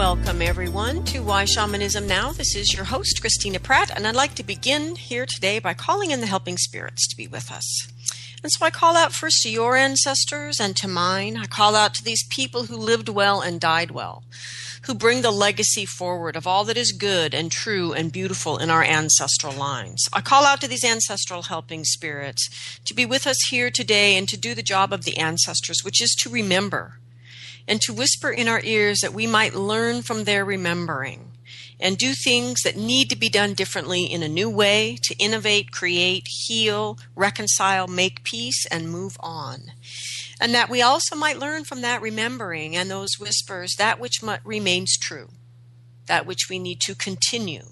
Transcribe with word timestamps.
Welcome, 0.00 0.40
everyone, 0.40 1.04
to 1.04 1.22
Why 1.22 1.44
Shamanism 1.44 2.06
Now. 2.06 2.32
This 2.32 2.56
is 2.56 2.72
your 2.72 2.84
host, 2.84 3.20
Christina 3.20 3.60
Pratt, 3.60 3.90
and 3.94 4.06
I'd 4.06 4.14
like 4.14 4.34
to 4.36 4.42
begin 4.42 4.96
here 4.96 5.26
today 5.26 5.58
by 5.58 5.74
calling 5.74 6.10
in 6.10 6.22
the 6.22 6.26
helping 6.26 6.56
spirits 6.56 7.06
to 7.06 7.16
be 7.18 7.28
with 7.28 7.52
us. 7.52 7.86
And 8.42 8.50
so 8.50 8.64
I 8.64 8.70
call 8.70 8.96
out 8.96 9.12
first 9.12 9.42
to 9.42 9.50
your 9.50 9.76
ancestors 9.76 10.58
and 10.58 10.74
to 10.76 10.88
mine. 10.88 11.36
I 11.36 11.44
call 11.44 11.76
out 11.76 11.92
to 11.96 12.02
these 12.02 12.26
people 12.30 12.64
who 12.64 12.78
lived 12.78 13.10
well 13.10 13.42
and 13.42 13.60
died 13.60 13.90
well, 13.90 14.24
who 14.84 14.94
bring 14.94 15.20
the 15.20 15.30
legacy 15.30 15.84
forward 15.84 16.34
of 16.34 16.46
all 16.46 16.64
that 16.64 16.78
is 16.78 16.92
good 16.92 17.34
and 17.34 17.52
true 17.52 17.92
and 17.92 18.10
beautiful 18.10 18.56
in 18.56 18.70
our 18.70 18.82
ancestral 18.82 19.52
lines. 19.52 20.08
I 20.14 20.22
call 20.22 20.46
out 20.46 20.62
to 20.62 20.66
these 20.66 20.82
ancestral 20.82 21.42
helping 21.42 21.84
spirits 21.84 22.80
to 22.86 22.94
be 22.94 23.04
with 23.04 23.26
us 23.26 23.48
here 23.50 23.70
today 23.70 24.16
and 24.16 24.26
to 24.30 24.38
do 24.38 24.54
the 24.54 24.62
job 24.62 24.94
of 24.94 25.04
the 25.04 25.18
ancestors, 25.18 25.84
which 25.84 26.00
is 26.00 26.16
to 26.22 26.30
remember 26.30 26.99
and 27.70 27.80
to 27.80 27.92
whisper 27.92 28.30
in 28.30 28.48
our 28.48 28.60
ears 28.64 28.98
that 28.98 29.14
we 29.14 29.28
might 29.28 29.54
learn 29.54 30.02
from 30.02 30.24
their 30.24 30.44
remembering 30.44 31.30
and 31.78 31.96
do 31.96 32.12
things 32.12 32.62
that 32.62 32.76
need 32.76 33.08
to 33.08 33.16
be 33.16 33.28
done 33.28 33.54
differently 33.54 34.04
in 34.04 34.24
a 34.24 34.28
new 34.28 34.50
way 34.50 34.98
to 35.04 35.16
innovate, 35.18 35.70
create, 35.70 36.26
heal, 36.28 36.98
reconcile, 37.14 37.86
make 37.86 38.24
peace, 38.24 38.66
and 38.66 38.90
move 38.90 39.16
on. 39.20 39.70
And 40.40 40.52
that 40.52 40.68
we 40.68 40.82
also 40.82 41.14
might 41.14 41.38
learn 41.38 41.62
from 41.62 41.80
that 41.82 42.02
remembering 42.02 42.74
and 42.74 42.90
those 42.90 43.20
whispers 43.20 43.76
that 43.76 44.00
which 44.00 44.20
remains 44.44 44.98
true, 44.98 45.28
that 46.06 46.26
which 46.26 46.48
we 46.50 46.58
need 46.58 46.80
to 46.80 46.96
continue, 46.96 47.66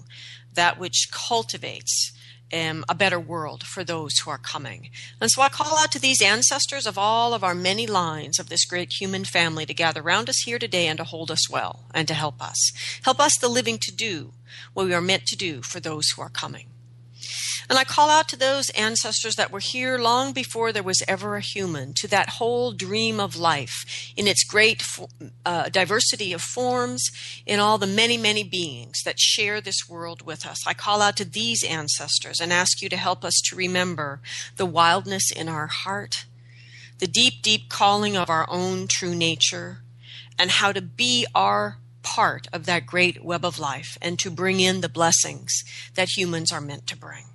that 0.53 0.79
which 0.79 1.09
cultivates 1.11 2.13
um, 2.53 2.85
a 2.89 2.95
better 2.95 3.19
world 3.19 3.63
for 3.63 3.83
those 3.83 4.17
who 4.19 4.31
are 4.31 4.37
coming. 4.37 4.89
And 5.21 5.29
so 5.29 5.41
I 5.41 5.49
call 5.49 5.77
out 5.77 5.91
to 5.91 5.99
these 5.99 6.21
ancestors 6.21 6.87
of 6.87 6.97
all 6.97 7.33
of 7.33 7.43
our 7.43 7.55
many 7.55 7.87
lines 7.87 8.39
of 8.39 8.49
this 8.49 8.65
great 8.65 8.93
human 8.99 9.25
family 9.25 9.65
to 9.65 9.73
gather 9.73 10.01
round 10.01 10.29
us 10.29 10.39
here 10.45 10.59
today 10.59 10.87
and 10.87 10.97
to 10.97 11.03
hold 11.03 11.31
us 11.31 11.49
well 11.49 11.81
and 11.93 12.07
to 12.07 12.13
help 12.13 12.41
us. 12.41 12.71
Help 13.03 13.19
us, 13.19 13.37
the 13.37 13.47
living, 13.47 13.77
to 13.79 13.95
do 13.95 14.33
what 14.73 14.85
we 14.85 14.93
are 14.93 15.01
meant 15.01 15.25
to 15.27 15.35
do 15.35 15.61
for 15.61 15.79
those 15.79 16.09
who 16.09 16.21
are 16.21 16.29
coming. 16.29 16.67
And 17.69 17.77
I 17.77 17.83
call 17.83 18.09
out 18.09 18.27
to 18.29 18.35
those 18.35 18.71
ancestors 18.71 19.35
that 19.35 19.51
were 19.51 19.59
here 19.59 19.99
long 19.99 20.33
before 20.33 20.71
there 20.71 20.81
was 20.81 21.03
ever 21.07 21.35
a 21.35 21.41
human, 21.41 21.93
to 21.97 22.07
that 22.07 22.29
whole 22.29 22.71
dream 22.71 23.19
of 23.19 23.35
life 23.35 24.11
in 24.17 24.27
its 24.27 24.43
great 24.43 24.83
uh, 25.45 25.69
diversity 25.69 26.33
of 26.33 26.41
forms, 26.41 27.11
in 27.45 27.59
all 27.59 27.77
the 27.77 27.85
many, 27.85 28.17
many 28.17 28.43
beings 28.43 29.03
that 29.05 29.19
share 29.19 29.61
this 29.61 29.87
world 29.87 30.23
with 30.23 30.47
us. 30.47 30.65
I 30.65 30.73
call 30.73 30.99
out 30.99 31.15
to 31.17 31.25
these 31.25 31.63
ancestors 31.63 32.39
and 32.39 32.51
ask 32.51 32.81
you 32.81 32.89
to 32.89 32.97
help 32.97 33.23
us 33.23 33.39
to 33.45 33.55
remember 33.55 34.19
the 34.55 34.65
wildness 34.65 35.31
in 35.31 35.47
our 35.47 35.67
heart, 35.67 36.25
the 36.97 37.07
deep, 37.07 37.43
deep 37.43 37.69
calling 37.69 38.17
of 38.17 38.31
our 38.31 38.47
own 38.49 38.87
true 38.87 39.13
nature, 39.13 39.83
and 40.39 40.49
how 40.49 40.71
to 40.71 40.81
be 40.81 41.27
our 41.35 41.77
part 42.01 42.47
of 42.51 42.65
that 42.65 42.87
great 42.87 43.23
web 43.23 43.45
of 43.45 43.59
life 43.59 43.95
and 44.01 44.17
to 44.17 44.31
bring 44.31 44.59
in 44.59 44.81
the 44.81 44.89
blessings 44.89 45.63
that 45.93 46.17
humans 46.17 46.51
are 46.51 46.61
meant 46.61 46.87
to 46.87 46.97
bring. 46.97 47.25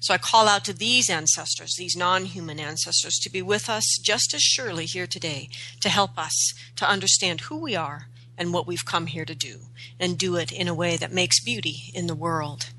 So 0.00 0.14
I 0.14 0.18
call 0.18 0.48
out 0.48 0.64
to 0.66 0.72
these 0.72 1.10
ancestors, 1.10 1.74
these 1.76 1.96
non 1.96 2.24
human 2.26 2.60
ancestors, 2.60 3.18
to 3.22 3.30
be 3.30 3.42
with 3.42 3.68
us 3.68 3.98
just 4.02 4.34
as 4.34 4.42
surely 4.42 4.86
here 4.86 5.06
today 5.06 5.48
to 5.80 5.88
help 5.88 6.18
us 6.18 6.54
to 6.76 6.88
understand 6.88 7.42
who 7.42 7.58
we 7.58 7.76
are 7.76 8.08
and 8.38 8.52
what 8.52 8.66
we've 8.66 8.84
come 8.84 9.06
here 9.06 9.24
to 9.24 9.34
do, 9.34 9.58
and 9.98 10.16
do 10.16 10.36
it 10.36 10.52
in 10.52 10.68
a 10.68 10.74
way 10.74 10.96
that 10.96 11.12
makes 11.12 11.42
beauty 11.42 11.90
in 11.92 12.06
the 12.06 12.14
world. 12.14 12.70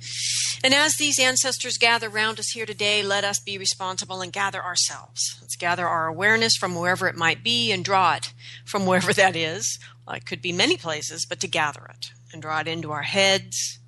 And 0.64 0.74
as 0.74 0.96
these 0.96 1.20
ancestors 1.20 1.78
gather 1.78 2.10
around 2.10 2.40
us 2.40 2.50
here 2.50 2.66
today, 2.66 3.04
let 3.04 3.24
us 3.24 3.40
be 3.40 3.58
responsible 3.58 4.22
and 4.22 4.32
gather 4.32 4.64
ourselves. 4.64 5.38
Let's 5.42 5.56
gather 5.56 5.88
our 5.88 6.08
awareness 6.08 6.56
from 6.56 6.76
wherever 6.76 7.08
it 7.08 7.16
might 7.16 7.44
be 7.44 7.72
and 7.72 7.84
draw 7.84 8.16
it 8.16 8.34
from 8.66 8.86
wherever 8.86 9.14
that 9.14 9.36
is. 9.36 9.80
Well, 10.06 10.16
it 10.16 10.26
could 10.26 10.42
be 10.42 10.52
many 10.52 10.76
places, 10.76 11.26
but 11.26 11.40
to 11.42 11.48
gather 11.48 11.86
it 11.86 12.12
and 12.34 12.42
draw 12.42 12.60
it 12.60 12.68
into 12.68 12.92
our 12.92 13.04
heads, 13.04 13.79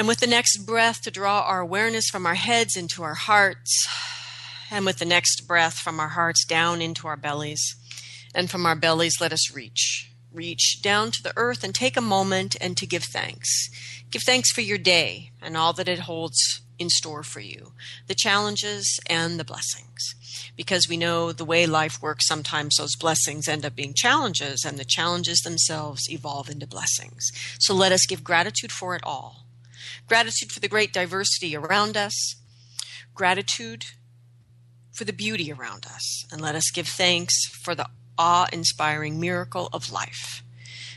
and 0.00 0.08
with 0.08 0.20
the 0.20 0.26
next 0.26 0.64
breath, 0.64 1.02
to 1.02 1.10
draw 1.10 1.42
our 1.42 1.60
awareness 1.60 2.06
from 2.08 2.24
our 2.24 2.34
heads 2.34 2.74
into 2.74 3.02
our 3.02 3.16
hearts. 3.16 3.86
And 4.70 4.86
with 4.86 4.96
the 4.96 5.04
next 5.04 5.46
breath, 5.46 5.74
from 5.74 6.00
our 6.00 6.08
hearts 6.08 6.46
down 6.46 6.80
into 6.80 7.06
our 7.06 7.18
bellies. 7.18 7.76
And 8.34 8.50
from 8.50 8.64
our 8.64 8.74
bellies, 8.74 9.20
let 9.20 9.30
us 9.30 9.54
reach. 9.54 10.10
Reach 10.32 10.80
down 10.80 11.10
to 11.10 11.22
the 11.22 11.34
earth 11.36 11.62
and 11.62 11.74
take 11.74 11.98
a 11.98 12.00
moment 12.00 12.56
and 12.62 12.78
to 12.78 12.86
give 12.86 13.04
thanks. 13.04 13.68
Give 14.10 14.22
thanks 14.22 14.50
for 14.52 14.62
your 14.62 14.78
day 14.78 15.32
and 15.42 15.54
all 15.54 15.74
that 15.74 15.86
it 15.86 15.98
holds 15.98 16.62
in 16.78 16.88
store 16.88 17.22
for 17.22 17.40
you, 17.40 17.72
the 18.06 18.14
challenges 18.14 19.00
and 19.06 19.38
the 19.38 19.44
blessings. 19.44 20.14
Because 20.56 20.88
we 20.88 20.96
know 20.96 21.30
the 21.30 21.44
way 21.44 21.66
life 21.66 22.00
works, 22.00 22.26
sometimes 22.26 22.76
those 22.76 22.96
blessings 22.96 23.48
end 23.48 23.66
up 23.66 23.76
being 23.76 23.92
challenges, 23.94 24.64
and 24.64 24.78
the 24.78 24.84
challenges 24.86 25.40
themselves 25.40 26.08
evolve 26.08 26.48
into 26.48 26.66
blessings. 26.66 27.30
So 27.58 27.74
let 27.74 27.92
us 27.92 28.06
give 28.06 28.24
gratitude 28.24 28.72
for 28.72 28.96
it 28.96 29.02
all 29.04 29.44
gratitude 30.10 30.50
for 30.50 30.58
the 30.58 30.66
great 30.66 30.92
diversity 30.92 31.56
around 31.56 31.96
us, 31.96 32.34
gratitude 33.14 33.84
for 34.92 35.04
the 35.04 35.12
beauty 35.12 35.52
around 35.52 35.86
us, 35.86 36.26
and 36.32 36.40
let 36.40 36.56
us 36.56 36.72
give 36.72 36.88
thanks 36.88 37.46
for 37.46 37.76
the 37.76 37.86
awe 38.18 38.48
inspiring 38.52 39.20
miracle 39.20 39.68
of 39.72 39.92
life. 39.92 40.42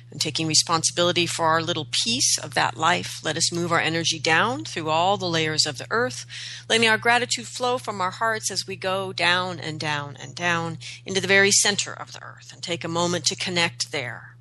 And 0.10 0.20
taking 0.20 0.48
responsibility 0.48 1.28
for 1.28 1.46
our 1.46 1.62
little 1.62 1.88
piece 2.04 2.40
of 2.40 2.56
that 2.56 2.76
life, 2.76 3.20
let 3.24 3.38
us 3.38 3.54
move 3.54 3.72
our 3.72 3.80
energy 3.80 4.18
down 4.18 4.66
through 4.66 4.90
all 4.90 5.18
the 5.18 5.30
layers 5.30 5.68
of 5.68 5.78
the 5.78 5.88
earth, 5.92 6.26
letting 6.68 6.90
our 6.90 6.98
gratitude 6.98 7.46
flow 7.46 7.78
from 7.78 8.02
our 8.02 8.12
hearts 8.12 8.50
as 8.50 8.66
we 8.68 8.76
go 8.76 9.14
down 9.14 9.60
and 9.60 9.80
down 9.80 10.18
and 10.20 10.34
down 10.34 10.80
into 11.06 11.22
the 11.22 11.28
very 11.28 11.52
center 11.52 11.94
of 11.94 12.14
the 12.14 12.24
earth, 12.24 12.52
and 12.52 12.64
take 12.64 12.84
a 12.84 12.88
moment 12.88 13.26
to 13.26 13.36
connect 13.36 13.92
there. 13.92 14.38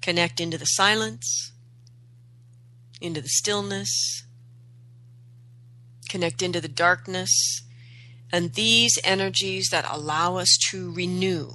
Connect 0.00 0.38
into 0.38 0.58
the 0.58 0.64
silence, 0.64 1.49
into 3.00 3.20
the 3.20 3.28
stillness, 3.28 4.24
connect 6.08 6.42
into 6.42 6.60
the 6.60 6.68
darkness, 6.68 7.62
and 8.32 8.54
these 8.54 8.98
energies 9.04 9.68
that 9.70 9.86
allow 9.88 10.36
us 10.36 10.56
to 10.70 10.92
renew, 10.92 11.50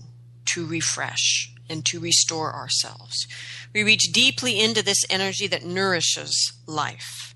to 0.46 0.66
refresh, 0.66 1.54
and 1.70 1.86
to 1.86 2.00
restore 2.00 2.54
ourselves. 2.54 3.28
We 3.74 3.84
reach 3.84 4.12
deeply 4.14 4.60
into 4.60 4.84
this 4.84 5.04
energy 5.10 5.48
that 5.48 5.66
nourishes 5.66 6.54
life. 6.66 7.34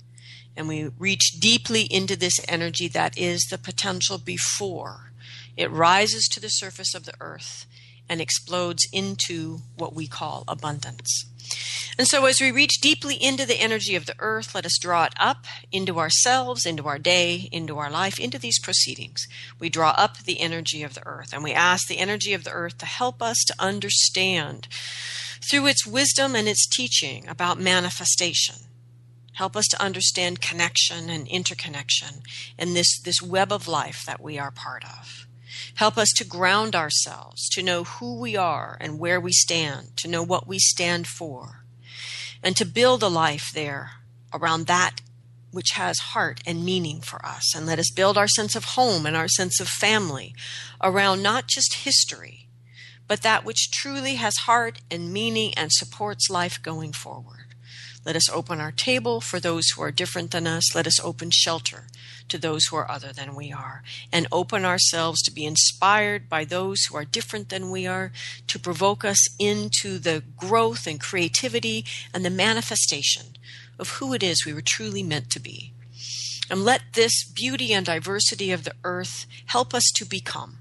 And 0.55 0.67
we 0.67 0.89
reach 0.99 1.39
deeply 1.39 1.83
into 1.83 2.15
this 2.15 2.39
energy 2.47 2.87
that 2.89 3.17
is 3.17 3.47
the 3.49 3.57
potential 3.57 4.17
before 4.17 5.11
it 5.55 5.71
rises 5.71 6.27
to 6.29 6.39
the 6.39 6.49
surface 6.49 6.93
of 6.93 7.05
the 7.05 7.13
earth 7.19 7.65
and 8.07 8.19
explodes 8.19 8.87
into 8.91 9.59
what 9.77 9.93
we 9.93 10.07
call 10.07 10.43
abundance. 10.47 11.25
And 11.99 12.07
so, 12.07 12.23
as 12.27 12.39
we 12.39 12.49
reach 12.49 12.79
deeply 12.79 13.21
into 13.21 13.45
the 13.45 13.59
energy 13.59 13.93
of 13.93 14.05
the 14.05 14.15
earth, 14.19 14.55
let 14.55 14.65
us 14.65 14.77
draw 14.79 15.03
it 15.03 15.13
up 15.19 15.45
into 15.69 15.99
ourselves, 15.99 16.65
into 16.65 16.87
our 16.87 16.97
day, 16.97 17.49
into 17.51 17.77
our 17.77 17.91
life, 17.91 18.17
into 18.17 18.39
these 18.39 18.57
proceedings. 18.57 19.27
We 19.59 19.69
draw 19.69 19.89
up 19.89 20.19
the 20.19 20.39
energy 20.39 20.81
of 20.81 20.93
the 20.93 21.05
earth, 21.05 21.33
and 21.33 21.43
we 21.43 21.51
ask 21.51 21.87
the 21.87 21.97
energy 21.97 22.31
of 22.31 22.45
the 22.45 22.53
earth 22.53 22.77
to 22.77 22.85
help 22.85 23.21
us 23.21 23.43
to 23.47 23.55
understand 23.59 24.69
through 25.51 25.67
its 25.67 25.85
wisdom 25.85 26.37
and 26.37 26.47
its 26.47 26.65
teaching 26.69 27.27
about 27.27 27.59
manifestation. 27.59 28.55
Help 29.33 29.57
us 29.57 29.67
to 29.67 29.83
understand 29.83 30.39
connection 30.39 31.09
and 31.09 31.27
interconnection 31.27 32.21
in 32.57 32.75
this, 32.75 33.01
this 33.03 33.21
web 33.21 33.51
of 33.51 33.67
life 33.67 34.05
that 34.05 34.21
we 34.21 34.39
are 34.39 34.51
part 34.51 34.85
of. 34.85 35.27
Help 35.75 35.97
us 35.97 36.13
to 36.15 36.23
ground 36.23 36.77
ourselves, 36.77 37.49
to 37.49 37.61
know 37.61 37.83
who 37.83 38.17
we 38.17 38.37
are 38.37 38.77
and 38.79 38.99
where 38.99 39.19
we 39.19 39.33
stand, 39.33 39.97
to 39.97 40.07
know 40.07 40.23
what 40.23 40.47
we 40.47 40.59
stand 40.59 41.05
for 41.05 41.58
and 42.43 42.55
to 42.55 42.65
build 42.65 43.03
a 43.03 43.07
life 43.07 43.49
there 43.53 43.91
around 44.33 44.67
that 44.67 45.01
which 45.51 45.71
has 45.71 45.97
heart 45.99 46.41
and 46.45 46.63
meaning 46.63 47.01
for 47.01 47.25
us. 47.25 47.55
And 47.55 47.65
let 47.65 47.79
us 47.79 47.91
build 47.91 48.17
our 48.17 48.27
sense 48.27 48.55
of 48.55 48.65
home 48.65 49.05
and 49.05 49.15
our 49.15 49.27
sense 49.27 49.59
of 49.59 49.67
family 49.67 50.35
around 50.81 51.23
not 51.23 51.47
just 51.47 51.83
history, 51.83 52.47
but 53.07 53.23
that 53.23 53.43
which 53.43 53.71
truly 53.71 54.15
has 54.15 54.35
heart 54.45 54.81
and 54.91 55.11
meaning 55.11 55.53
and 55.55 55.71
supports 55.71 56.29
life 56.29 56.61
going 56.61 56.93
forward. 56.93 57.55
Let 58.05 58.15
us 58.15 58.29
open 58.29 58.59
our 58.59 58.71
table 58.71 59.21
for 59.21 59.39
those 59.39 59.69
who 59.69 59.81
are 59.81 59.91
different 59.91 60.31
than 60.31 60.47
us. 60.47 60.75
Let 60.75 60.87
us 60.87 60.99
open 61.03 61.31
shelter 61.31 61.87
to 62.29 62.37
those 62.37 62.65
who 62.65 62.75
are 62.75 62.89
other 62.89 63.11
than 63.11 63.35
we 63.35 63.51
are, 63.51 63.83
and 64.11 64.27
open 64.31 64.65
ourselves 64.65 65.21
to 65.21 65.31
be 65.31 65.45
inspired 65.45 66.29
by 66.29 66.45
those 66.45 66.83
who 66.85 66.97
are 66.97 67.05
different 67.05 67.49
than 67.49 67.71
we 67.71 67.85
are, 67.85 68.11
to 68.47 68.59
provoke 68.59 69.03
us 69.03 69.27
into 69.37 69.99
the 69.99 70.23
growth 70.37 70.87
and 70.87 70.99
creativity 70.99 71.85
and 72.13 72.23
the 72.23 72.29
manifestation 72.29 73.27
of 73.77 73.89
who 73.91 74.13
it 74.13 74.23
is 74.23 74.45
we 74.45 74.53
were 74.53 74.61
truly 74.61 75.03
meant 75.03 75.29
to 75.29 75.39
be. 75.39 75.73
And 76.49 76.65
let 76.65 76.93
this 76.93 77.23
beauty 77.23 77.73
and 77.73 77.85
diversity 77.85 78.51
of 78.51 78.63
the 78.63 78.73
earth 78.83 79.25
help 79.45 79.73
us 79.73 79.91
to 79.95 80.05
become 80.05 80.59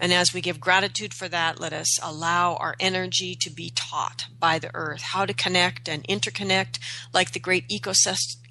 and 0.00 0.12
as 0.12 0.34
we 0.34 0.40
give 0.40 0.60
gratitude 0.60 1.14
for 1.14 1.28
that, 1.28 1.60
let 1.60 1.72
us 1.72 1.98
allow 2.02 2.56
our 2.56 2.74
energy 2.80 3.34
to 3.36 3.50
be 3.50 3.70
taught 3.74 4.26
by 4.38 4.58
the 4.58 4.70
earth 4.74 5.02
how 5.02 5.24
to 5.24 5.32
connect 5.32 5.88
and 5.88 6.04
interconnect 6.04 6.78
like 7.12 7.32
the 7.32 7.38
great 7.38 7.64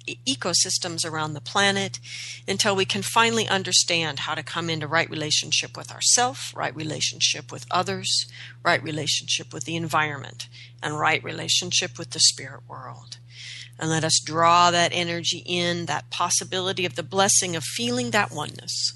ecosystems 0.06 1.04
around 1.04 1.32
the 1.32 1.40
planet 1.40 1.98
until 2.46 2.76
we 2.76 2.84
can 2.84 3.02
finally 3.02 3.48
understand 3.48 4.20
how 4.20 4.34
to 4.34 4.42
come 4.42 4.68
into 4.68 4.86
right 4.86 5.08
relationship 5.08 5.76
with 5.76 5.90
ourself, 5.90 6.52
right 6.54 6.74
relationship 6.74 7.50
with 7.50 7.66
others, 7.70 8.26
right 8.62 8.82
relationship 8.82 9.52
with 9.52 9.64
the 9.64 9.76
environment, 9.76 10.48
and 10.82 10.98
right 10.98 11.22
relationship 11.24 11.98
with 11.98 12.10
the 12.10 12.20
spirit 12.20 12.62
world. 12.68 13.18
And 13.78 13.90
let 13.90 14.04
us 14.04 14.20
draw 14.24 14.70
that 14.70 14.92
energy 14.92 15.42
in, 15.44 15.86
that 15.86 16.10
possibility 16.10 16.84
of 16.86 16.94
the 16.94 17.02
blessing 17.02 17.56
of 17.56 17.64
feeling 17.64 18.10
that 18.10 18.30
oneness 18.30 18.94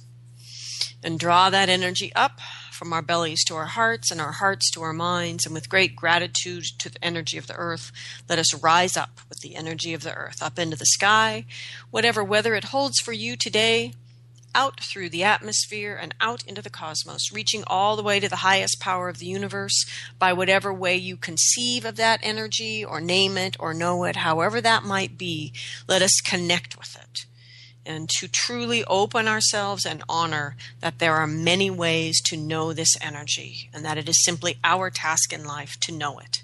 and 1.02 1.18
draw 1.18 1.50
that 1.50 1.68
energy 1.68 2.12
up 2.14 2.40
from 2.78 2.92
our 2.92 3.02
bellies 3.02 3.42
to 3.44 3.56
our 3.56 3.66
hearts 3.66 4.12
and 4.12 4.20
our 4.20 4.32
hearts 4.32 4.70
to 4.70 4.82
our 4.82 4.92
minds. 4.92 5.44
And 5.44 5.52
with 5.52 5.68
great 5.68 5.96
gratitude 5.96 6.64
to 6.78 6.88
the 6.88 7.04
energy 7.04 7.36
of 7.36 7.48
the 7.48 7.56
earth, 7.56 7.90
let 8.28 8.38
us 8.38 8.54
rise 8.62 8.96
up 8.96 9.20
with 9.28 9.40
the 9.40 9.56
energy 9.56 9.92
of 9.92 10.04
the 10.04 10.14
earth 10.14 10.40
up 10.40 10.58
into 10.58 10.76
the 10.76 10.86
sky, 10.86 11.44
whatever 11.90 12.22
weather 12.22 12.54
it 12.54 12.64
holds 12.64 13.00
for 13.00 13.12
you 13.12 13.36
today, 13.36 13.92
out 14.54 14.80
through 14.80 15.10
the 15.10 15.24
atmosphere 15.24 15.98
and 16.00 16.14
out 16.20 16.44
into 16.44 16.62
the 16.62 16.70
cosmos, 16.70 17.32
reaching 17.32 17.64
all 17.66 17.96
the 17.96 18.02
way 18.02 18.20
to 18.20 18.28
the 18.28 18.36
highest 18.36 18.80
power 18.80 19.08
of 19.08 19.18
the 19.18 19.26
universe 19.26 19.84
by 20.18 20.32
whatever 20.32 20.72
way 20.72 20.96
you 20.96 21.16
conceive 21.16 21.84
of 21.84 21.96
that 21.96 22.20
energy 22.22 22.84
or 22.84 23.00
name 23.00 23.36
it 23.36 23.56
or 23.58 23.74
know 23.74 24.04
it, 24.04 24.16
however 24.16 24.60
that 24.60 24.84
might 24.84 25.18
be. 25.18 25.52
Let 25.86 26.00
us 26.00 26.20
connect 26.24 26.78
with 26.78 26.96
it 26.96 27.26
and 27.88 28.08
to 28.10 28.28
truly 28.28 28.84
open 28.84 29.26
ourselves 29.26 29.86
and 29.86 30.04
honor 30.08 30.54
that 30.80 30.98
there 30.98 31.14
are 31.14 31.26
many 31.26 31.70
ways 31.70 32.20
to 32.20 32.36
know 32.36 32.72
this 32.72 32.94
energy 33.00 33.70
and 33.72 33.84
that 33.84 33.96
it 33.96 34.08
is 34.08 34.22
simply 34.22 34.58
our 34.62 34.90
task 34.90 35.32
in 35.32 35.44
life 35.44 35.80
to 35.80 35.90
know 35.90 36.18
it, 36.18 36.42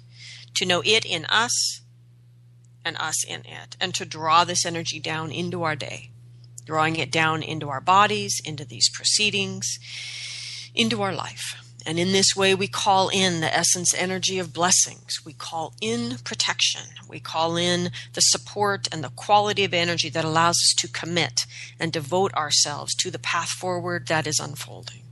to 0.55 0.65
know 0.65 0.81
it 0.83 1.05
in 1.05 1.23
us 1.25 1.81
and 2.83 2.97
us 2.97 3.23
in 3.23 3.41
it, 3.45 3.77
and 3.79 3.93
to 3.93 4.05
draw 4.05 4.43
this 4.43 4.65
energy 4.65 4.99
down 4.99 5.31
into 5.31 5.63
our 5.63 5.75
day, 5.75 6.09
drawing 6.65 6.95
it 6.95 7.11
down 7.11 7.43
into 7.43 7.69
our 7.69 7.81
bodies, 7.81 8.41
into 8.43 8.65
these 8.65 8.89
proceedings, 8.89 9.79
into 10.73 11.01
our 11.01 11.13
life. 11.13 11.64
And 11.85 11.99
in 11.99 12.11
this 12.11 12.35
way, 12.35 12.55
we 12.55 12.67
call 12.67 13.09
in 13.09 13.41
the 13.41 13.55
essence 13.55 13.93
energy 13.93 14.39
of 14.39 14.53
blessings. 14.53 15.23
We 15.23 15.33
call 15.33 15.73
in 15.79 16.17
protection. 16.23 16.81
We 17.07 17.19
call 17.19 17.57
in 17.57 17.91
the 18.13 18.21
support 18.21 18.87
and 18.91 19.03
the 19.03 19.09
quality 19.09 19.63
of 19.63 19.73
energy 19.73 20.09
that 20.09 20.25
allows 20.25 20.55
us 20.55 20.73
to 20.79 20.87
commit 20.87 21.45
and 21.79 21.91
devote 21.93 22.33
ourselves 22.33 22.95
to 22.95 23.11
the 23.11 23.19
path 23.19 23.49
forward 23.49 24.07
that 24.07 24.25
is 24.25 24.39
unfolding. 24.39 25.03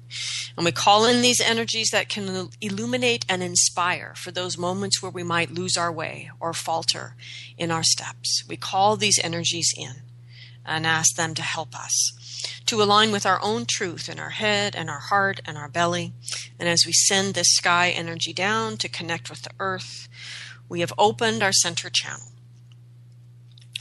And 0.55 0.65
we 0.65 0.71
call 0.71 1.05
in 1.05 1.21
these 1.21 1.41
energies 1.41 1.89
that 1.91 2.09
can 2.09 2.49
illuminate 2.61 3.25
and 3.27 3.41
inspire 3.41 4.13
for 4.15 4.31
those 4.31 4.57
moments 4.57 5.01
where 5.01 5.11
we 5.11 5.23
might 5.23 5.51
lose 5.51 5.77
our 5.77 5.91
way 5.91 6.29
or 6.39 6.53
falter 6.53 7.15
in 7.57 7.71
our 7.71 7.83
steps. 7.83 8.43
We 8.47 8.57
call 8.57 8.95
these 8.95 9.19
energies 9.23 9.73
in 9.75 10.03
and 10.65 10.85
ask 10.85 11.15
them 11.15 11.33
to 11.35 11.41
help 11.41 11.75
us 11.75 12.13
to 12.65 12.81
align 12.81 13.12
with 13.12 13.25
our 13.25 13.39
own 13.42 13.65
truth 13.68 14.10
in 14.10 14.19
our 14.19 14.31
head 14.31 14.75
and 14.75 14.89
our 14.89 15.00
heart 15.00 15.42
and 15.45 15.57
our 15.57 15.68
belly. 15.68 16.13
And 16.60 16.69
as 16.69 16.83
we 16.86 16.94
send 16.94 17.33
this 17.33 17.54
sky 17.56 17.89
energy 17.89 18.33
down 18.33 18.77
to 18.77 18.89
connect 18.89 19.30
with 19.30 19.42
the 19.42 19.51
earth, 19.60 20.07
we 20.69 20.80
have 20.80 20.94
opened 20.98 21.44
our 21.44 21.51
center 21.51 21.89
channel. 21.89 22.27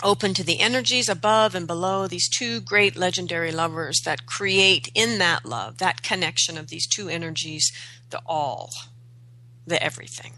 Open 0.03 0.35
to 0.35 0.43
the 0.43 0.59
energies 0.59 1.09
above 1.09 1.55
and 1.55 1.67
below 1.67 2.09
these 2.09 2.29
two 2.29 2.61
great 2.61 2.97
legendary 2.97 3.53
lovers 3.53 4.01
that 4.05 4.27
create 4.27 4.91
in 4.95 5.19
that 5.19 5.45
love, 5.45 5.79
that 5.79 6.03
connection 6.03 6.59
of 6.59 6.69
these 6.69 6.89
two 6.89 7.09
energies, 7.09 7.71
the 8.11 8.21
all, 8.27 8.71
the 9.65 9.81
everything. 9.81 10.33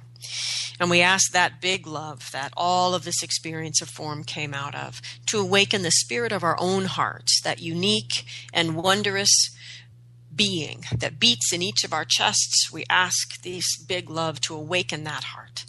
And 0.81 0.91
we 0.91 1.01
ask 1.01 1.31
that 1.33 1.61
big 1.61 1.87
love 1.87 2.31
that 2.33 2.53
all 2.57 2.95
of 2.95 3.05
this 3.05 3.23
experience 3.23 3.81
of 3.81 3.89
form 3.89 4.25
came 4.25 4.53
out 4.53 4.75
of 4.75 5.01
to 5.27 5.39
awaken 5.39 5.83
the 5.83 5.91
spirit 5.91 6.33
of 6.33 6.43
our 6.43 6.57
own 6.59 6.87
hearts, 6.87 7.41
that 7.43 7.61
unique 7.61 8.25
and 8.53 8.77
wondrous 8.77 9.51
being 10.35 10.85
that 10.97 11.21
beats 11.21 11.53
in 11.53 11.63
each 11.63 11.85
of 11.85 11.93
our 11.93 12.05
chests. 12.05 12.71
We 12.73 12.85
ask 12.91 13.43
this 13.43 13.77
big 13.79 14.11
love 14.11 14.41
to 14.43 14.55
awaken 14.55 15.05
that 15.05 15.25
heart. 15.25 15.65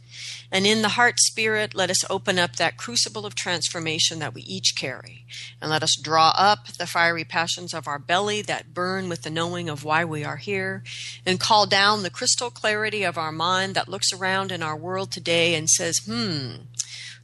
And 0.51 0.65
in 0.65 0.81
the 0.81 0.89
heart 0.89 1.19
spirit, 1.19 1.73
let 1.73 1.89
us 1.89 2.09
open 2.09 2.37
up 2.37 2.55
that 2.55 2.77
crucible 2.77 3.25
of 3.25 3.35
transformation 3.35 4.19
that 4.19 4.33
we 4.33 4.41
each 4.43 4.75
carry. 4.75 5.25
And 5.61 5.69
let 5.69 5.83
us 5.83 5.95
draw 6.01 6.33
up 6.37 6.67
the 6.67 6.87
fiery 6.87 7.23
passions 7.23 7.73
of 7.73 7.87
our 7.87 7.99
belly 7.99 8.41
that 8.43 8.73
burn 8.73 9.09
with 9.09 9.23
the 9.23 9.29
knowing 9.29 9.69
of 9.69 9.83
why 9.83 10.05
we 10.05 10.23
are 10.23 10.37
here. 10.37 10.83
And 11.25 11.39
call 11.39 11.65
down 11.65 12.03
the 12.03 12.09
crystal 12.09 12.51
clarity 12.51 13.03
of 13.03 13.17
our 13.17 13.31
mind 13.31 13.75
that 13.75 13.89
looks 13.89 14.13
around 14.13 14.51
in 14.51 14.61
our 14.61 14.77
world 14.77 15.11
today 15.11 15.55
and 15.55 15.69
says, 15.69 15.99
hmm, 16.05 16.55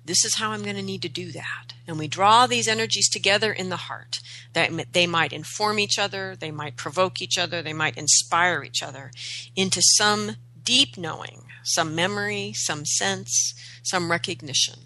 this 0.03 0.25
is 0.25 0.35
how 0.35 0.51
I'm 0.51 0.63
going 0.63 0.75
to 0.75 0.81
need 0.81 1.03
to 1.03 1.09
do 1.09 1.31
that. 1.31 1.73
And 1.88 2.00
we 2.00 2.07
draw 2.07 2.47
these 2.47 2.68
energies 2.68 3.09
together 3.09 3.51
in 3.51 3.69
the 3.69 3.77
heart 3.77 4.19
that 4.53 4.71
they 4.94 5.07
might 5.07 5.33
inform 5.33 5.79
each 5.79 6.00
other, 6.00 6.35
they 6.35 6.51
might 6.51 6.75
provoke 6.75 7.21
each 7.21 7.38
other, 7.38 7.62
they 7.62 7.73
might 7.73 7.97
inspire 7.97 8.63
each 8.63 8.81
other 8.81 9.12
into 9.56 9.81
some 9.81 10.38
deep 10.63 10.97
knowing 10.97 11.44
some 11.63 11.95
memory, 11.95 12.53
some 12.55 12.85
sense, 12.85 13.53
some 13.83 14.11
recognition 14.11 14.79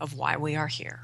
of 0.00 0.14
why 0.14 0.36
we 0.36 0.56
are 0.56 0.68
here. 0.68 1.00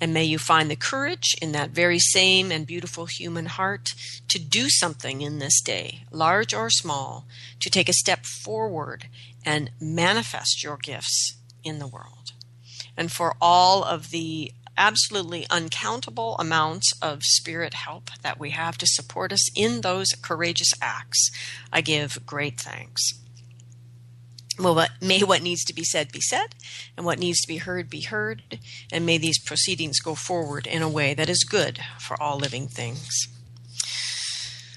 And 0.00 0.14
may 0.14 0.24
you 0.24 0.38
find 0.38 0.70
the 0.70 0.76
courage 0.76 1.34
in 1.42 1.52
that 1.52 1.70
very 1.70 1.98
same 1.98 2.52
and 2.52 2.66
beautiful 2.66 3.06
human 3.06 3.46
heart 3.46 3.94
to 4.28 4.38
do 4.38 4.68
something 4.68 5.22
in 5.22 5.38
this 5.38 5.60
day, 5.60 6.04
large 6.12 6.54
or 6.54 6.70
small, 6.70 7.26
to 7.60 7.68
take 7.68 7.88
a 7.88 7.92
step 7.92 8.24
forward 8.24 9.06
and 9.44 9.70
manifest 9.80 10.62
your 10.62 10.76
gifts 10.76 11.36
in 11.64 11.80
the 11.80 11.88
world. 11.88 12.32
And 12.96 13.10
for 13.10 13.34
all 13.40 13.82
of 13.82 14.10
the 14.10 14.52
absolutely 14.76 15.44
uncountable 15.50 16.36
amounts 16.38 16.92
of 17.02 17.24
spirit 17.24 17.74
help 17.74 18.10
that 18.22 18.38
we 18.38 18.50
have 18.50 18.78
to 18.78 18.86
support 18.86 19.32
us 19.32 19.50
in 19.56 19.80
those 19.80 20.08
courageous 20.22 20.72
acts, 20.80 21.30
I 21.72 21.80
give 21.80 22.24
great 22.24 22.60
thanks. 22.60 23.14
Well, 24.58 24.74
what, 24.74 24.90
may 25.00 25.20
what 25.20 25.42
needs 25.42 25.64
to 25.64 25.74
be 25.74 25.84
said 25.84 26.10
be 26.10 26.20
said, 26.20 26.56
and 26.96 27.06
what 27.06 27.20
needs 27.20 27.40
to 27.42 27.48
be 27.48 27.58
heard 27.58 27.88
be 27.88 28.00
heard, 28.00 28.58
and 28.92 29.06
may 29.06 29.16
these 29.16 29.38
proceedings 29.38 30.00
go 30.00 30.16
forward 30.16 30.66
in 30.66 30.82
a 30.82 30.88
way 30.88 31.14
that 31.14 31.28
is 31.28 31.44
good 31.44 31.78
for 32.00 32.20
all 32.20 32.38
living 32.38 32.66
things. 32.66 33.08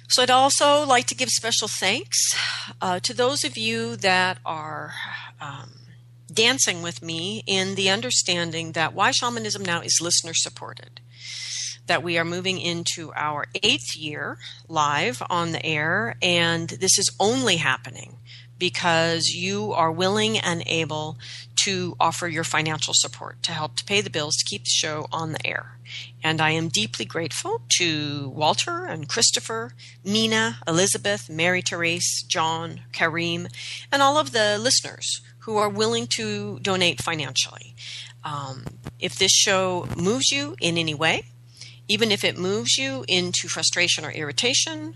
So, 0.07 0.21
I'd 0.21 0.29
also 0.29 0.85
like 0.85 1.07
to 1.07 1.15
give 1.15 1.29
special 1.29 1.67
thanks 1.67 2.35
uh, 2.79 2.99
to 2.99 3.13
those 3.13 3.43
of 3.43 3.57
you 3.57 3.95
that 3.97 4.37
are 4.45 4.93
um, 5.39 5.71
dancing 6.31 6.83
with 6.83 7.01
me 7.01 7.43
in 7.47 7.75
the 7.75 7.89
understanding 7.89 8.73
that 8.73 8.93
why 8.93 9.11
shamanism 9.11 9.63
now 9.63 9.81
is 9.81 9.99
listener 10.01 10.33
supported. 10.35 11.01
That 11.87 12.03
we 12.03 12.19
are 12.19 12.25
moving 12.25 12.59
into 12.59 13.11
our 13.15 13.47
eighth 13.63 13.95
year 13.97 14.37
live 14.67 15.23
on 15.29 15.53
the 15.53 15.65
air, 15.65 16.17
and 16.21 16.69
this 16.69 16.99
is 16.99 17.09
only 17.19 17.55
happening 17.55 18.17
because 18.61 19.29
you 19.29 19.73
are 19.73 19.91
willing 19.91 20.37
and 20.37 20.61
able 20.67 21.17
to 21.63 21.95
offer 21.99 22.27
your 22.27 22.43
financial 22.43 22.93
support 22.95 23.41
to 23.41 23.51
help 23.51 23.75
to 23.75 23.83
pay 23.83 24.01
the 24.01 24.09
bills 24.11 24.35
to 24.35 24.45
keep 24.45 24.63
the 24.65 24.69
show 24.69 25.07
on 25.11 25.31
the 25.31 25.47
air. 25.47 25.79
And 26.23 26.39
I 26.39 26.51
am 26.51 26.67
deeply 26.69 27.03
grateful 27.03 27.63
to 27.79 28.29
Walter 28.29 28.85
and 28.85 29.09
Christopher, 29.09 29.73
Mina, 30.05 30.59
Elizabeth, 30.67 31.27
Mary 31.27 31.63
Therese, 31.63 32.21
John, 32.27 32.81
Kareem, 32.93 33.47
and 33.91 34.03
all 34.03 34.19
of 34.19 34.31
the 34.31 34.59
listeners 34.59 35.21
who 35.39 35.57
are 35.57 35.67
willing 35.67 36.05
to 36.17 36.59
donate 36.59 37.01
financially. 37.01 37.73
Um, 38.23 38.65
if 38.99 39.15
this 39.15 39.31
show 39.31 39.87
moves 39.97 40.29
you 40.29 40.55
in 40.61 40.77
any 40.77 40.93
way, 40.93 41.23
even 41.87 42.11
if 42.11 42.23
it 42.23 42.37
moves 42.37 42.77
you 42.77 43.05
into 43.07 43.47
frustration 43.47 44.05
or 44.05 44.11
irritation 44.11 44.95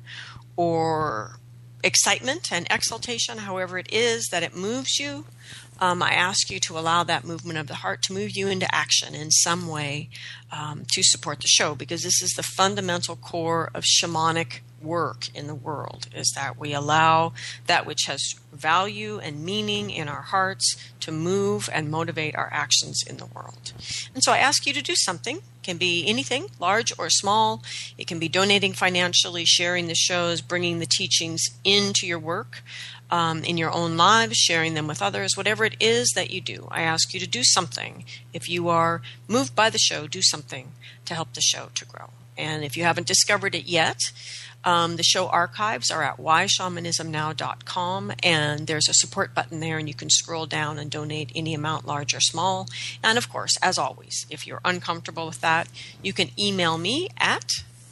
or 0.55 1.39
excitement 1.86 2.51
and 2.51 2.68
exaltation, 2.70 3.39
however 3.39 3.77
it 3.77 3.88
is 3.94 4.27
that 4.32 4.44
it 4.44 4.56
moves 4.56 5.00
you, 5.00 5.25
um, 5.80 6.01
I 6.01 6.12
ask 6.12 6.50
you 6.50 6.60
to 6.62 6.80
allow 6.80 7.04
that 7.04 7.25
movement 7.25 7.60
of 7.60 7.68
the 7.68 7.75
heart 7.75 8.01
to 8.04 8.13
move 8.13 8.32
you 8.36 8.48
into 8.48 8.74
action 8.74 9.13
in 9.13 9.30
some 9.30 9.68
way 9.68 10.10
um, 10.51 10.86
to 10.94 11.04
support 11.04 11.42
the 11.42 11.48
show 11.48 11.75
because 11.75 12.01
this 12.01 12.22
is 12.22 12.32
the 12.32 12.44
fundamental 12.44 13.15
core 13.15 13.70
of 13.74 13.84
shamanic 13.84 14.62
work 14.82 15.27
in 15.34 15.48
the 15.48 15.55
world 15.55 16.08
is 16.13 16.32
that 16.36 16.58
we 16.58 16.74
allow 16.74 17.34
that 17.67 17.86
which 17.86 18.03
has 18.08 18.36
value 18.51 19.20
and 19.20 19.44
meaning 19.44 19.89
in 19.89 20.08
our 20.08 20.22
hearts 20.22 20.75
to 21.00 21.12
move 21.12 21.70
and 21.74 21.91
motivate 21.91 22.36
our 22.36 22.50
actions 22.51 23.03
in 23.08 23.17
the 23.17 23.25
world. 23.25 23.74
And 24.13 24.24
so 24.24 24.32
I 24.32 24.38
ask 24.38 24.65
you 24.65 24.74
to 24.74 24.82
do 24.82 24.96
something. 24.96 25.38
It 25.38 25.63
can 25.63 25.77
be 25.77 26.05
anything, 26.08 26.48
large 26.60 26.91
or 26.98 27.10
small. 27.10 27.63
It 27.98 28.08
can 28.08 28.20
be 28.20 28.27
donating 28.27 28.74
financially, 28.74 29.46
sharing 29.46 29.88
the 29.88 29.96
shows, 29.96 30.41
bringing 30.41 30.79
the 30.79 30.86
teachings 30.86 31.44
into 31.63 32.08
your 32.08 32.20
work. 32.20 32.63
Um, 33.12 33.44
in 33.44 33.55
your 33.55 33.72
own 33.72 33.98
lives, 33.98 34.36
sharing 34.36 34.74
them 34.74 34.88
with 34.88 35.00
others, 35.00 35.38
whatever 35.38 35.63
it 35.63 35.75
is 35.79 36.12
that 36.15 36.32
you 36.32 36.41
do, 36.41 36.67
I 36.72 36.82
ask 36.82 37.13
you 37.13 37.20
to 37.20 37.27
do 37.27 37.44
something. 37.44 38.03
If 38.34 38.50
you 38.50 38.67
are 38.67 39.03
moved 39.27 39.55
by 39.55 39.70
the 39.70 39.77
show, 39.77 40.08
do 40.08 40.24
something 40.24 40.72
to 41.05 41.13
help 41.13 41.36
the 41.36 41.41
show 41.41 41.70
to 41.75 41.86
grow. 41.86 42.10
And 42.36 42.63
if 42.63 42.75
you 42.75 42.84
haven't 42.84 43.08
discovered 43.08 43.53
it 43.53 43.65
yet, 43.65 44.00
um, 44.65 44.98
the 44.98 45.03
show 45.03 45.27
archives 45.27 45.91
are 45.91 46.03
at 46.03 46.17
whyshamanismnow.com, 46.17 48.13
and 48.24 48.67
there's 48.67 48.89
a 48.89 48.93
support 48.93 49.36
button 49.36 49.60
there, 49.60 49.77
and 49.77 49.88
you 49.88 49.93
can 49.93 50.10
scroll 50.10 50.48
down 50.48 50.79
and 50.79 50.89
donate 50.89 51.31
any 51.36 51.53
amount, 51.53 51.86
large 51.86 52.15
or 52.15 52.19
small. 52.19 52.67
And 53.03 53.15
of 53.17 53.29
course, 53.29 53.55
as 53.62 53.77
always, 53.77 54.25
if 54.29 54.48
you're 54.48 54.62
uncomfortable 54.65 55.27
with 55.27 55.41
that, 55.41 55.67
you 56.01 56.13
can 56.13 56.31
email 56.38 56.77
me 56.79 57.10
at 57.17 57.45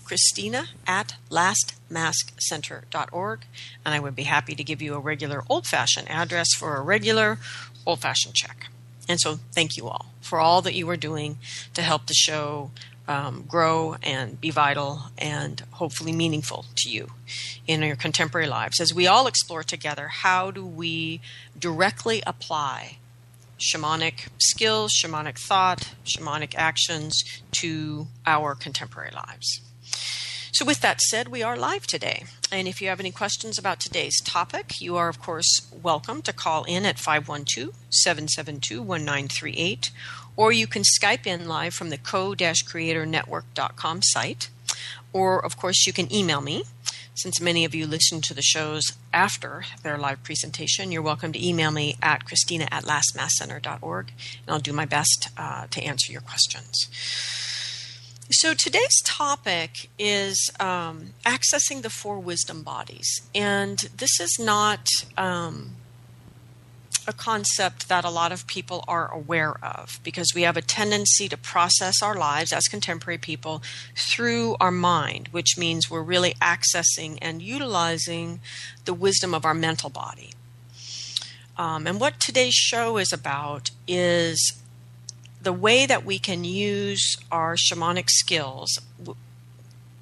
Christina 0.04 0.70
at 0.88 1.16
lastmaskcenter.org, 1.30 3.46
and 3.86 3.94
I 3.94 4.00
would 4.00 4.16
be 4.16 4.24
happy 4.24 4.56
to 4.56 4.64
give 4.64 4.82
you 4.82 4.96
a 4.96 5.00
regular 5.00 5.44
old 5.48 5.68
fashioned 5.68 6.10
address 6.10 6.48
for 6.58 6.76
a 6.76 6.82
regular 6.82 7.38
old 7.86 8.00
fashioned 8.00 8.34
check. 8.34 8.70
And 9.08 9.20
so, 9.20 9.38
thank 9.52 9.78
you 9.78 9.88
all 9.90 10.08
for 10.22 10.40
all 10.40 10.62
that 10.62 10.74
you 10.74 10.90
are 10.90 10.98
doing 10.98 11.38
to 11.74 11.82
help 11.82 12.08
the 12.08 12.14
show 12.14 12.72
um, 13.08 13.44
grow 13.48 13.96
and 14.02 14.40
be 14.40 14.50
vital 14.50 15.04
and 15.18 15.62
hopefully 15.72 16.12
meaningful 16.12 16.66
to 16.76 16.90
you 16.90 17.12
in 17.68 17.82
your 17.82 17.96
contemporary 17.96 18.48
lives 18.48 18.80
as 18.80 18.94
we 18.94 19.08
all 19.08 19.28
explore 19.28 19.64
together 19.64 20.08
how 20.08 20.52
do 20.52 20.66
we 20.66 21.20
directly 21.58 22.24
apply 22.26 22.98
shamanic 23.60 24.28
skills, 24.40 24.92
shamanic 24.92 25.38
thought, 25.38 25.94
shamanic 26.06 26.54
actions 26.56 27.24
to 27.52 28.08
our 28.26 28.56
contemporary 28.56 29.12
lives. 29.12 29.62
So, 30.54 30.66
with 30.66 30.82
that 30.82 31.02
said, 31.02 31.30
we 31.30 31.42
are 31.42 31.58
live 31.58 31.88
today. 31.88 32.26
And 32.52 32.68
if 32.68 32.80
you 32.80 32.88
have 32.90 33.00
any 33.00 33.12
questions 33.12 33.58
about 33.58 33.80
today's 33.80 34.22
topic, 34.22 34.80
you 34.80 34.96
are, 34.96 35.10
of 35.10 35.20
course, 35.20 35.68
welcome 35.82 36.22
to 36.22 36.34
call 36.34 36.64
in 36.66 36.86
at 36.86 37.00
512 37.00 37.74
772 37.90 38.78
1938 38.78 39.90
or 40.36 40.52
you 40.52 40.68
can 40.68 40.84
Skype 40.84 41.26
in 41.26 41.48
live 41.48 41.74
from 41.74 41.90
the 41.90 41.98
co-creatornetwork.com 41.98 44.02
site. 44.04 44.50
Or, 45.12 45.44
of 45.44 45.58
course, 45.58 45.86
you 45.86 45.94
can 45.94 46.14
email 46.14 46.42
me. 46.42 46.64
Since 47.16 47.40
many 47.40 47.64
of 47.64 47.76
you 47.76 47.86
listen 47.86 48.22
to 48.22 48.34
the 48.34 48.42
shows 48.42 48.94
after 49.14 49.66
their 49.84 50.00
live 50.00 50.24
presentation, 50.24 50.92
you're 50.92 51.04
welcome 51.04 51.32
to 51.34 51.48
email 51.48 51.70
me 51.70 51.96
at 52.02 52.26
christina 52.26 52.68
at 52.72 52.86
lastmaskcenter.org, 52.86 54.08
and 54.10 54.48
I'll 54.48 54.60
do 54.60 54.74
my 54.74 54.86
best 54.86 55.30
uh, 55.38 55.68
to 55.70 55.84
answer 55.84 56.12
your 56.12 56.22
questions. 56.22 56.88
So, 58.32 58.56
today's 58.56 59.00
topic 59.06 59.90
is 60.00 60.50
um, 60.60 61.14
accessing 61.24 61.84
the 61.84 61.92
four 61.92 62.18
wisdom 62.18 62.64
bodies. 62.64 63.22
And 63.36 63.78
this 63.96 64.20
is 64.20 64.40
not 64.40 64.88
um, 65.16 65.76
a 67.08 67.14
concept 67.14 67.90
that 67.90 68.06
a 68.06 68.10
lot 68.10 68.32
of 68.32 68.48
people 68.48 68.84
are 68.88 69.12
aware 69.12 69.56
of 69.64 70.00
because 70.04 70.32
we 70.34 70.44
have 70.44 70.58
a 70.58 70.62
tendency 70.62 71.28
to 71.30 71.38
process 71.38 72.02
our 72.02 72.16
lives 72.16 72.52
as 72.52 72.68
contemporary 72.68 73.18
people 73.18 73.62
through 73.96 74.56
our 74.60 74.72
mind, 74.72 75.30
which 75.30 75.58
means 75.58 75.90
we're 75.90 76.02
really 76.02 76.34
accessing 76.36 77.18
and 77.22 77.42
utilizing 77.42 78.40
the 78.86 78.94
wisdom 78.94 79.34
of 79.34 79.46
our 79.46 79.54
mental 79.54 79.90
body. 79.90 80.32
Um, 81.58 81.86
and 81.86 82.00
what 82.00 82.20
today's 82.20 82.56
show 82.56 82.98
is 82.98 83.14
about 83.14 83.70
is 83.88 84.60
the 85.42 85.54
way 85.54 85.86
that 85.86 86.06
we 86.06 86.18
can 86.20 86.44
use 86.44 87.18
our 87.32 87.56
shamanic 87.56 88.10
skills 88.10 88.80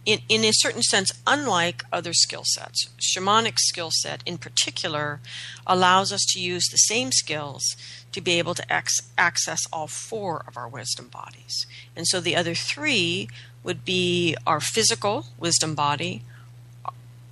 in, 0.05 0.19
in 0.29 0.43
a 0.43 0.51
certain 0.51 0.81
sense, 0.81 1.11
unlike 1.27 1.83
other 1.91 2.13
skill 2.13 2.43
sets. 2.45 2.89
Shamanic 2.99 3.59
skill 3.59 3.89
set, 3.91 4.23
in 4.25 4.37
particular, 4.37 5.19
allows 5.67 6.11
us 6.11 6.25
to 6.29 6.39
use 6.39 6.67
the 6.67 6.77
same 6.77 7.11
skills 7.11 7.75
to 8.11 8.21
be 8.21 8.39
able 8.39 8.55
to 8.55 8.73
ex- 8.73 9.11
access 9.17 9.61
all 9.71 9.87
four 9.87 10.43
of 10.47 10.57
our 10.57 10.67
wisdom 10.67 11.07
bodies. 11.07 11.65
And 11.95 12.07
so 12.07 12.19
the 12.19 12.35
other 12.35 12.55
three 12.55 13.29
would 13.63 13.85
be 13.85 14.35
our 14.45 14.59
physical 14.59 15.27
wisdom 15.37 15.75
body, 15.75 16.23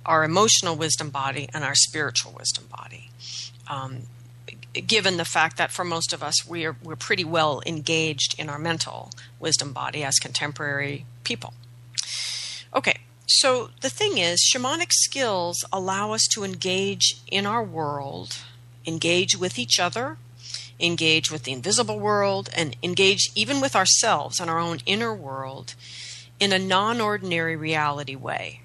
our 0.06 0.24
emotional 0.24 0.76
wisdom 0.76 1.10
body, 1.10 1.48
and 1.52 1.64
our 1.64 1.74
spiritual 1.74 2.32
wisdom 2.32 2.68
body. 2.70 3.10
Um, 3.68 4.02
given 4.86 5.16
the 5.16 5.24
fact 5.24 5.56
that 5.56 5.72
for 5.72 5.84
most 5.84 6.12
of 6.12 6.22
us, 6.22 6.46
we're, 6.46 6.76
we're 6.82 6.96
pretty 6.96 7.24
well 7.24 7.60
engaged 7.66 8.38
in 8.38 8.48
our 8.48 8.58
mental 8.58 9.10
wisdom 9.40 9.72
body 9.72 10.04
as 10.04 10.18
contemporary 10.18 11.04
people. 11.24 11.52
Okay, 12.74 12.98
so 13.26 13.70
the 13.80 13.90
thing 13.90 14.18
is, 14.18 14.40
shamanic 14.40 14.92
skills 14.92 15.64
allow 15.72 16.12
us 16.12 16.26
to 16.32 16.44
engage 16.44 17.20
in 17.26 17.44
our 17.46 17.64
world, 17.64 18.38
engage 18.86 19.36
with 19.36 19.58
each 19.58 19.80
other, 19.80 20.18
engage 20.78 21.30
with 21.30 21.42
the 21.44 21.52
invisible 21.52 21.98
world, 21.98 22.48
and 22.56 22.76
engage 22.82 23.30
even 23.34 23.60
with 23.60 23.74
ourselves 23.74 24.38
and 24.38 24.48
our 24.48 24.58
own 24.58 24.78
inner 24.86 25.14
world 25.14 25.74
in 26.38 26.52
a 26.52 26.58
non 26.58 27.00
ordinary 27.00 27.56
reality 27.56 28.14
way. 28.14 28.60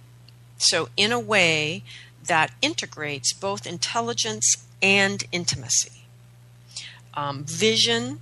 So, 0.58 0.90
in 0.96 1.12
a 1.12 1.20
way 1.20 1.84
that 2.24 2.52
integrates 2.62 3.34
both 3.34 3.66
intelligence 3.66 4.66
and 4.82 5.24
intimacy, 5.32 6.06
um, 7.16 7.44
vision 7.44 8.20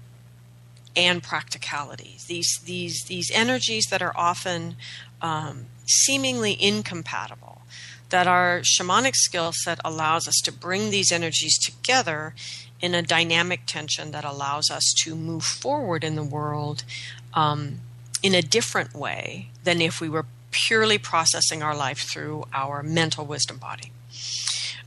and 0.95 1.23
practicality. 1.23 2.17
These 2.27 2.59
these 2.65 3.03
these 3.07 3.31
energies 3.33 3.85
that 3.89 4.01
are 4.01 4.15
often 4.15 4.75
um, 5.21 5.65
seemingly 5.85 6.61
incompatible. 6.61 7.61
That 8.09 8.27
our 8.27 8.61
shamanic 8.61 9.15
skill 9.15 9.51
set 9.53 9.79
allows 9.83 10.27
us 10.27 10.39
to 10.43 10.51
bring 10.51 10.91
these 10.91 11.11
energies 11.11 11.57
together 11.57 12.35
in 12.79 12.93
a 12.93 13.01
dynamic 13.01 13.61
tension 13.65 14.11
that 14.11 14.25
allows 14.25 14.69
us 14.69 14.93
to 15.03 15.15
move 15.15 15.43
forward 15.43 16.03
in 16.03 16.15
the 16.15 16.23
world 16.23 16.83
um, 17.33 17.79
in 18.21 18.35
a 18.35 18.41
different 18.41 18.93
way 18.93 19.49
than 19.63 19.81
if 19.81 19.99
we 19.99 20.09
were 20.09 20.25
purely 20.51 20.97
processing 20.97 21.63
our 21.63 21.75
life 21.75 21.99
through 21.99 22.45
our 22.53 22.83
mental 22.83 23.25
wisdom 23.25 23.57
body. 23.57 23.91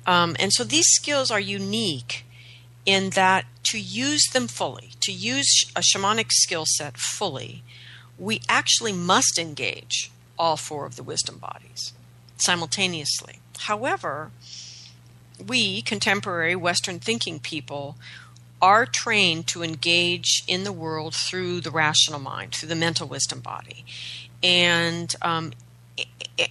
Um, 0.07 0.37
and 0.38 0.53
so 0.53 0.62
these 0.62 0.87
skills 0.87 1.31
are 1.31 1.41
unique 1.41 2.25
in 2.85 3.11
that 3.11 3.45
to 3.65 3.79
use 3.79 4.25
them 4.33 4.47
fully, 4.47 4.93
to 5.00 5.12
use 5.12 5.65
a 5.75 5.81
shamanic 5.81 6.31
skill 6.31 6.65
set 6.67 6.97
fully, 6.97 7.65
we 8.19 8.41
actually 8.49 8.93
must 8.93 9.38
engage 9.38 10.11
all 10.38 10.57
four 10.57 10.87
of 10.87 10.97
the 10.97 11.02
wisdom 11.02 11.38
bodies 11.38 11.93
simultaneously. 12.37 13.40
However, 13.61 14.31
we, 15.45 15.83
contemporary 15.83 16.57
Western 16.57 16.99
thinking 16.99 17.40
people, 17.40 17.97
are 18.61 18.87
trained 18.87 19.47
to 19.49 19.62
engage 19.62 20.43
in 20.49 20.64
the 20.64 20.73
world 20.73 21.14
through 21.14 21.61
the 21.61 21.71
rational 21.71 22.21
mind, 22.21 22.55
through 22.55 22.69
the 22.69 22.75
mental 22.75 23.07
wisdom 23.07 23.40
body. 23.40 23.85
And 24.43 25.14
um, 25.23 25.52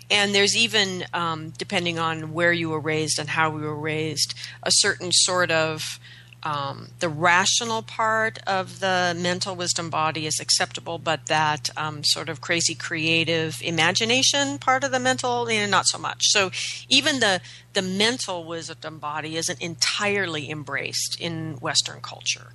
and 0.09 0.33
there's 0.33 0.55
even, 0.55 1.05
um, 1.13 1.51
depending 1.57 1.99
on 1.99 2.33
where 2.33 2.51
you 2.51 2.69
were 2.69 2.79
raised 2.79 3.19
and 3.19 3.29
how 3.29 3.51
we 3.51 3.61
were 3.61 3.75
raised, 3.75 4.33
a 4.63 4.71
certain 4.71 5.11
sort 5.11 5.51
of 5.51 5.99
um, 6.45 6.89
the 6.99 7.09
rational 7.09 7.81
part 7.81 8.37
of 8.45 8.79
the 8.79 9.17
mental 9.19 9.55
wisdom 9.55 9.89
body 9.89 10.27
is 10.27 10.39
acceptable, 10.39 10.99
but 10.99 11.25
that 11.25 11.71
um, 11.75 12.03
sort 12.03 12.29
of 12.29 12.39
crazy 12.39 12.75
creative 12.75 13.59
imagination 13.63 14.59
part 14.59 14.83
of 14.83 14.91
the 14.91 14.99
mental, 14.99 15.49
you 15.51 15.61
know, 15.61 15.65
not 15.65 15.87
so 15.87 15.97
much. 15.97 16.21
So 16.25 16.51
even 16.87 17.19
the 17.19 17.41
the 17.73 17.81
mental 17.81 18.45
wisdom 18.45 18.99
body 18.99 19.35
isn't 19.35 19.59
entirely 19.59 20.49
embraced 20.49 21.17
in 21.19 21.55
Western 21.55 21.99
culture. 21.99 22.51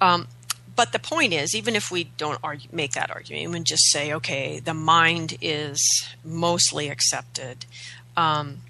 Um, 0.00 0.26
but 0.74 0.92
the 0.92 0.98
point 0.98 1.32
is, 1.32 1.54
even 1.54 1.76
if 1.76 1.90
we 1.90 2.04
don't 2.04 2.40
argue, 2.42 2.68
make 2.72 2.92
that 2.92 3.10
argument, 3.10 3.48
even 3.48 3.64
just 3.64 3.92
say, 3.92 4.12
okay, 4.14 4.58
the 4.58 4.74
mind 4.74 5.36
is 5.40 5.78
mostly 6.24 6.88
accepted. 6.88 7.64
Um, 8.16 8.62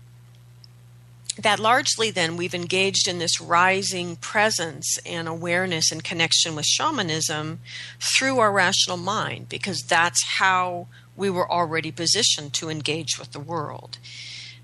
that 1.38 1.58
largely 1.58 2.10
then 2.10 2.36
we've 2.36 2.54
engaged 2.54 3.08
in 3.08 3.18
this 3.18 3.40
rising 3.40 4.16
presence 4.16 4.98
and 5.04 5.26
awareness 5.26 5.90
and 5.90 6.04
connection 6.04 6.54
with 6.54 6.64
shamanism 6.64 7.60
through 8.00 8.38
our 8.38 8.52
rational 8.52 8.96
mind 8.96 9.48
because 9.48 9.82
that's 9.82 10.22
how 10.38 10.86
we 11.16 11.30
were 11.30 11.50
already 11.50 11.90
positioned 11.90 12.52
to 12.54 12.68
engage 12.68 13.18
with 13.18 13.32
the 13.32 13.40
world. 13.40 13.98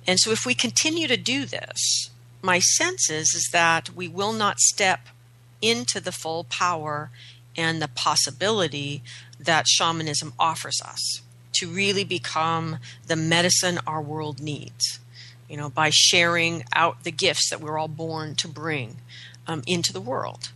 And 0.06 0.18
so 0.18 0.30
if 0.30 0.46
we 0.46 0.54
continue 0.54 1.06
to 1.08 1.16
do 1.16 1.44
this, 1.44 2.10
my 2.42 2.58
sense 2.58 3.10
is, 3.10 3.34
is 3.34 3.48
that 3.52 3.90
we 3.94 4.08
will 4.08 4.32
not 4.32 4.60
step 4.60 5.00
into 5.60 6.00
the 6.00 6.12
full 6.12 6.44
power 6.44 7.10
and 7.56 7.82
the 7.82 7.88
possibility 7.88 9.02
that 9.38 9.66
shamanism 9.66 10.32
offers 10.38 10.80
us 10.84 11.20
to 11.52 11.68
really 11.68 12.04
become 12.04 12.78
the 13.06 13.16
medicine 13.16 13.78
our 13.86 14.00
world 14.00 14.40
needs. 14.40 15.00
You 15.50 15.56
know, 15.56 15.68
by 15.68 15.90
sharing 15.92 16.62
out 16.72 17.02
the 17.02 17.10
gifts 17.10 17.50
that 17.50 17.60
we're 17.60 17.76
all 17.76 17.88
born 17.88 18.36
to 18.36 18.48
bring 18.48 18.98
um, 19.46 19.62
into 19.66 19.92
the 19.92 20.00
world. 20.00 20.52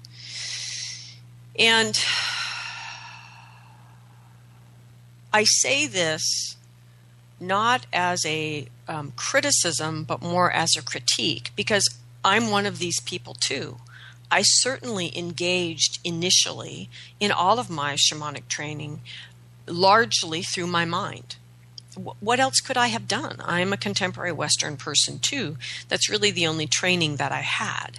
And 1.59 1.99
I 5.33 5.45
say 5.45 5.87
this 5.87 6.57
not 7.41 7.87
as 7.93 8.25
a 8.25 8.69
um, 8.87 9.13
criticism, 9.17 10.05
but 10.05 10.23
more 10.23 10.51
as 10.51 10.71
a 10.79 10.83
critique, 10.83 11.51
because 11.57 11.89
I'm 12.25 12.51
one 12.51 12.65
of 12.65 12.79
these 12.79 13.01
people 13.01 13.35
too. 13.35 13.79
I 14.31 14.43
certainly 14.43 15.17
engaged 15.17 15.99
initially 16.05 16.89
in 17.21 17.31
all 17.33 17.59
of 17.59 17.69
my 17.69 17.95
shamanic 17.95 18.49
training 18.49 19.03
largely 19.67 20.43
through 20.43 20.69
my 20.69 20.85
mind. 20.85 21.37
What 21.97 22.41
else 22.41 22.61
could 22.61 22.77
I 22.77 22.89
have 22.89 23.09
done? 23.09 23.37
I'm 23.45 23.73
a 23.73 23.77
contemporary 23.77 24.33
Western 24.33 24.77
person 24.77 25.19
too. 25.19 25.57
That's 25.89 26.11
really 26.11 26.31
the 26.31 26.47
only 26.47 26.67
training 26.67 27.17
that 27.17 27.33
I 27.33 27.41
had. 27.41 27.99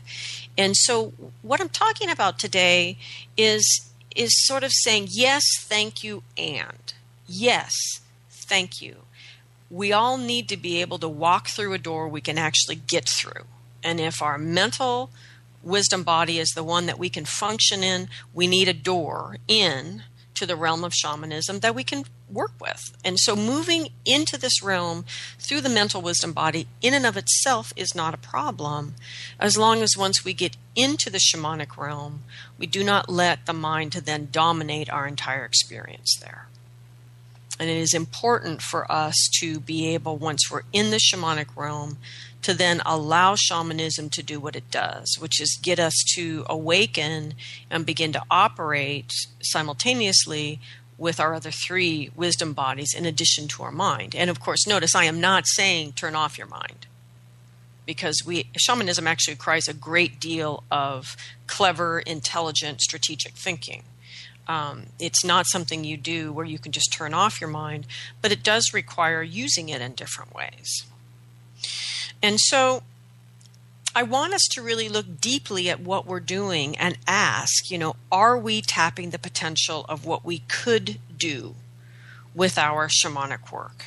And 0.58 0.76
so, 0.76 1.14
what 1.42 1.60
I'm 1.60 1.70
talking 1.70 2.10
about 2.10 2.40
today 2.40 2.98
is, 3.38 3.90
is 4.16 4.46
sort 4.46 4.64
of 4.64 4.72
saying, 4.72 5.08
yes, 5.12 5.44
thank 5.58 6.04
you, 6.04 6.24
and. 6.38 6.94
Yes, 7.28 7.74
thank 8.30 8.82
you. 8.82 8.98
We 9.70 9.92
all 9.92 10.18
need 10.18 10.48
to 10.50 10.58
be 10.58 10.80
able 10.82 11.00
to 11.00 11.10
walk 11.10 11.48
through 11.48 11.74
a 11.74 11.78
door 11.78 12.08
we 12.08 12.22
can 12.22 12.38
actually 12.38 12.76
get 12.76 13.10
through. 13.10 13.44
And 13.84 14.00
if 14.00 14.22
our 14.22 14.38
mental 14.38 15.10
wisdom 15.62 16.04
body 16.04 16.40
is 16.40 16.50
the 16.50 16.64
one 16.64 16.86
that 16.86 17.00
we 17.00 17.10
can 17.10 17.26
function 17.26 17.84
in, 17.84 18.08
we 18.34 18.48
need 18.48 18.68
a 18.68 18.74
door 18.74 19.38
in 19.48 20.04
to 20.36 20.46
the 20.46 20.56
realm 20.56 20.84
of 20.84 20.94
shamanism 20.94 21.60
that 21.60 21.76
we 21.76 21.84
can 21.84 22.06
work 22.32 22.52
with. 22.60 22.96
And 23.04 23.20
so 23.20 23.36
moving 23.36 23.90
into 24.06 24.38
this 24.38 24.64
realm 24.64 25.06
through 25.40 25.62
the 25.62 25.70
mental 25.70 26.02
wisdom 26.02 26.34
body 26.34 26.68
in 26.82 26.94
and 26.94 27.06
of 27.06 27.18
itself 27.18 27.72
is 27.76 27.96
not 27.96 28.14
a 28.14 28.18
problem 28.18 28.96
as 29.40 29.58
long 29.58 29.82
as 29.82 29.98
once 29.98 30.26
we 30.26 30.34
get 30.34 30.58
into 30.76 31.10
the 31.10 31.20
shamanic 31.20 31.78
realm, 31.78 32.24
we 32.58 32.66
do 32.66 32.84
not 32.84 33.10
let 33.10 33.46
the 33.46 33.54
mind 33.54 33.92
to 33.94 34.02
then 34.02 34.30
dominate 34.32 34.90
our 34.90 35.08
entire 35.08 35.46
experience 35.46 36.18
there. 36.20 36.48
And 37.60 37.70
it 37.70 37.78
is 37.78 37.94
important 37.94 38.62
for 38.62 38.92
us 38.92 39.30
to 39.40 39.60
be 39.60 39.94
able, 39.94 40.18
once 40.18 40.52
we're 40.52 40.64
in 40.74 40.92
the 40.92 40.98
shamanic 40.98 41.56
realm, 41.56 41.98
to 42.42 42.54
then 42.54 42.82
allow 42.86 43.36
shamanism 43.36 44.10
to 44.10 44.22
do 44.22 44.40
what 44.40 44.56
it 44.56 44.70
does, 44.70 45.18
which 45.20 45.42
is 45.42 45.58
get 45.64 45.80
us 45.80 45.96
to 46.16 46.46
awaken 46.48 47.34
and 47.72 47.86
begin 47.86 48.12
to 48.12 48.22
operate 48.30 49.12
simultaneously 49.42 50.60
with 50.98 51.20
our 51.20 51.34
other 51.34 51.52
three 51.52 52.10
wisdom 52.16 52.54
bodies 52.54 52.94
in 52.96 53.06
addition 53.06 53.48
to 53.50 53.64
our 53.64 53.72
mind. 53.72 54.16
And 54.16 54.30
of 54.30 54.40
course, 54.40 54.66
notice 54.66 54.96
I 54.96 55.06
am 55.06 55.20
not 55.20 55.46
saying 55.48 55.94
turn 55.94 56.16
off 56.16 56.38
your 56.38 56.48
mind 56.48 56.88
because 57.86 58.24
we 58.26 58.50
shamanism 58.58 59.08
actually 59.08 59.34
requires 59.34 59.68
a 59.68 59.74
great 59.74 60.20
deal 60.20 60.64
of 60.72 61.16
clever, 61.48 62.00
intelligent, 62.00 62.82
strategic 62.82 63.34
thinking. 63.34 63.84
Um, 64.48 64.88
it's 65.00 65.26
not 65.26 65.48
something 65.48 65.84
you 65.84 65.98
do 65.98 66.32
where 66.32 66.46
you 66.46 66.60
can 66.60 66.72
just 66.72 66.94
turn 66.94 67.14
off 67.14 67.42
your 67.42 67.50
mind, 67.50 67.88
but 68.22 68.32
it 68.32 68.44
does 68.44 68.74
require 68.74 69.24
using 69.24 69.70
it 69.70 69.82
in 69.82 69.94
different 69.94 70.34
ways. 70.36 70.86
And 72.22 72.40
so 72.40 72.84
I 73.98 74.04
want 74.04 74.34
us 74.34 74.46
to 74.52 74.62
really 74.62 74.90
look 74.90 75.22
deeply 75.22 75.70
at 75.70 75.80
what 75.80 76.06
we're 76.06 76.20
doing 76.20 76.78
and 76.78 76.98
ask, 77.08 77.72
you 77.72 77.78
know, 77.78 77.96
are 78.12 78.38
we 78.38 78.62
tapping 78.62 79.12
the 79.12 79.18
potential 79.18 79.86
of 79.88 80.06
what 80.06 80.26
we 80.26 80.40
could 80.50 81.00
do 81.18 81.56
with 82.36 82.58
our 82.58 82.90
shamanic 82.90 83.54
work? 83.54 83.86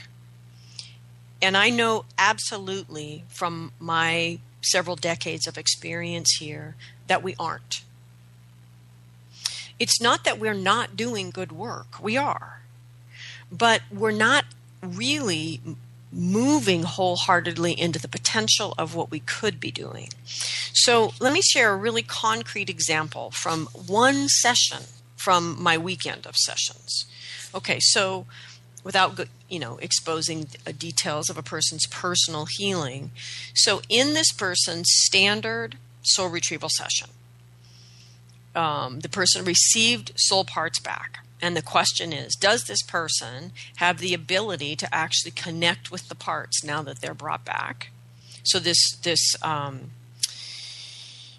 And 1.43 1.59
I 1.59 1.69
know 1.69 2.07
absolutely 2.17 3.25
from 3.29 3.73
my 3.79 4.39
several 4.63 4.97
decades 4.97 5.47
of 5.47 5.59
experience 5.59 6.39
here 6.41 6.75
that 7.07 7.23
we 7.23 7.35
aren't. 7.39 7.83
It's 9.79 10.01
not 10.01 10.25
that 10.25 10.39
we're 10.39 10.55
not 10.55 10.97
doing 10.97 11.29
good 11.29 11.53
work, 11.53 12.03
we 12.03 12.17
are. 12.17 12.63
But 13.53 13.83
we're 13.93 14.11
not 14.11 14.47
really 14.83 15.61
moving 16.11 16.83
wholeheartedly 16.85 17.79
into 17.79 17.99
the 17.99 18.09
potential 18.09 18.75
of 18.79 18.95
what 18.95 19.11
we 19.11 19.21
could 19.21 19.61
be 19.61 19.71
doing. 19.71 20.09
So, 20.73 21.13
let 21.21 21.33
me 21.33 21.43
share 21.43 21.73
a 21.73 21.77
really 21.77 22.03
concrete 22.03 22.71
example 22.71 23.31
from 23.31 23.67
one 23.75 24.29
session 24.29 24.85
from 25.17 25.61
my 25.63 25.77
weekend 25.77 26.27
of 26.27 26.37
sessions. 26.37 27.05
Okay, 27.55 27.79
so 27.81 28.27
without 28.85 29.21
you 29.49 29.59
know 29.59 29.77
exposing 29.83 30.47
details 30.79 31.29
of 31.29 31.37
a 31.37 31.43
person's 31.43 31.87
personal 31.87 32.47
healing. 32.47 33.11
So, 33.55 33.83
in 33.89 34.15
this 34.15 34.33
person's 34.33 34.89
standard 34.89 35.77
soul 36.03 36.29
retrieval 36.29 36.71
session, 36.71 37.11
um, 38.55 39.01
the 39.01 39.09
person 39.09 39.45
received 39.45 40.13
soul 40.17 40.45
parts 40.45 40.81
back. 40.81 41.25
And 41.41 41.57
the 41.57 41.63
question 41.63 42.13
is 42.13 42.35
Does 42.35 42.65
this 42.65 42.83
person 42.83 43.53
have 43.77 43.99
the 43.99 44.15
ability 44.15 44.77
to 44.77 44.95
actually 44.95 45.33
connect 45.33 45.91
with 45.91 46.09
the 46.09 46.15
parts 46.15 46.65
now 46.65 46.83
that 46.83 47.01
they're 47.01 47.15
brought 47.15 47.45
back? 47.45 47.91
So, 48.43 48.59
this, 48.59 48.97
this 49.03 49.37
um, 49.43 49.91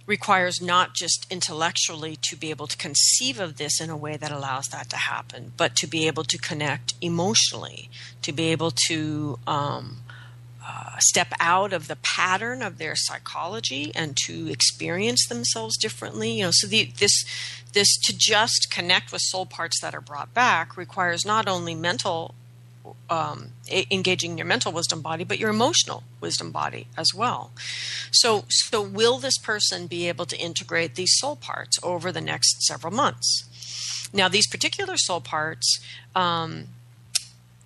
requires 0.10 0.62
not 0.62 0.96
just 0.96 1.28
intellectually 1.30 2.18
to 2.30 2.36
be 2.36 2.50
able 2.50 2.68
to 2.68 2.76
conceive 2.78 3.40
of 3.40 3.58
this 3.58 3.80
in 3.80 3.90
a 3.90 3.98
way 3.98 4.18
that 4.18 4.32
allows 4.32 4.68
that 4.68 4.90
to 4.90 4.96
happen, 4.96 5.54
but 5.56 5.76
to 5.76 5.88
be 5.88 6.08
able 6.08 6.24
to 6.24 6.38
connect 6.38 6.96
emotionally, 7.00 7.90
to 8.24 8.32
be 8.32 8.46
able 8.48 8.72
to 8.88 9.38
um, 9.46 9.98
uh, 10.70 10.98
step 11.00 11.34
out 11.40 11.74
of 11.74 11.88
the 11.88 11.96
pattern 11.96 12.62
of 12.62 12.78
their 12.78 12.96
psychology 12.96 13.92
and 13.96 14.16
to 14.26 14.48
experience 14.50 15.26
themselves 15.28 15.76
differently. 15.78 16.32
You 16.32 16.46
know, 16.46 16.52
so 16.54 16.68
the, 16.68 16.92
this 17.00 17.26
this 17.74 17.98
to 18.04 18.16
just 18.16 18.68
connect 18.72 19.12
with 19.12 19.22
soul 19.22 19.46
parts 19.46 19.80
that 19.82 19.96
are 19.96 20.02
brought 20.02 20.34
back 20.34 20.78
requires 20.78 21.26
not 21.26 21.48
only 21.48 21.76
mental 21.76 22.36
um, 23.10 23.50
engaging 23.92 24.38
your 24.38 24.46
mental 24.46 24.72
wisdom 24.72 25.02
body, 25.02 25.24
but 25.24 25.40
your 25.40 25.50
emotional 25.50 26.04
wisdom 26.22 26.52
body 26.52 26.88
as 26.98 27.14
well. 27.16 27.52
So, 28.12 28.46
so 28.50 28.82
will 28.82 29.18
this 29.18 29.38
person 29.38 29.88
be 29.88 30.08
able 30.08 30.26
to 30.26 30.38
integrate 30.38 30.96
these 30.96 31.18
soul 31.18 31.36
parts 31.36 31.80
over 31.84 32.12
the 32.12 32.22
next 32.22 32.64
several 32.64 32.94
months? 32.94 34.10
Now, 34.14 34.28
these 34.28 34.48
particular 34.48 34.98
soul 34.98 35.22
parts 35.22 35.80
um, 36.16 36.68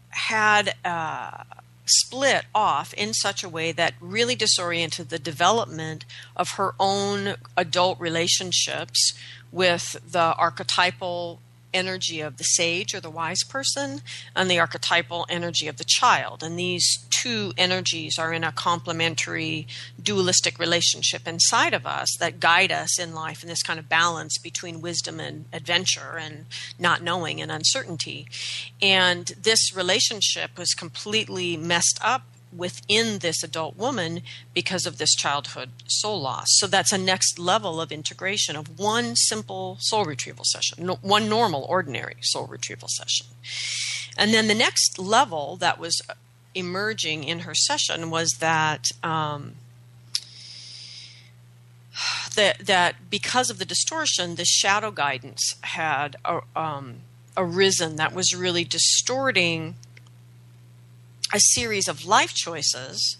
had. 0.09 0.75
Uh, 0.85 1.43
split 1.85 2.45
off 2.53 2.93
in 2.93 3.13
such 3.13 3.43
a 3.43 3.49
way 3.49 3.71
that 3.71 3.93
really 3.99 4.35
disoriented 4.35 5.09
the 5.09 5.19
development 5.19 6.05
of 6.35 6.51
her 6.51 6.73
own 6.79 7.35
adult 7.57 7.99
relationships 7.99 9.13
with 9.51 9.97
the 10.09 10.33
archetypal 10.35 11.39
energy 11.73 12.21
of 12.21 12.37
the 12.37 12.43
sage 12.43 12.93
or 12.93 12.99
the 12.99 13.09
wise 13.09 13.43
person 13.43 14.01
and 14.35 14.49
the 14.49 14.59
archetypal 14.59 15.25
energy 15.29 15.67
of 15.67 15.77
the 15.77 15.85
child. 15.85 16.43
And 16.43 16.57
these 16.57 17.05
two 17.09 17.53
energies 17.57 18.17
are 18.19 18.33
in 18.33 18.43
a 18.43 18.51
complementary 18.51 19.67
dualistic 20.01 20.59
relationship 20.59 21.27
inside 21.27 21.73
of 21.73 21.85
us 21.85 22.15
that 22.19 22.39
guide 22.39 22.71
us 22.71 22.99
in 22.99 23.13
life 23.13 23.43
in 23.43 23.49
this 23.49 23.63
kind 23.63 23.79
of 23.79 23.87
balance 23.87 24.37
between 24.37 24.81
wisdom 24.81 25.19
and 25.19 25.45
adventure 25.53 26.17
and 26.19 26.45
not 26.77 27.01
knowing 27.01 27.41
and 27.41 27.51
uncertainty. 27.51 28.27
And 28.81 29.27
this 29.39 29.75
relationship 29.75 30.57
was 30.57 30.73
completely 30.73 31.55
messed 31.55 31.99
up 32.01 32.23
within 32.55 33.19
this 33.19 33.43
adult 33.43 33.77
woman 33.77 34.21
because 34.53 34.85
of 34.85 34.97
this 34.97 35.13
childhood 35.15 35.69
soul 35.87 36.21
loss. 36.21 36.47
So 36.49 36.67
that's 36.67 36.91
a 36.91 36.97
next 36.97 37.39
level 37.39 37.81
of 37.81 37.91
integration 37.91 38.55
of 38.55 38.79
one 38.79 39.15
simple 39.15 39.77
soul 39.79 40.05
retrieval 40.05 40.45
session, 40.45 40.87
one 40.87 41.29
normal, 41.29 41.63
ordinary 41.63 42.17
soul 42.21 42.47
retrieval 42.47 42.87
session. 42.89 43.27
And 44.17 44.33
then 44.33 44.47
the 44.47 44.55
next 44.55 44.99
level 44.99 45.55
that 45.57 45.79
was 45.79 46.01
emerging 46.55 47.23
in 47.23 47.39
her 47.39 47.55
session 47.55 48.09
was 48.09 48.37
that. 48.39 48.87
Um, 49.01 49.55
that, 52.35 52.65
that 52.65 52.95
because 53.11 53.51
of 53.51 53.59
the 53.59 53.65
distortion, 53.65 54.33
the 54.33 54.45
shadow 54.45 54.89
guidance 54.89 55.55
had 55.61 56.15
uh, 56.25 56.41
um, 56.55 57.01
arisen 57.37 57.95
that 57.97 58.13
was 58.13 58.35
really 58.35 58.63
distorting 58.63 59.75
a 61.33 61.39
series 61.39 61.87
of 61.87 62.05
life 62.05 62.33
choices 62.33 63.17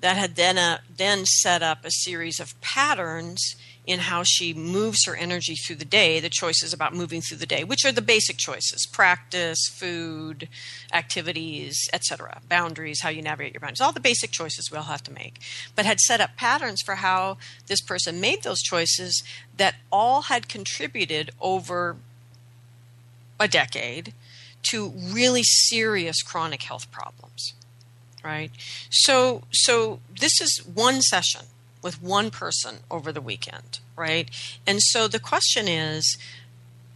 that 0.00 0.16
had 0.16 0.36
then 0.36 0.58
uh, 0.58 0.78
then 0.94 1.24
set 1.24 1.62
up 1.62 1.84
a 1.84 1.90
series 1.90 2.40
of 2.40 2.60
patterns 2.60 3.56
in 3.86 4.00
how 4.00 4.24
she 4.24 4.52
moves 4.52 5.06
her 5.06 5.14
energy 5.14 5.54
through 5.54 5.76
the 5.76 5.84
day 5.84 6.18
the 6.18 6.28
choices 6.28 6.72
about 6.72 6.92
moving 6.92 7.20
through 7.20 7.36
the 7.36 7.46
day 7.46 7.62
which 7.62 7.84
are 7.84 7.92
the 7.92 8.02
basic 8.02 8.36
choices 8.36 8.86
practice 8.92 9.68
food 9.68 10.48
activities 10.92 11.88
etc 11.92 12.40
boundaries 12.48 13.00
how 13.00 13.08
you 13.08 13.22
navigate 13.22 13.54
your 13.54 13.60
boundaries 13.60 13.80
all 13.80 13.92
the 13.92 14.00
basic 14.00 14.32
choices 14.32 14.70
we 14.70 14.76
all 14.76 14.84
have 14.84 15.02
to 15.02 15.12
make 15.12 15.40
but 15.76 15.86
had 15.86 16.00
set 16.00 16.20
up 16.20 16.36
patterns 16.36 16.82
for 16.82 16.96
how 16.96 17.38
this 17.68 17.80
person 17.80 18.20
made 18.20 18.42
those 18.42 18.60
choices 18.60 19.22
that 19.56 19.76
all 19.92 20.22
had 20.22 20.48
contributed 20.48 21.30
over 21.40 21.96
a 23.38 23.46
decade 23.46 24.12
to 24.70 24.88
really 24.88 25.42
serious 25.42 26.22
chronic 26.22 26.62
health 26.62 26.90
problems 26.90 27.54
right 28.24 28.50
so 28.90 29.42
so 29.52 30.00
this 30.20 30.40
is 30.40 30.62
one 30.74 31.00
session 31.00 31.42
with 31.82 32.02
one 32.02 32.30
person 32.30 32.76
over 32.90 33.12
the 33.12 33.20
weekend 33.20 33.80
right 33.96 34.30
and 34.66 34.80
so 34.80 35.06
the 35.06 35.20
question 35.20 35.68
is 35.68 36.16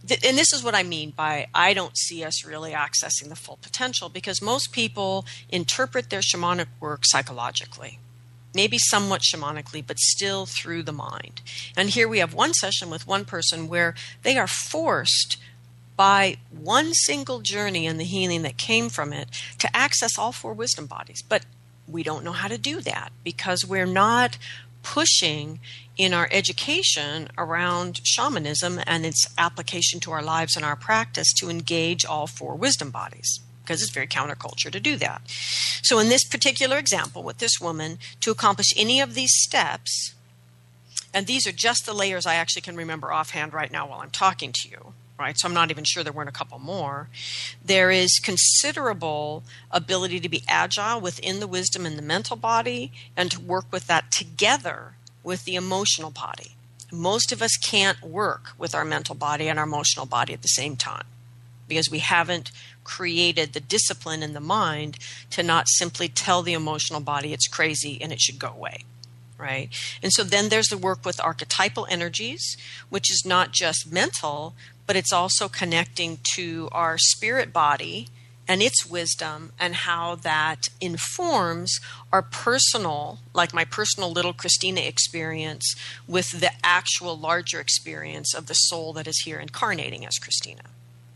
and 0.01 0.37
this 0.37 0.51
is 0.51 0.63
what 0.63 0.75
I 0.75 0.83
mean 0.83 1.11
by 1.11 1.47
I 1.53 1.73
don't 1.73 1.97
see 1.97 2.23
us 2.23 2.45
really 2.45 2.71
accessing 2.71 3.29
the 3.29 3.35
full 3.35 3.57
potential 3.61 4.09
because 4.09 4.41
most 4.41 4.71
people 4.71 5.25
interpret 5.49 6.09
their 6.09 6.21
shamanic 6.21 6.67
work 6.79 7.01
psychologically, 7.03 7.99
maybe 8.53 8.77
somewhat 8.79 9.21
shamanically, 9.21 9.85
but 9.85 9.99
still 9.99 10.45
through 10.45 10.83
the 10.83 10.91
mind. 10.91 11.41
And 11.77 11.89
here 11.89 12.07
we 12.07 12.19
have 12.19 12.33
one 12.33 12.53
session 12.53 12.89
with 12.89 13.07
one 13.07 13.25
person 13.25 13.67
where 13.67 13.93
they 14.23 14.37
are 14.37 14.47
forced 14.47 15.37
by 16.01 16.35
one 16.49 16.95
single 16.95 17.41
journey 17.41 17.85
and 17.85 17.99
the 17.99 18.03
healing 18.03 18.41
that 18.41 18.57
came 18.57 18.89
from 18.89 19.13
it 19.13 19.29
to 19.59 19.69
access 19.77 20.17
all 20.17 20.31
four 20.31 20.51
wisdom 20.51 20.87
bodies. 20.87 21.21
But 21.21 21.45
we 21.87 22.01
don't 22.01 22.23
know 22.23 22.31
how 22.31 22.47
to 22.47 22.57
do 22.57 22.81
that 22.81 23.11
because 23.23 23.63
we're 23.63 23.85
not 23.85 24.39
pushing 24.81 25.59
in 25.97 26.11
our 26.11 26.27
education 26.31 27.29
around 27.37 28.01
shamanism 28.03 28.79
and 28.87 29.05
its 29.05 29.27
application 29.37 29.99
to 29.99 30.11
our 30.11 30.23
lives 30.23 30.55
and 30.55 30.65
our 30.65 30.75
practice 30.75 31.31
to 31.33 31.51
engage 31.51 32.03
all 32.03 32.25
four 32.25 32.55
wisdom 32.55 32.89
bodies 32.89 33.39
because 33.61 33.83
it's 33.83 33.91
very 33.91 34.07
counterculture 34.07 34.71
to 34.71 34.79
do 34.79 34.97
that. 34.97 35.21
So, 35.83 35.99
in 35.99 36.09
this 36.09 36.23
particular 36.23 36.79
example 36.79 37.21
with 37.21 37.37
this 37.37 37.61
woman, 37.61 37.99
to 38.21 38.31
accomplish 38.31 38.73
any 38.75 38.99
of 38.99 39.13
these 39.13 39.35
steps, 39.35 40.15
and 41.13 41.27
these 41.27 41.45
are 41.45 41.51
just 41.51 41.85
the 41.85 41.93
layers 41.93 42.25
I 42.25 42.33
actually 42.33 42.63
can 42.63 42.75
remember 42.75 43.13
offhand 43.13 43.53
right 43.53 43.71
now 43.71 43.85
while 43.87 43.99
I'm 43.99 44.09
talking 44.09 44.51
to 44.63 44.67
you, 44.67 44.93
right? 45.21 45.37
So 45.37 45.47
I'm 45.47 45.53
not 45.53 45.71
even 45.71 45.83
sure 45.83 46.03
there 46.03 46.11
weren't 46.11 46.29
a 46.29 46.33
couple 46.33 46.59
more. 46.59 47.09
There 47.63 47.91
is 47.91 48.19
considerable 48.21 49.43
ability 49.69 50.19
to 50.19 50.29
be 50.29 50.43
agile 50.47 50.99
within 50.99 51.39
the 51.39 51.47
wisdom 51.47 51.85
and 51.85 51.97
the 51.97 52.01
mental 52.01 52.35
body 52.35 52.91
and 53.15 53.31
to 53.31 53.39
work 53.39 53.65
with 53.71 53.87
that 53.87 54.11
together 54.11 54.95
with 55.23 55.45
the 55.45 55.55
emotional 55.55 56.11
body. 56.11 56.55
Most 56.91 57.31
of 57.31 57.41
us 57.41 57.55
can't 57.57 58.01
work 58.01 58.49
with 58.57 58.75
our 58.75 58.83
mental 58.83 59.15
body 59.15 59.47
and 59.47 59.57
our 59.57 59.65
emotional 59.65 60.05
body 60.05 60.33
at 60.33 60.41
the 60.41 60.49
same 60.49 60.75
time 60.75 61.05
because 61.67 61.89
we 61.89 61.99
haven't 61.99 62.51
created 62.83 63.53
the 63.53 63.61
discipline 63.61 64.21
in 64.21 64.33
the 64.33 64.41
mind 64.41 64.97
to 65.29 65.41
not 65.41 65.69
simply 65.69 66.09
tell 66.09 66.41
the 66.41 66.51
emotional 66.51 66.99
body 66.99 67.31
it's 67.31 67.47
crazy 67.47 67.97
and 68.01 68.11
it 68.11 68.19
should 68.19 68.39
go 68.39 68.49
away 68.49 68.83
right? 69.41 69.69
And 70.03 70.13
so 70.13 70.23
then 70.23 70.49
there's 70.49 70.67
the 70.67 70.77
work 70.77 71.03
with 71.03 71.19
archetypal 71.19 71.87
energies, 71.89 72.55
which 72.89 73.11
is 73.11 73.23
not 73.25 73.51
just 73.51 73.91
mental, 73.91 74.53
but 74.85 74.95
it's 74.95 75.11
also 75.11 75.49
connecting 75.49 76.19
to 76.35 76.69
our 76.71 76.97
spirit 76.97 77.51
body 77.51 78.07
and 78.47 78.61
its 78.61 78.85
wisdom 78.85 79.53
and 79.59 79.75
how 79.75 80.15
that 80.15 80.67
informs 80.79 81.79
our 82.11 82.21
personal, 82.21 83.19
like 83.33 83.53
my 83.53 83.63
personal 83.63 84.11
little 84.11 84.33
Christina 84.33 84.81
experience, 84.81 85.75
with 86.07 86.39
the 86.39 86.51
actual 86.63 87.17
larger 87.17 87.59
experience 87.59 88.33
of 88.33 88.47
the 88.47 88.53
soul 88.53 88.93
that 88.93 89.07
is 89.07 89.21
here 89.25 89.39
incarnating 89.39 90.05
as 90.05 90.17
Christina, 90.17 90.63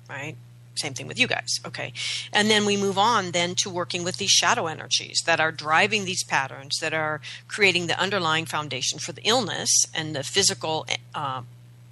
right? 0.09 0.35
Same 0.75 0.93
thing 0.93 1.07
with 1.07 1.19
you 1.19 1.27
guys. 1.27 1.59
Okay. 1.65 1.93
And 2.33 2.49
then 2.49 2.65
we 2.65 2.77
move 2.77 2.97
on 2.97 3.31
then 3.31 3.55
to 3.55 3.69
working 3.69 4.03
with 4.03 4.17
these 4.17 4.31
shadow 4.31 4.67
energies 4.67 5.21
that 5.25 5.39
are 5.39 5.51
driving 5.51 6.05
these 6.05 6.23
patterns, 6.23 6.77
that 6.79 6.93
are 6.93 7.21
creating 7.47 7.87
the 7.87 7.99
underlying 7.99 8.45
foundation 8.45 8.99
for 8.99 9.11
the 9.11 9.23
illness 9.23 9.69
and 9.93 10.15
the 10.15 10.23
physical 10.23 10.85
uh, 11.13 11.41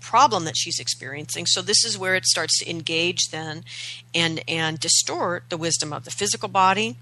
problem 0.04 0.44
that 0.46 0.58
she's 0.58 0.80
experiencing. 0.80 1.46
So 1.46 1.62
this 1.62 1.84
is 1.84 1.98
where 1.98 2.16
it 2.16 2.26
starts 2.26 2.60
to 2.60 2.70
engage 2.70 3.30
then 3.32 3.64
and 4.14 4.44
and 4.48 4.80
distort 4.80 5.46
the 5.50 5.58
wisdom 5.58 5.94
of 5.94 6.04
the 6.04 6.12
physical 6.12 6.50
body. 6.50 6.98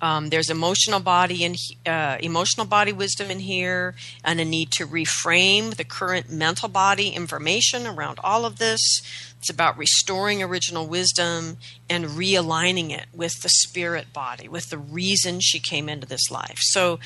Um, 0.00 0.28
there's 0.28 0.50
emotional 0.50 1.00
body 1.00 1.44
and 1.44 1.56
uh, 1.86 2.18
emotional 2.20 2.66
body 2.66 2.92
wisdom 2.92 3.30
in 3.30 3.40
here, 3.40 3.94
and 4.24 4.40
a 4.40 4.44
need 4.44 4.70
to 4.72 4.86
reframe 4.86 5.74
the 5.74 5.84
current 5.84 6.30
mental 6.30 6.68
body 6.68 7.08
information 7.08 7.86
around 7.86 8.18
all 8.22 8.44
of 8.44 8.58
this. 8.58 9.02
It's 9.38 9.50
about 9.50 9.76
restoring 9.78 10.42
original 10.42 10.86
wisdom 10.86 11.58
and 11.88 12.06
realigning 12.06 12.90
it 12.90 13.06
with 13.12 13.42
the 13.42 13.48
spirit 13.48 14.12
body, 14.12 14.48
with 14.48 14.70
the 14.70 14.78
reason 14.78 15.40
she 15.40 15.60
came 15.60 15.88
into 15.88 16.06
this 16.06 16.30
life. 16.30 16.58
So, 16.60 16.98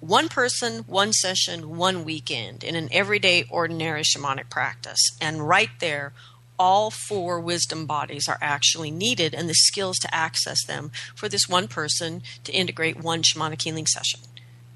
one 0.00 0.28
person, 0.28 0.84
one 0.86 1.12
session, 1.12 1.76
one 1.76 2.04
weekend 2.04 2.62
in 2.62 2.76
an 2.76 2.88
everyday, 2.92 3.44
ordinary 3.48 4.02
shamanic 4.02 4.50
practice. 4.50 5.00
And 5.20 5.48
right 5.48 5.70
there, 5.80 6.12
all 6.58 6.90
four 6.90 7.40
wisdom 7.40 7.86
bodies 7.86 8.28
are 8.28 8.38
actually 8.40 8.90
needed 8.90 9.34
and 9.34 9.48
the 9.48 9.54
skills 9.54 9.98
to 9.98 10.14
access 10.14 10.64
them 10.64 10.90
for 11.14 11.28
this 11.28 11.48
one 11.48 11.68
person 11.68 12.22
to 12.44 12.52
integrate 12.52 13.02
one 13.02 13.22
shamanic 13.22 13.62
healing 13.62 13.86
session. 13.86 14.20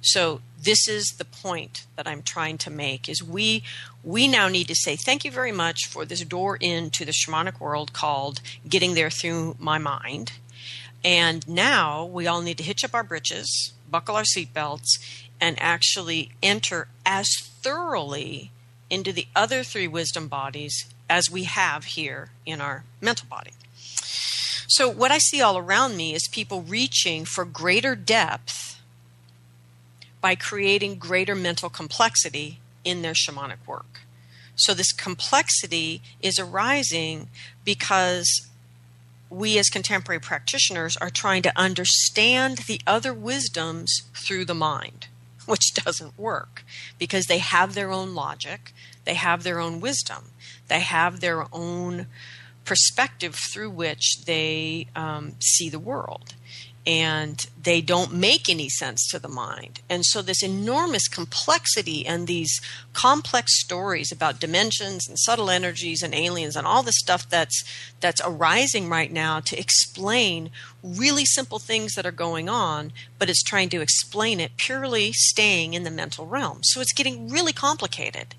So 0.02 0.40
this 0.62 0.88
is 0.88 1.14
the 1.18 1.24
point 1.24 1.86
that 1.96 2.06
I'm 2.06 2.22
trying 2.22 2.58
to 2.58 2.70
make 2.70 3.08
is 3.08 3.22
we 3.22 3.62
we 4.02 4.28
now 4.28 4.48
need 4.48 4.68
to 4.68 4.74
say 4.74 4.96
thank 4.96 5.24
you 5.24 5.30
very 5.30 5.52
much 5.52 5.86
for 5.88 6.04
this 6.04 6.24
door 6.24 6.56
into 6.56 7.04
the 7.04 7.12
shamanic 7.12 7.60
world 7.60 7.92
called 7.92 8.40
getting 8.66 8.94
there 8.94 9.10
through 9.10 9.56
my 9.58 9.78
mind. 9.78 10.32
And 11.04 11.46
now 11.48 12.04
we 12.04 12.26
all 12.26 12.40
need 12.40 12.58
to 12.58 12.64
hitch 12.64 12.84
up 12.84 12.94
our 12.94 13.02
britches 13.02 13.72
buckle 13.90 14.16
our 14.16 14.22
seatbelts, 14.22 14.98
and 15.40 15.60
actually 15.60 16.30
enter 16.42 16.88
as 17.04 17.28
thoroughly 17.62 18.50
into 18.88 19.12
the 19.12 19.26
other 19.34 19.62
three 19.62 19.88
wisdom 19.88 20.28
bodies 20.28 20.86
as 21.10 21.30
we 21.30 21.44
have 21.44 21.84
here 21.84 22.30
in 22.46 22.60
our 22.60 22.84
mental 23.00 23.26
body. 23.28 23.50
So, 24.68 24.88
what 24.88 25.10
I 25.10 25.18
see 25.18 25.42
all 25.42 25.58
around 25.58 25.96
me 25.96 26.14
is 26.14 26.28
people 26.28 26.62
reaching 26.62 27.24
for 27.24 27.44
greater 27.44 27.96
depth 27.96 28.80
by 30.20 30.36
creating 30.36 30.98
greater 30.98 31.34
mental 31.34 31.68
complexity 31.68 32.60
in 32.84 33.02
their 33.02 33.12
shamanic 33.12 33.66
work. 33.66 34.02
So, 34.54 34.72
this 34.72 34.92
complexity 34.92 36.02
is 36.22 36.38
arising 36.38 37.28
because 37.64 38.48
we 39.28 39.58
as 39.58 39.68
contemporary 39.68 40.20
practitioners 40.20 40.96
are 40.96 41.10
trying 41.10 41.42
to 41.42 41.58
understand 41.58 42.58
the 42.58 42.80
other 42.86 43.12
wisdoms 43.12 44.02
through 44.14 44.44
the 44.44 44.54
mind, 44.54 45.08
which 45.46 45.74
doesn't 45.74 46.16
work 46.16 46.64
because 46.96 47.26
they 47.26 47.38
have 47.38 47.74
their 47.74 47.90
own 47.90 48.14
logic, 48.14 48.72
they 49.04 49.14
have 49.14 49.42
their 49.42 49.58
own 49.58 49.80
wisdom, 49.80 50.26
they 50.70 50.80
have 50.80 51.20
their 51.20 51.44
own 51.52 52.06
perspective 52.64 53.34
through 53.52 53.70
which 53.70 54.22
they 54.24 54.86
um, 54.96 55.32
see 55.40 55.68
the 55.68 55.78
world 55.78 56.34
and 56.86 57.44
they 57.62 57.80
don't 57.80 58.12
make 58.12 58.48
any 58.48 58.68
sense 58.68 59.06
to 59.08 59.18
the 59.18 59.28
mind. 59.28 59.80
And 59.90 60.04
so, 60.04 60.22
this 60.22 60.42
enormous 60.42 61.08
complexity 61.08 62.06
and 62.06 62.26
these 62.26 62.60
complex 62.94 63.60
stories 63.60 64.10
about 64.10 64.40
dimensions 64.40 65.06
and 65.06 65.18
subtle 65.18 65.50
energies 65.50 66.02
and 66.02 66.14
aliens 66.14 66.56
and 66.56 66.66
all 66.66 66.82
the 66.82 66.92
stuff 66.92 67.28
that's 67.28 67.62
that's 68.00 68.22
arising 68.24 68.88
right 68.88 69.12
now 69.12 69.40
to 69.40 69.58
explain 69.58 70.50
really 70.82 71.26
simple 71.26 71.58
things 71.58 71.94
that 71.94 72.06
are 72.06 72.12
going 72.12 72.48
on, 72.48 72.92
but 73.18 73.28
it's 73.28 73.42
trying 73.42 73.68
to 73.70 73.82
explain 73.82 74.40
it 74.40 74.56
purely 74.56 75.12
staying 75.12 75.74
in 75.74 75.84
the 75.84 75.90
mental 75.90 76.26
realm. 76.26 76.60
So, 76.62 76.80
it's 76.80 76.94
getting 76.94 77.28
really 77.28 77.52
complicated. 77.52 78.34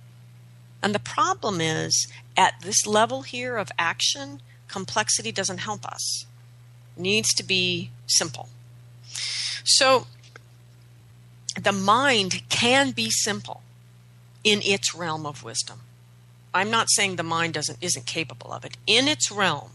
And 0.83 0.95
the 0.95 0.99
problem 0.99 1.61
is, 1.61 2.07
at 2.35 2.55
this 2.61 2.87
level 2.87 3.21
here 3.21 3.57
of 3.57 3.71
action, 3.77 4.41
complexity 4.67 5.31
doesn't 5.31 5.59
help 5.59 5.85
us 5.85 6.25
needs 6.97 7.33
to 7.35 7.43
be 7.43 7.91
simple. 8.07 8.49
So 9.63 10.07
the 11.59 11.71
mind 11.71 12.43
can 12.49 12.91
be 12.91 13.09
simple 13.09 13.61
in 14.43 14.61
its 14.61 14.95
realm 14.95 15.25
of 15.25 15.43
wisdom. 15.43 15.81
I'm 16.53 16.69
not 16.69 16.89
saying 16.89 17.15
the 17.15 17.23
mind 17.23 17.53
doesn't 17.53 17.77
isn't 17.81 18.05
capable 18.05 18.51
of 18.51 18.65
it. 18.65 18.77
In 18.85 19.07
its 19.07 19.31
realm, 19.31 19.71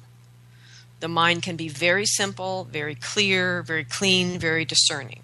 the 1.00 1.08
mind 1.08 1.42
can 1.42 1.56
be 1.56 1.68
very 1.68 2.06
simple, 2.06 2.64
very 2.64 2.94
clear, 2.94 3.62
very 3.62 3.84
clean, 3.84 4.38
very 4.38 4.64
discerning. 4.64 5.20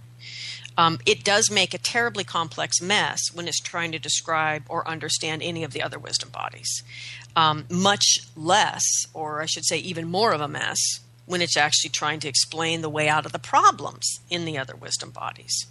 Um, 0.77 0.99
it 1.05 1.25
does 1.25 1.51
make 1.51 1.75
a 1.75 1.79
terribly 1.79 2.25
complex 2.25 2.81
mess 2.81 3.21
when 3.33 3.47
it's 3.47 3.61
trying 3.61 3.93
to 3.93 3.99
describe 3.99 4.65
or 4.69 4.87
understand 4.89 5.43
any 5.43 5.65
of 5.65 5.73
the 5.73 5.83
other 5.83 5.99
wisdom 5.99 6.31
bodies. 6.31 6.83
Um, 7.37 7.67
much 7.71 8.21
less, 8.37 8.83
or 9.15 9.43
I 9.43 9.47
should 9.47 9.65
say, 9.65 9.79
even 9.79 10.09
more 10.09 10.33
of 10.33 10.41
a 10.41 10.49
mess 10.49 10.79
when 11.27 11.43
it's 11.43 11.57
actually 11.57 11.91
trying 11.91 12.21
to 12.21 12.29
explain 12.29 12.81
the 12.83 12.91
way 12.91 13.09
out 13.09 13.27
of 13.27 13.33
the 13.33 13.39
problems 13.39 14.21
in 14.29 14.45
the 14.45 14.59
other 14.59 14.75
wisdom 14.75 15.11
bodies. 15.11 15.67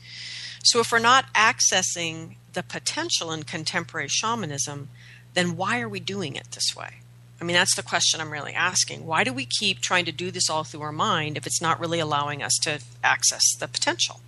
So, 0.63 0.79
if 0.79 0.91
we're 0.91 0.99
not 0.99 1.25
accessing 1.33 2.35
the 2.53 2.63
potential 2.63 3.31
in 3.31 3.43
contemporary 3.43 4.07
shamanism, 4.07 4.89
then 5.33 5.57
why 5.57 5.81
are 5.81 5.89
we 5.89 5.99
doing 5.99 6.35
it 6.35 6.51
this 6.51 6.75
way? 6.75 6.97
I 7.39 7.43
mean, 7.43 7.55
that's 7.55 7.75
the 7.75 7.83
question 7.83 8.21
I'm 8.21 8.31
really 8.31 8.53
asking. 8.53 9.07
Why 9.07 9.23
do 9.23 9.33
we 9.33 9.45
keep 9.45 9.79
trying 9.79 10.05
to 10.05 10.11
do 10.11 10.29
this 10.29 10.49
all 10.49 10.63
through 10.63 10.81
our 10.81 10.91
mind 10.91 11.37
if 11.37 11.47
it's 11.47 11.61
not 11.61 11.79
really 11.79 11.99
allowing 11.99 12.43
us 12.43 12.53
to 12.63 12.81
access 13.03 13.41
the 13.59 13.67
potential? 13.67 14.21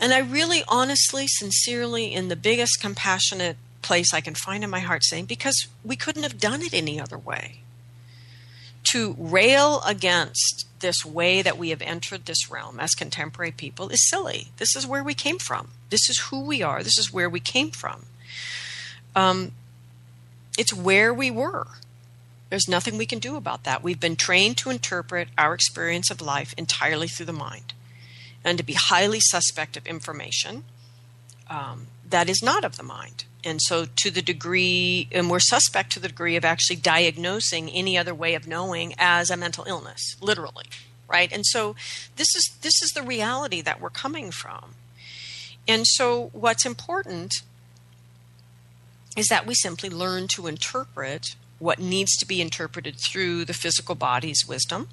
And 0.00 0.12
I 0.12 0.18
really, 0.18 0.62
honestly, 0.68 1.26
sincerely, 1.26 2.12
in 2.12 2.28
the 2.28 2.36
biggest 2.36 2.80
compassionate 2.80 3.56
place 3.82 4.12
I 4.12 4.20
can 4.20 4.34
find 4.34 4.62
in 4.62 4.70
my 4.70 4.80
heart, 4.80 5.04
saying, 5.04 5.26
because 5.26 5.68
we 5.84 5.96
couldn't 5.96 6.22
have 6.22 6.38
done 6.38 6.60
it 6.62 6.74
any 6.74 7.00
other 7.00 7.16
way 7.16 7.60
to 8.90 9.16
rail 9.18 9.82
against 9.86 10.66
this 10.80 11.04
way 11.04 11.42
that 11.42 11.58
we 11.58 11.70
have 11.70 11.82
entered 11.82 12.26
this 12.26 12.50
realm 12.50 12.78
as 12.78 12.90
contemporary 12.90 13.50
people 13.50 13.88
is 13.88 14.08
silly. 14.08 14.48
This 14.58 14.76
is 14.76 14.86
where 14.86 15.02
we 15.02 15.14
came 15.14 15.38
from. 15.38 15.68
This 15.90 16.08
is 16.08 16.26
who 16.30 16.40
we 16.40 16.62
are. 16.62 16.82
This 16.82 16.98
is 16.98 17.12
where 17.12 17.28
we 17.28 17.40
came 17.40 17.70
from. 17.70 18.04
Um, 19.16 19.52
it's 20.58 20.74
where 20.74 21.12
we 21.12 21.30
were. 21.30 21.66
There's 22.50 22.68
nothing 22.68 22.96
we 22.96 23.06
can 23.06 23.18
do 23.18 23.36
about 23.36 23.64
that. 23.64 23.82
We've 23.82 23.98
been 23.98 24.14
trained 24.14 24.58
to 24.58 24.70
interpret 24.70 25.28
our 25.36 25.54
experience 25.54 26.10
of 26.10 26.20
life 26.20 26.54
entirely 26.56 27.08
through 27.08 27.26
the 27.26 27.32
mind 27.32 27.72
and 28.46 28.56
to 28.56 28.64
be 28.64 28.74
highly 28.74 29.18
suspect 29.20 29.76
of 29.76 29.86
information 29.86 30.64
um, 31.50 31.88
that 32.08 32.30
is 32.30 32.42
not 32.42 32.64
of 32.64 32.76
the 32.76 32.82
mind. 32.84 33.24
And 33.44 33.60
so, 33.60 33.84
to 33.84 34.10
the 34.10 34.22
degree, 34.22 35.08
and 35.12 35.30
we're 35.30 35.40
suspect 35.40 35.92
to 35.92 36.00
the 36.00 36.08
degree 36.08 36.36
of 36.36 36.44
actually 36.44 36.76
diagnosing 36.76 37.68
any 37.70 37.98
other 37.98 38.14
way 38.14 38.34
of 38.34 38.48
knowing 38.48 38.94
as 38.98 39.30
a 39.30 39.36
mental 39.36 39.64
illness, 39.68 40.16
literally, 40.20 40.64
right? 41.08 41.30
And 41.32 41.44
so, 41.44 41.76
this 42.16 42.34
is 42.34 42.56
this 42.62 42.82
is 42.82 42.90
the 42.92 43.02
reality 43.02 43.60
that 43.60 43.80
we're 43.80 43.90
coming 43.90 44.30
from. 44.30 44.74
And 45.68 45.86
so, 45.86 46.30
what's 46.32 46.66
important 46.66 47.34
is 49.16 49.28
that 49.28 49.46
we 49.46 49.54
simply 49.54 49.90
learn 49.90 50.28
to 50.28 50.46
interpret 50.46 51.36
what 51.58 51.78
needs 51.78 52.16
to 52.16 52.26
be 52.26 52.40
interpreted 52.40 52.96
through 52.98 53.44
the 53.44 53.54
physical 53.54 53.94
body's 53.94 54.44
wisdom, 54.46 54.88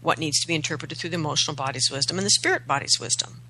what 0.00 0.18
needs 0.18 0.40
to 0.40 0.48
be 0.48 0.54
interpreted 0.54 0.98
through 0.98 1.10
the 1.10 1.16
emotional 1.16 1.54
body's 1.54 1.90
wisdom, 1.90 2.18
and 2.18 2.26
the 2.26 2.30
spirit 2.30 2.66
body's 2.66 2.98
wisdom 3.00 3.42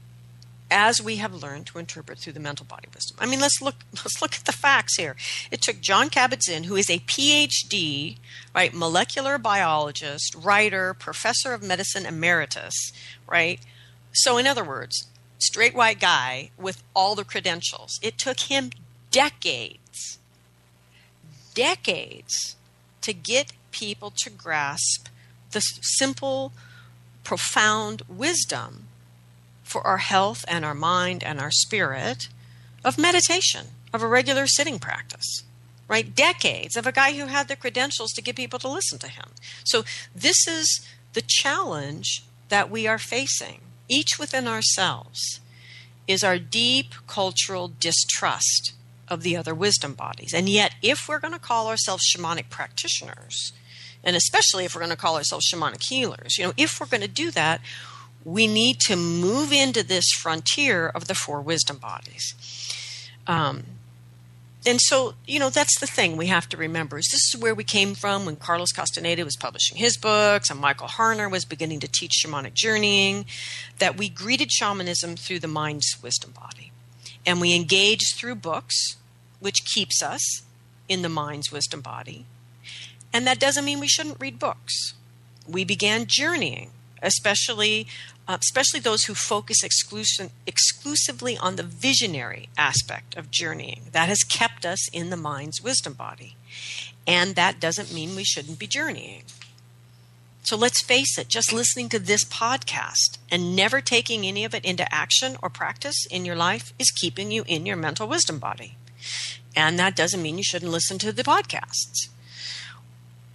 as 0.71 1.03
we 1.03 1.17
have 1.17 1.35
learned 1.35 1.67
to 1.67 1.79
interpret 1.79 2.19
through 2.19 2.33
the 2.33 2.39
mental 2.39 2.65
body 2.65 2.87
wisdom. 2.95 3.17
I 3.21 3.27
mean, 3.27 3.41
let's 3.41 3.61
look 3.61 3.77
let's 3.93 4.23
look 4.23 4.35
at 4.35 4.45
the 4.45 4.53
facts 4.53 4.97
here. 4.97 5.17
It 5.51 5.61
took 5.61 5.81
John 5.81 6.11
Kabat-Zinn, 6.11 6.65
who 6.65 6.77
is 6.77 6.89
a 6.89 7.01
PhD, 7.01 8.19
right, 8.55 8.73
molecular 8.73 9.39
biologist, 9.39 10.35
writer, 10.35 10.95
professor 10.95 11.53
of 11.53 11.63
medicine 11.63 12.07
emeritus, 12.07 12.93
right? 13.27 13.61
So 14.13 14.39
in 14.39 14.47
other 14.47 14.65
words, 14.65 15.09
straight 15.39 15.75
white 15.75 16.01
guy 16.01 16.51
with 16.57 16.83
all 16.95 17.15
the 17.15 17.25
credentials. 17.25 17.99
It 18.03 18.19
took 18.19 18.41
him 18.41 18.71
decades 19.11 20.19
decades 21.55 22.57
to 23.03 23.13
get 23.13 23.53
people 23.71 24.13
to 24.17 24.31
grasp 24.31 25.09
the 25.53 25.61
simple 25.61 26.53
profound 27.25 28.03
wisdom 28.09 28.87
for 29.63 29.87
our 29.87 29.99
health 29.99 30.45
and 30.49 30.65
our 30.65 30.75
mind 30.75 31.23
and 31.23 31.41
our 31.41 31.51
spirit 31.51 32.29
of 32.85 32.99
meditation, 32.99 33.67
of 33.93 34.03
a 34.03 34.09
regular 34.09 34.47
sitting 34.47 34.79
practice, 34.79 35.45
right? 35.87 36.15
Decades 36.15 36.77
of 36.77 36.87
a 36.87 36.93
guy 36.93 37.13
who 37.13 37.27
had 37.27 37.49
the 37.49 37.57
credentials 37.57 38.13
to 38.13 38.23
get 38.23 38.37
people 38.37 38.59
to 38.59 38.69
listen 38.69 38.99
to 38.99 39.09
him. 39.09 39.31
So, 39.65 39.85
this 40.15 40.47
is 40.49 40.85
the 41.13 41.23
challenge 41.27 42.25
that 42.49 42.71
we 42.71 42.87
are 42.87 42.99
facing, 42.99 43.61
each 43.89 44.19
within 44.19 44.49
ourselves, 44.49 45.41
is 46.07 46.25
our 46.25 46.39
deep 46.39 46.95
cultural 47.07 47.71
distrust 47.79 48.73
of 49.09 49.23
the 49.23 49.37
other 49.37 49.55
wisdom 49.55 49.95
bodies. 49.95 50.33
And 50.33 50.49
yet, 50.49 50.75
if 50.83 51.09
we're 51.09 51.19
going 51.19 51.35
to 51.35 51.41
call 51.41 51.69
ourselves 51.69 52.05
shamanic 52.05 52.49
practitioners, 52.49 53.53
and 54.03 54.17
especially 54.17 54.65
if 54.65 54.75
we're 54.75 54.81
going 54.81 54.91
to 54.91 54.97
call 54.97 55.17
ourselves 55.17 55.47
shamanic 55.53 55.83
healers, 55.89 56.39
you 56.39 56.45
know, 56.45 56.53
if 56.57 56.81
we're 56.81 56.87
going 56.87 57.03
to 57.03 57.09
do 57.09 57.31
that, 57.31 57.61
we 58.25 58.47
need 58.47 58.79
to 58.81 58.97
move 58.97 59.53
into 59.53 59.83
this 59.83 60.11
frontier 60.13 60.89
of 60.89 61.07
the 61.07 61.15
four 61.15 61.41
wisdom 61.41 61.79
bodies. 61.79 62.35
Um, 63.27 63.65
and 64.67 64.79
so, 64.79 65.15
you 65.27 65.39
know, 65.39 65.49
that's 65.49 65.79
the 65.81 65.87
thing 65.87 66.17
we 66.17 66.27
have 66.27 66.49
to 66.51 66.57
remember 66.57 66.99
is 66.99 67.09
this 67.11 67.35
is 67.35 67.41
where 67.41 67.55
we 67.55 67.65
came 67.65 67.95
from 67.95 68.27
when 68.27 68.37
Carlos 68.37 68.73
Castaneda 68.73 69.25
was 69.25 69.37
publishing 69.37 69.79
his 69.79 69.97
books 69.97 70.51
and 70.51 70.61
Michael 70.61 70.89
Harner 70.89 71.31
was 71.31 71.47
beginning 71.47 71.81
to 71.81 71.89
teach 71.89 72.23
shamanic 72.23 72.53
journeying, 72.53 73.25
that 73.79 73.97
we 73.97 74.11
greeted 74.11 74.53
shamanism 74.53 75.17
through 75.17 75.39
the 75.39 75.49
mind's 75.49 75.97
wisdom 76.03 76.33
body. 76.33 76.73
And 77.25 77.41
we 77.41 77.55
engaged 77.55 78.17
through 78.17 78.35
books, 78.35 78.97
which 79.39 79.65
keeps 79.65 80.03
us 80.03 80.43
in 80.89 81.01
the 81.01 81.09
mind's 81.09 81.51
wisdom 81.51 81.81
body. 81.81 82.27
And 83.13 83.27
that 83.27 83.41
doesn't 83.41 83.65
mean 83.65 83.81
we 83.81 83.89
shouldn't 83.89 84.21
read 84.21 84.39
books. 84.39 84.95
We 85.49 85.65
began 85.65 86.05
journeying 86.07 86.71
especially 87.03 87.87
uh, 88.29 88.39
especially 88.41 88.79
those 88.79 89.05
who 89.05 89.15
focus 89.15 89.65
exclusive, 89.65 90.31
exclusively 90.47 91.37
on 91.37 91.57
the 91.57 91.65
visionary 91.65 92.49
aspect 92.57 93.17
of 93.17 93.31
journeying. 93.31 93.83
That 93.91 94.09
has 94.09 94.23
kept 94.23 94.65
us 94.65 94.89
in 94.93 95.11
the 95.11 95.17
mind's 95.17 95.61
wisdom 95.61 95.95
body. 95.95 96.37
And 97.09 97.35
that 97.35 97.59
doesn't 97.59 97.93
mean 97.93 98.15
we 98.15 98.23
shouldn't 98.23 98.61
be 98.61 98.69
journeying. 98.69 99.25
So 100.45 100.57
let's 100.57 100.81
face 100.81 101.19
it, 101.19 101.29
just 101.29 101.53
listening 101.53 101.89
to 101.89 101.99
this 101.99 102.25
podcast 102.25 103.19
and 103.33 103.57
never 103.57 103.81
taking 103.81 104.25
any 104.25 104.45
of 104.45 104.55
it 104.55 104.65
into 104.65 104.95
action 104.95 105.37
or 105.43 105.51
practice 105.51 106.07
in 106.09 106.25
your 106.25 106.37
life 106.37 106.73
is 106.79 106.93
keeping 106.93 107.33
you 107.33 107.43
in 107.49 107.67
your 107.67 107.77
mental 107.77 108.07
wisdom 108.07 108.39
body. 108.39 108.77
And 109.57 109.77
that 109.79 109.97
doesn't 109.97 110.23
mean 110.23 110.39
you 110.39 110.45
shouldn't 110.45 110.71
listen 110.71 110.99
to 110.99 111.13
the 111.13 111.25
podcasts. 111.25 112.09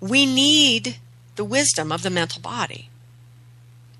We 0.07 0.27
need 0.27 0.97
the 1.35 1.43
wisdom 1.43 1.91
of 1.91 2.03
the 2.03 2.11
mental 2.11 2.39
body. 2.39 2.89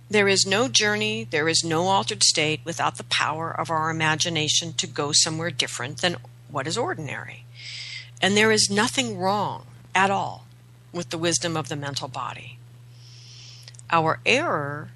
There 0.08 0.28
is 0.28 0.46
no 0.46 0.68
journey, 0.68 1.24
there 1.24 1.50
is 1.50 1.64
no 1.64 1.88
altered 1.88 2.22
state 2.22 2.60
without 2.64 2.98
the 2.98 3.06
power 3.06 3.50
of 3.50 3.72
our 3.72 3.90
imagination 3.90 4.74
to 4.74 4.86
go 4.86 5.12
somewhere 5.12 5.50
different 5.50 6.02
than 6.02 6.18
what 6.52 6.68
is 6.68 6.78
ordinary. 6.78 7.46
And 8.22 8.38
there 8.38 8.52
is 8.52 8.70
nothing 8.70 9.18
wrong 9.18 9.66
at 9.96 10.12
all 10.12 10.46
with 10.94 11.10
the 11.10 11.18
wisdom 11.18 11.58
of 11.58 11.70
the 11.70 11.76
mental 11.76 12.08
body. 12.08 12.60
Our 13.90 14.20
error 14.28 14.92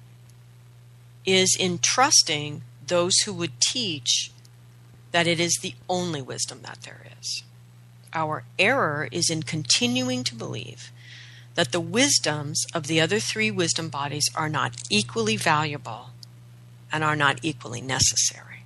is 1.26 1.56
in 1.58 1.80
trusting 1.80 2.62
those 2.86 3.18
who 3.24 3.32
would 3.32 3.60
teach 3.60 4.30
that 5.10 5.26
it 5.26 5.40
is 5.40 5.58
the 5.60 5.74
only 5.88 6.22
wisdom 6.22 6.60
that 6.62 6.82
there 6.84 7.04
is. 7.20 7.42
Our 8.12 8.44
error 8.60 9.08
is 9.10 9.28
in 9.28 9.42
continuing 9.42 10.22
to 10.22 10.36
believe 10.36 10.92
that 11.60 11.72
the 11.72 11.78
wisdoms 11.80 12.64
of 12.72 12.86
the 12.86 13.02
other 13.02 13.20
three 13.20 13.50
wisdom 13.50 13.90
bodies 13.90 14.24
are 14.34 14.48
not 14.48 14.76
equally 14.88 15.36
valuable 15.36 16.08
and 16.90 17.04
are 17.04 17.14
not 17.14 17.38
equally 17.42 17.82
necessary. 17.82 18.64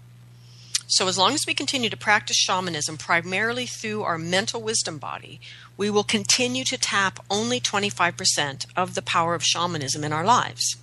So, 0.86 1.08
as 1.08 1.18
long 1.18 1.34
as 1.34 1.42
we 1.44 1.54
continue 1.54 1.90
to 1.90 1.96
practice 1.96 2.36
shamanism 2.36 2.96
primarily 2.96 3.66
through 3.66 4.04
our 4.04 4.16
mental 4.16 4.62
wisdom 4.62 4.98
body, 4.98 5.40
we 5.76 5.90
will 5.90 6.04
continue 6.04 6.62
to 6.62 6.78
tap 6.78 7.18
only 7.28 7.58
25% 7.58 8.66
of 8.76 8.94
the 8.94 9.02
power 9.02 9.34
of 9.34 9.42
shamanism 9.42 10.04
in 10.04 10.12
our 10.12 10.24
lives. 10.24 10.76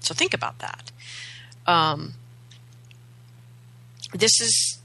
So, 0.00 0.12
think 0.12 0.34
about 0.34 0.58
that. 0.58 0.92
Um, 1.66 2.16
this 4.12 4.42
is, 4.42 4.78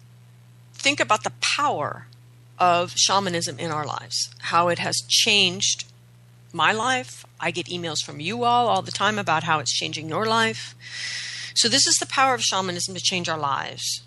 think 0.73 1.01
about 1.01 1.25
the 1.25 1.33
power 1.41 2.05
of 2.57 2.93
shamanism 2.95 3.59
in 3.59 3.71
our 3.71 3.85
lives, 3.85 4.33
how 4.39 4.69
it 4.69 4.79
has 4.79 4.95
changed 5.09 5.90
my 6.53 6.71
life. 6.71 7.25
I 7.39 7.51
get 7.51 7.67
emails 7.67 7.99
from 8.03 8.19
you 8.19 8.43
all 8.43 8.67
all 8.67 8.81
the 8.81 8.91
time 8.91 9.17
about 9.17 9.43
how 9.43 9.59
it's 9.59 9.73
changing 9.73 10.09
your 10.09 10.25
life. 10.25 10.75
So, 11.55 11.67
this 11.67 11.85
is 11.85 11.95
the 11.97 12.05
power 12.05 12.33
of 12.33 12.41
shamanism 12.41 12.95
to 12.95 13.01
change 13.01 13.27
our 13.27 13.37
lives, 13.37 14.01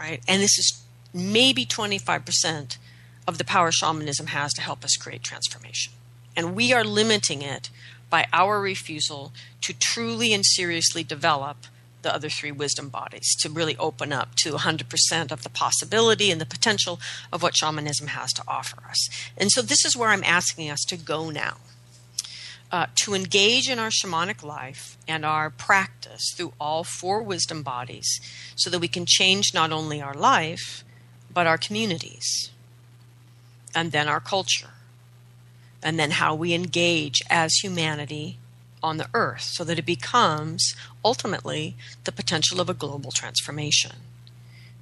right? 0.00 0.22
And 0.26 0.42
this 0.42 0.58
is 0.58 0.82
maybe 1.12 1.64
25% 1.64 2.78
of 3.26 3.38
the 3.38 3.44
power 3.44 3.70
shamanism 3.70 4.28
has 4.28 4.52
to 4.54 4.62
help 4.62 4.84
us 4.84 4.96
create 4.96 5.22
transformation. 5.22 5.92
And 6.36 6.54
we 6.54 6.72
are 6.72 6.84
limiting 6.84 7.42
it 7.42 7.70
by 8.10 8.26
our 8.32 8.60
refusal 8.60 9.32
to 9.62 9.74
truly 9.74 10.32
and 10.32 10.44
seriously 10.44 11.02
develop 11.02 11.66
the 12.02 12.14
other 12.14 12.28
three 12.28 12.52
wisdom 12.52 12.88
bodies 12.88 13.34
to 13.40 13.50
really 13.50 13.76
open 13.76 14.12
up 14.12 14.34
to 14.36 14.52
100% 14.52 15.32
of 15.32 15.42
the 15.42 15.50
possibility 15.50 16.30
and 16.30 16.40
the 16.40 16.46
potential 16.46 17.00
of 17.32 17.42
what 17.42 17.56
shamanism 17.56 18.08
has 18.08 18.32
to 18.32 18.42
offer 18.46 18.78
us. 18.88 19.08
And 19.36 19.50
so 19.50 19.62
this 19.62 19.84
is 19.84 19.96
where 19.96 20.10
I'm 20.10 20.24
asking 20.24 20.70
us 20.70 20.84
to 20.88 20.96
go 20.96 21.30
now 21.30 21.56
uh, 22.70 22.86
to 22.94 23.14
engage 23.14 23.68
in 23.68 23.78
our 23.78 23.90
shamanic 23.90 24.42
life 24.42 24.98
and 25.06 25.24
our 25.24 25.50
practice 25.50 26.32
through 26.36 26.52
all 26.60 26.84
four 26.84 27.22
wisdom 27.22 27.62
bodies 27.62 28.20
so 28.56 28.68
that 28.68 28.78
we 28.78 28.88
can 28.88 29.06
change 29.06 29.54
not 29.54 29.72
only 29.72 30.02
our 30.02 30.14
life, 30.14 30.84
but 31.32 31.46
our 31.46 31.58
communities, 31.58 32.50
and 33.74 33.92
then 33.92 34.08
our 34.08 34.20
culture, 34.20 34.70
and 35.82 35.98
then 35.98 36.12
how 36.12 36.34
we 36.34 36.52
engage 36.52 37.22
as 37.30 37.54
humanity 37.62 38.38
on 38.82 38.96
the 38.96 39.08
earth 39.14 39.42
so 39.42 39.64
that 39.64 39.78
it 39.78 39.86
becomes 39.86 40.74
ultimately 41.04 41.76
the 42.04 42.12
potential 42.12 42.60
of 42.60 42.68
a 42.68 42.74
global 42.74 43.10
transformation. 43.10 43.96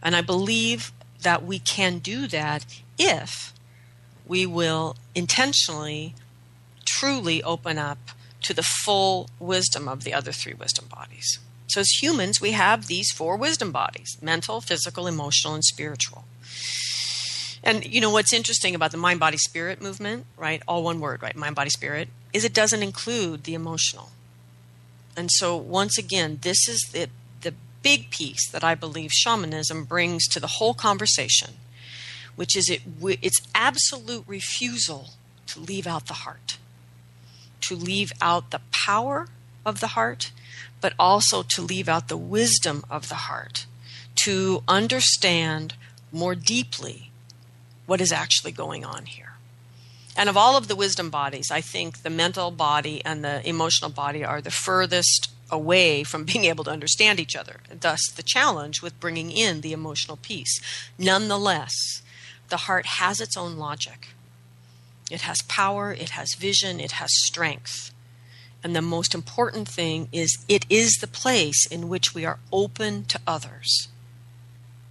And 0.03 0.15
I 0.15 0.21
believe 0.21 0.93
that 1.23 1.45
we 1.45 1.59
can 1.59 1.99
do 1.99 2.27
that 2.29 2.65
if 2.99 3.53
we 4.27 4.45
will 4.45 4.97
intentionally 5.15 6.15
truly 6.87 7.43
open 7.43 7.79
up 7.79 7.99
to 8.43 8.55
the 8.55 8.63
full 8.63 9.29
wisdom 9.39 9.89
of 9.89 10.05
the 10.05 10.15
other 10.15 10.33
three 10.33 10.55
wisdom 10.55 10.87
bodies. 10.87 11.39
So, 11.69 11.81
as 11.81 11.89
humans, 12.01 12.41
we 12.41 12.53
have 12.53 12.87
these 12.87 13.11
four 13.11 13.37
wisdom 13.37 13.73
bodies 13.73 14.17
mental, 14.23 14.61
physical, 14.61 15.07
emotional, 15.07 15.55
and 15.55 15.65
spiritual. 15.65 16.25
And 17.63 17.85
you 17.85 18.01
know 18.01 18.11
what's 18.11 18.33
interesting 18.33 18.77
about 18.77 18.93
the 18.93 18.97
mind 18.97 19.19
body 19.19 19.39
spirit 19.39 19.83
movement, 19.83 20.27
right? 20.37 20.63
All 20.69 20.85
one 20.85 21.01
word, 21.01 21.23
right? 21.23 21.35
Mind 21.35 21.57
body 21.57 21.71
spirit 21.71 22.09
is 22.33 22.45
it 22.45 22.55
doesn't 22.55 22.83
include 22.83 23.43
the 23.43 23.55
emotional. 23.55 24.11
And 25.17 25.31
so 25.33 25.57
once 25.57 25.99
again, 25.99 26.39
this 26.43 26.69
is 26.69 26.81
the 26.93 27.09
the 27.41 27.55
big 27.83 28.11
piece 28.11 28.49
that 28.51 28.63
I 28.63 28.77
believe 28.77 29.11
shamanism 29.13 29.85
brings 29.85 30.29
to 30.29 30.41
the 30.41 30.47
whole 30.59 30.75
conversation, 30.75 31.55
which 32.37 32.57
is 32.57 32.71
it 32.71 32.83
its 33.03 33.41
absolute 33.55 34.25
refusal 34.29 35.11
to 35.49 35.61
leave 35.61 35.87
out 35.87 36.07
the 36.07 36.15
heart. 36.15 36.59
To 37.63 37.77
leave 37.77 38.13
out 38.21 38.51
the 38.51 38.61
power 38.71 39.29
of 39.65 39.81
the 39.81 39.89
heart, 39.89 40.33
but 40.81 40.95
also 40.99 41.43
to 41.43 41.63
leave 41.63 41.89
out 41.89 42.09
the 42.09 42.17
wisdom 42.17 42.85
of 42.89 43.09
the 43.09 43.15
heart, 43.27 43.67
to 44.25 44.63
understand 44.69 45.75
more 46.13 46.35
deeply 46.35 47.11
what 47.87 48.01
is 48.01 48.13
actually 48.13 48.53
going 48.53 48.85
on 48.85 49.07
here. 49.07 49.35
And 50.17 50.29
of 50.29 50.37
all 50.37 50.57
of 50.57 50.69
the 50.69 50.77
wisdom 50.77 51.11
bodies, 51.11 51.51
I 51.51 51.61
think 51.61 52.03
the 52.03 52.11
mental 52.11 52.51
body 52.51 53.03
and 53.05 53.23
the 53.23 53.47
emotional 53.47 53.91
body 53.91 54.25
are 54.25 54.41
the 54.41 54.51
furthest 54.51 55.31
away 55.51 56.05
from 56.05 56.25
being 56.33 56.45
able 56.45 56.65
to 56.65 56.71
understand 56.71 57.21
each 57.21 57.37
other. 57.37 57.61
Thus, 57.81 58.01
the 58.15 58.23
challenge 58.23 58.83
with 58.83 58.99
bringing 59.01 59.31
in 59.31 59.61
the 59.61 59.73
emotional 59.73 60.17
piece. 60.17 60.61
Nonetheless, 60.99 62.03
the 62.49 62.59
heart 62.59 62.87
has 62.87 63.21
its 63.21 63.37
own 63.37 63.57
logic. 63.57 64.09
It 65.11 65.23
has 65.23 65.43
power, 65.43 65.93
it 65.93 66.11
has 66.11 66.35
vision, 66.35 66.81
it 66.81 66.93
has 66.93 67.11
strength. 67.13 67.93
And 68.65 68.75
the 68.75 68.83
most 68.83 69.15
important 69.15 69.69
thing 69.69 70.09
is 70.11 70.45
it 70.49 70.67
is 70.69 70.97
the 71.01 71.07
place 71.07 71.67
in 71.67 71.89
which 71.89 72.15
we 72.15 72.25
are 72.25 72.41
open 72.53 73.05
to 73.05 73.21
others. 73.27 73.89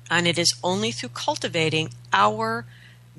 And 0.09 0.27
it 0.27 0.37
is 0.37 0.53
only 0.63 0.91
through 0.91 1.09
cultivating 1.09 1.89
our 2.13 2.65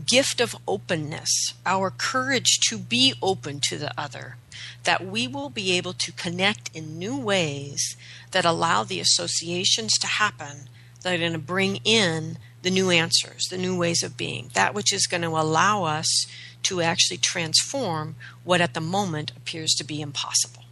gift 0.04 0.40
of 0.40 0.56
openness, 0.68 1.54
our 1.64 1.90
courage 1.90 2.58
to 2.68 2.78
be 2.78 3.14
open 3.22 3.60
to 3.64 3.76
the 3.76 3.92
other, 3.98 4.36
that 4.84 5.04
we 5.04 5.26
will 5.26 5.50
be 5.50 5.76
able 5.76 5.94
to 5.94 6.12
connect 6.12 6.74
in 6.74 6.98
new 6.98 7.18
ways 7.18 7.96
that 8.30 8.44
allow 8.44 8.84
the 8.84 9.00
associations 9.00 9.92
to 9.98 10.06
happen 10.06 10.68
that 11.02 11.14
are 11.14 11.18
going 11.18 11.32
to 11.32 11.38
bring 11.38 11.80
in 11.84 12.38
the 12.62 12.70
new 12.70 12.90
answers, 12.90 13.46
the 13.50 13.58
new 13.58 13.76
ways 13.76 14.02
of 14.02 14.16
being, 14.16 14.50
that 14.54 14.74
which 14.74 14.92
is 14.92 15.06
going 15.06 15.22
to 15.22 15.28
allow 15.28 15.84
us 15.84 16.26
to 16.66 16.80
actually 16.80 17.18
transform 17.18 18.16
what 18.44 18.60
at 18.60 18.74
the 18.74 18.80
moment 18.80 19.32
appears 19.36 19.72
to 19.74 19.84
be 19.84 20.00
impossible. 20.00 20.64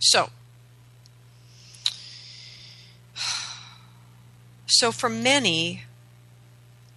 So, 0.00 0.30
so 4.66 4.92
for 4.92 5.08
many, 5.08 5.84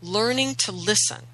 learning 0.01 0.55
to 0.55 0.71
listen 0.71 1.25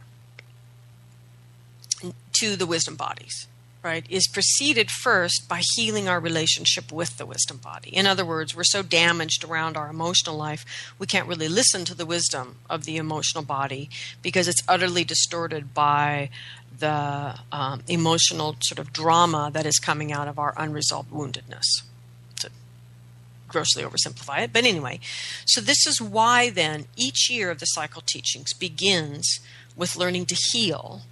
to 2.34 2.56
the 2.56 2.66
wisdom 2.66 2.96
bodies 2.96 3.48
right, 3.88 4.06
is 4.10 4.28
preceded 4.28 4.92
first 4.92 5.48
by 5.48 5.62
healing 5.76 6.08
our 6.08 6.20
relationship 6.20 6.92
with 6.92 7.18
the 7.18 7.26
wisdom 7.26 7.58
body. 7.58 7.90
In 7.96 8.06
other 8.06 8.26
words, 8.26 8.56
we're 8.56 8.64
so 8.66 8.84
damaged 8.84 9.44
around 9.44 9.78
our 9.78 9.90
emotional 9.90 10.36
life, 10.36 10.94
we 11.00 11.08
can't 11.08 11.28
really 11.28 11.48
listen 11.48 11.86
to 11.86 11.96
the 11.96 12.06
wisdom 12.06 12.58
of 12.70 12.84
the 12.84 12.98
emotional 12.98 13.44
body 13.44 13.90
because 14.22 14.48
it's 14.48 14.62
utterly 14.68 15.04
distorted 15.04 15.74
by 15.74 16.30
the 16.80 17.40
um, 17.52 17.82
emotional 17.88 18.58
sort 18.62 18.78
of 18.78 18.92
drama 18.92 19.50
that 19.54 19.66
is 19.66 19.80
coming 19.80 20.12
out 20.12 20.28
of 20.28 20.38
our 20.38 20.54
unresolved 20.58 21.10
woundedness. 21.10 21.84
To 22.42 22.50
grossly 23.48 23.84
oversimplify 23.84 24.44
it, 24.44 24.54
but 24.54 24.66
anyway, 24.66 25.00
so 25.46 25.62
this 25.62 25.88
is 25.88 26.02
why 26.02 26.50
then 26.50 26.86
each 26.98 27.30
year 27.32 27.50
of 27.50 27.60
the 27.60 27.66
cycle 27.66 28.04
teachings 28.06 28.54
begins 28.54 29.40
with 29.76 29.96
learning 29.96 30.26
to 30.26 30.36
heal 30.52 31.04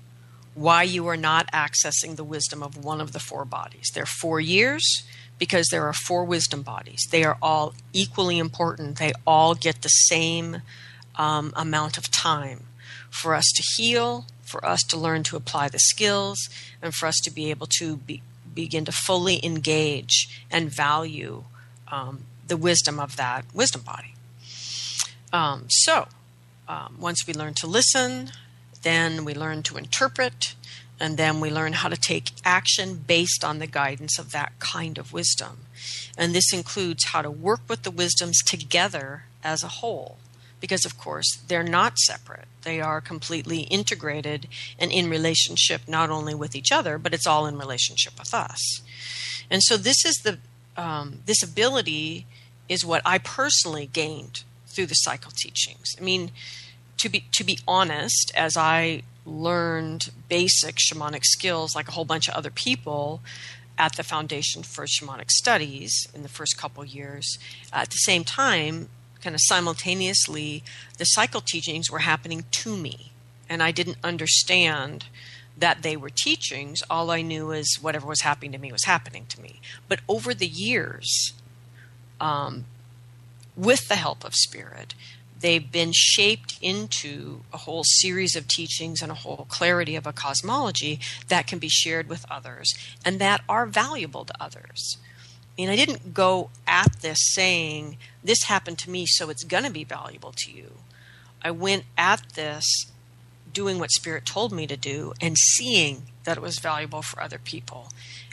why 0.56 0.84
you 0.84 1.06
are 1.08 1.18
not 1.18 1.52
accessing 1.52 2.15
the 2.15 2.24
wisdom 2.24 2.63
of 2.63 2.84
one 2.84 3.02
of 3.02 3.12
the 3.12 3.20
four 3.20 3.46
bodies. 3.46 3.91
There 3.94 4.04
are 4.04 4.08
four 4.08 4.39
years 4.39 5.04
because 5.38 5.68
there 5.68 5.86
are 5.86 5.94
four 5.94 6.24
wisdom 6.24 6.62
bodies. 6.62 7.06
They 7.12 7.24
are 7.24 7.38
all 7.41 7.74
equally 7.94 8.39
important. 8.39 8.98
They 8.98 9.12
all 9.28 9.54
get 9.54 9.82
the 9.82 9.89
same 9.89 10.62
um, 11.18 11.54
amount 11.56 11.98
of 11.98 12.10
time 12.10 12.63
for 13.10 13.36
us 13.36 13.46
to 13.56 13.63
heal, 13.76 14.26
for 14.41 14.65
us 14.65 14.82
to 14.84 14.98
learn 14.98 15.24
to 15.24 15.36
apply 15.36 15.68
the 15.68 15.80
skills, 15.80 16.50
and 16.82 16.94
for 16.94 17.06
us 17.08 17.20
to 17.24 17.32
be 17.32 17.50
able 17.50 17.68
to 17.80 17.98
be, 17.98 18.22
begin 18.54 18.86
to 18.86 18.91
fully 18.91 19.46
engage 19.46 20.41
and 20.50 20.70
value 20.70 21.44
um, 21.91 22.24
the 22.48 22.58
wisdom 22.58 23.00
of 23.00 23.18
that 23.18 23.46
wisdom 23.54 23.82
body. 23.82 24.15
Um, 25.34 25.65
so, 25.68 26.08
um, 26.68 26.98
once 27.00 27.28
we 27.28 27.34
learn 27.34 27.54
to 27.56 27.68
listen, 27.68 28.32
then 28.86 29.26
we 29.26 29.34
learn 29.34 29.63
to 29.63 29.78
interpret, 29.78 30.56
and 31.00 31.17
then 31.17 31.41
we 31.41 31.50
learn 31.50 31.74
how 31.74 31.89
to 31.89 31.98
take 31.98 32.32
action 32.45 33.04
based 33.06 33.43
on 33.43 33.60
the 33.60 33.67
guidance 33.67 34.17
of 34.19 34.32
that 34.32 34.54
kind 34.60 34.98
of 34.98 35.12
wisdom. 35.12 35.65
And 36.17 36.34
this 36.34 36.54
includes 36.54 37.06
how 37.06 37.21
to 37.24 37.32
work 37.32 37.62
with 37.67 37.82
the 37.82 37.91
wisdoms 37.91 38.41
together 38.43 39.24
as 39.43 39.63
a 39.63 39.80
whole. 39.80 40.19
Because, 40.62 40.86
of 40.86 40.98
course, 40.98 41.41
they're 41.48 41.63
not 41.63 41.98
separate. 41.98 42.48
They 42.62 42.80
are 42.80 43.02
completely 43.02 43.62
integrated 43.62 44.48
and 44.80 44.91
in 44.91 45.10
relationship 45.10 45.82
not 45.88 46.10
only 46.10 46.34
with 46.34 46.56
each 46.56 46.71
other, 46.71 46.98
but 46.98 47.13
it's 47.13 47.28
all 47.28 47.45
in 47.45 47.58
relationship 47.58 48.13
with 48.17 48.34
us. 48.34 48.82
And 49.52 49.62
so, 49.63 49.78
this 49.78 50.06
is 50.06 50.15
the 50.24 50.38
um, 50.78 51.19
this 51.26 51.43
ability 51.43 52.26
is 52.69 52.86
what 52.86 53.02
I 53.06 53.17
personally 53.17 53.86
gained 53.86 54.43
through 54.67 54.88
the 54.88 54.95
cycle 54.95 55.32
teachings. 55.36 55.95
I 55.98 56.02
mean, 56.02 56.32
to 57.06 57.10
be 57.10 57.24
to 57.34 57.44
be 57.44 57.60
honest, 57.68 58.32
as 58.36 58.58
I 58.58 59.04
learned 59.26 60.10
basic 60.28 60.78
shamanic 60.78 61.24
skills 61.24 61.76
like 61.76 61.88
a 61.88 61.91
whole 61.91 62.06
bunch 62.06 62.28
of 62.28 62.34
other 62.34 62.50
people 62.50 63.22
at 63.78 63.96
the 63.96 64.04
Foundation 64.04 64.63
for 64.63 64.86
Shamanic 64.86 65.30
Studies 65.30 66.08
in 66.15 66.24
the 66.24 66.30
first 66.30 66.58
couple 66.58 66.84
years, 66.84 67.38
at 67.72 67.89
the 67.89 67.98
same 67.98 68.24
time, 68.24 68.89
kind 69.22 69.36
of 69.36 69.41
simultaneously, 69.44 70.63
the 70.98 71.06
cycle 71.06 71.41
teachings 71.41 71.91
were 71.91 72.00
happening 72.00 72.46
to 72.50 72.76
me, 72.76 73.12
and 73.50 73.62
I 73.62 73.72
didn't 73.72 73.98
understand 74.04 75.06
that 75.58 75.84
they 75.84 75.96
were 75.96 76.10
teachings. 76.10 76.82
All 76.89 77.12
I 77.12 77.22
knew 77.22 77.52
is 77.52 77.78
whatever 77.82 78.08
was 78.08 78.22
happening 78.22 78.52
to 78.54 78.58
me 78.58 78.72
was 78.72 78.86
happening 78.86 79.26
to 79.30 79.41
me. 79.41 79.60
But 79.88 80.00
over 80.10 80.34
the 80.34 80.48
years, 80.48 81.34
um, 82.20 82.65
with 83.56 83.88
the 83.89 83.96
help 83.96 84.24
of 84.24 84.34
Spirit, 84.34 84.96
they've 85.39 85.71
been 85.71 85.91
shaped 85.93 86.58
into 86.62 87.41
a 87.54 87.58
whole 87.58 87.84
series 87.84 88.36
of 88.36 88.48
teachings 88.48 89.02
and 89.02 89.12
a 89.12 89.15
whole 89.15 89.45
clarity 89.50 89.95
of 89.95 90.08
a 90.08 90.13
cosmology 90.13 91.00
that 91.28 91.48
can 91.48 91.60
be 91.60 91.69
shared 91.69 92.08
with 92.08 92.26
others 92.30 92.74
and 93.04 93.19
that 93.19 93.41
are 93.48 93.65
valuable 93.65 94.26
to 94.26 94.34
others. 94.39 94.98
I 95.58 95.62
mean, 95.62 95.69
I 95.69 95.76
didn't 95.76 96.13
go 96.13 96.50
at 96.67 97.02
this 97.02 97.17
saying, 97.34 97.98
this 98.24 98.43
happened 98.43 98.78
to 98.80 98.89
me, 98.89 99.06
so 99.06 99.30
it's 99.30 99.43
going 99.43 99.63
to 99.63 99.71
be 99.71 99.84
valuable 99.84 100.34
to 100.36 100.52
you. 100.52 100.71
I 101.41 101.52
went 101.52 101.86
at 101.98 102.34
this 102.34 102.65
doing 103.54 103.80
what 103.80 103.91
Spirit 103.91 104.26
told 104.26 104.52
me 104.52 104.67
to 104.67 104.76
do 104.76 105.13
and 105.21 105.38
seeing 105.38 106.04
that 106.26 106.38
it 106.38 106.41
was 106.41 106.60
valuable 106.60 107.02
for 107.02 107.21
other 107.21 107.38
people, 107.38 107.89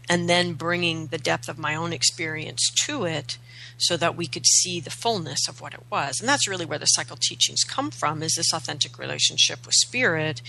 and 0.09 0.29
then 0.29 0.55
bringing 0.55 1.07
the 1.09 1.19
depth 1.19 1.49
of 1.49 1.59
my 1.59 1.77
own 1.77 1.93
experience 1.93 2.73
to 2.87 3.05
it 3.05 3.38
so 3.83 3.97
that 3.97 4.16
we 4.16 4.27
could 4.27 4.47
see 4.47 4.81
the 4.81 4.90
fullness 4.90 5.49
of 5.49 5.61
what 5.61 5.75
it 5.75 5.83
was. 5.90 6.21
And 6.21 6.29
that's 6.29 6.49
really 6.49 6.64
where 6.64 6.79
the 6.79 6.87
cycle 6.87 7.16
teachings 7.21 7.64
come 7.64 7.90
from 7.90 8.23
is 8.23 8.35
this 8.37 8.53
authentic 8.53 8.99
relationship 8.99 9.66
with 9.66 9.75
spirit, 9.75 10.40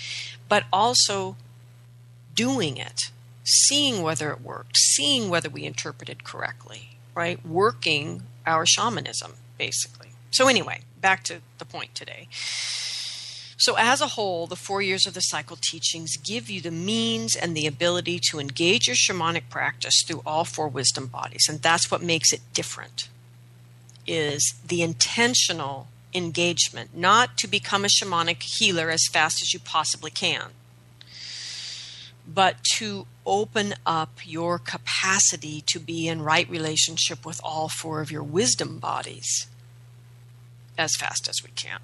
but 0.47 0.65
also 0.71 1.35
doing 2.35 2.77
it, 2.77 3.11
seeing 3.43 4.03
whether 4.03 4.31
it 4.31 4.41
worked, 4.41 4.77
seeing 4.77 5.29
whether 5.29 5.49
we 5.49 5.65
interpreted 5.65 6.23
correctly, 6.23 6.97
right? 7.15 7.43
Working 7.45 8.23
our 8.45 8.65
shamanism 8.65 9.33
basically. 9.57 10.09
So 10.31 10.47
anyway, 10.47 10.81
back 10.99 11.23
to 11.25 11.41
the 11.57 11.65
point 11.65 11.95
today. 11.95 12.27
So, 13.57 13.75
as 13.77 14.01
a 14.01 14.07
whole, 14.07 14.45
the 14.45 14.57
four 14.57 14.81
years 14.81 15.07
of 15.07 15.13
the 15.13 15.21
cycle 15.21 15.57
teachings 15.61 16.17
give 16.17 16.49
you 16.49 16.59
the 16.59 16.71
means 16.71 17.33
and 17.33 17.55
the 17.55 17.65
ability 17.65 18.19
to 18.29 18.39
engage 18.39 18.87
your 18.87 18.95
shamanic 18.97 19.43
practice 19.49 20.03
through 20.05 20.21
all 20.25 20.43
four 20.43 20.67
wisdom 20.67 21.05
bodies. 21.05 21.45
And 21.47 21.61
that's 21.61 21.89
what 21.89 22.01
makes 22.01 22.33
it 22.33 22.41
different 22.53 23.07
is 24.05 24.55
the 24.65 24.81
intentional 24.81 25.87
engagement, 26.13 26.95
not 26.95 27.37
to 27.37 27.47
become 27.47 27.85
a 27.85 27.87
shamanic 27.87 28.43
healer 28.43 28.89
as 28.89 29.07
fast 29.11 29.41
as 29.41 29.53
you 29.53 29.59
possibly 29.59 30.11
can, 30.11 30.51
but 32.27 32.63
to 32.75 33.05
open 33.25 33.73
up 33.85 34.19
your 34.25 34.59
capacity 34.59 35.63
to 35.65 35.79
be 35.79 36.07
in 36.07 36.21
right 36.21 36.49
relationship 36.49 37.25
with 37.25 37.39
all 37.43 37.69
four 37.69 38.01
of 38.01 38.11
your 38.11 38.23
wisdom 38.23 38.79
bodies 38.79 39.47
as 40.77 40.95
fast 40.95 41.27
as 41.27 41.37
we 41.43 41.49
can. 41.51 41.79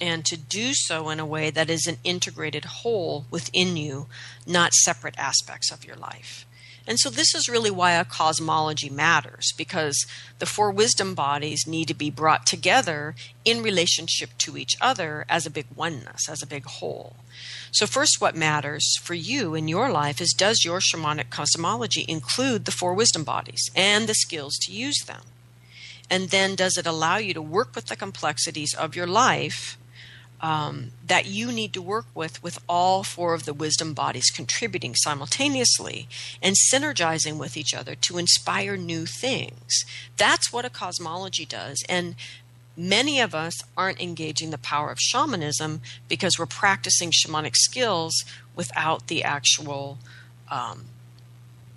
And 0.00 0.24
to 0.26 0.36
do 0.36 0.72
so 0.72 1.10
in 1.10 1.20
a 1.20 1.26
way 1.26 1.50
that 1.50 1.68
is 1.68 1.86
an 1.86 1.98
integrated 2.04 2.64
whole 2.64 3.26
within 3.30 3.76
you, 3.76 4.06
not 4.46 4.72
separate 4.72 5.18
aspects 5.18 5.70
of 5.70 5.84
your 5.84 5.96
life. 5.96 6.46
And 6.90 6.98
so 6.98 7.08
this 7.08 7.36
is 7.36 7.48
really 7.48 7.70
why 7.70 7.92
a 7.92 8.04
cosmology 8.04 8.90
matters 8.90 9.52
because 9.56 10.06
the 10.40 10.44
four 10.44 10.72
wisdom 10.72 11.14
bodies 11.14 11.64
need 11.64 11.86
to 11.86 11.94
be 11.94 12.10
brought 12.10 12.46
together 12.46 13.14
in 13.44 13.62
relationship 13.62 14.30
to 14.38 14.56
each 14.56 14.74
other 14.80 15.24
as 15.28 15.46
a 15.46 15.50
big 15.50 15.66
oneness, 15.76 16.28
as 16.28 16.42
a 16.42 16.48
big 16.48 16.64
whole. 16.64 17.14
So, 17.70 17.86
first, 17.86 18.20
what 18.20 18.34
matters 18.34 18.98
for 19.00 19.14
you 19.14 19.54
in 19.54 19.68
your 19.68 19.88
life 19.92 20.20
is 20.20 20.34
does 20.36 20.64
your 20.64 20.80
shamanic 20.80 21.30
cosmology 21.30 22.04
include 22.08 22.64
the 22.64 22.72
four 22.72 22.92
wisdom 22.92 23.22
bodies 23.22 23.70
and 23.76 24.08
the 24.08 24.14
skills 24.14 24.56
to 24.62 24.72
use 24.72 24.98
them? 25.06 25.22
And 26.10 26.30
then, 26.30 26.56
does 26.56 26.76
it 26.76 26.88
allow 26.88 27.18
you 27.18 27.34
to 27.34 27.40
work 27.40 27.76
with 27.76 27.86
the 27.86 27.94
complexities 27.94 28.74
of 28.74 28.96
your 28.96 29.06
life 29.06 29.78
um, 30.40 30.92
that 31.06 31.26
you 31.26 31.52
need 31.52 31.72
to 31.74 31.82
work 31.82 32.06
with, 32.14 32.42
with 32.42 32.58
all 32.68 33.02
four 33.02 33.34
of 33.34 33.44
the 33.44 33.54
wisdom 33.54 33.92
bodies 33.92 34.30
contributing 34.30 34.94
simultaneously 34.94 36.08
and 36.42 36.56
synergizing 36.72 37.38
with 37.38 37.56
each 37.56 37.74
other 37.74 37.94
to 37.94 38.18
inspire 38.18 38.76
new 38.76 39.06
things? 39.06 39.84
That's 40.16 40.52
what 40.52 40.64
a 40.64 40.70
cosmology 40.70 41.44
does. 41.44 41.84
And 41.88 42.14
many 42.76 43.20
of 43.20 43.34
us 43.34 43.62
aren't 43.76 44.00
engaging 44.00 44.50
the 44.50 44.58
power 44.58 44.90
of 44.90 44.98
shamanism 44.98 45.82
because 46.08 46.38
we're 46.38 46.46
practicing 46.46 47.10
shamanic 47.10 47.56
skills 47.56 48.24
without 48.56 49.08
the 49.08 49.22
actual 49.22 49.98
um, 50.50 50.86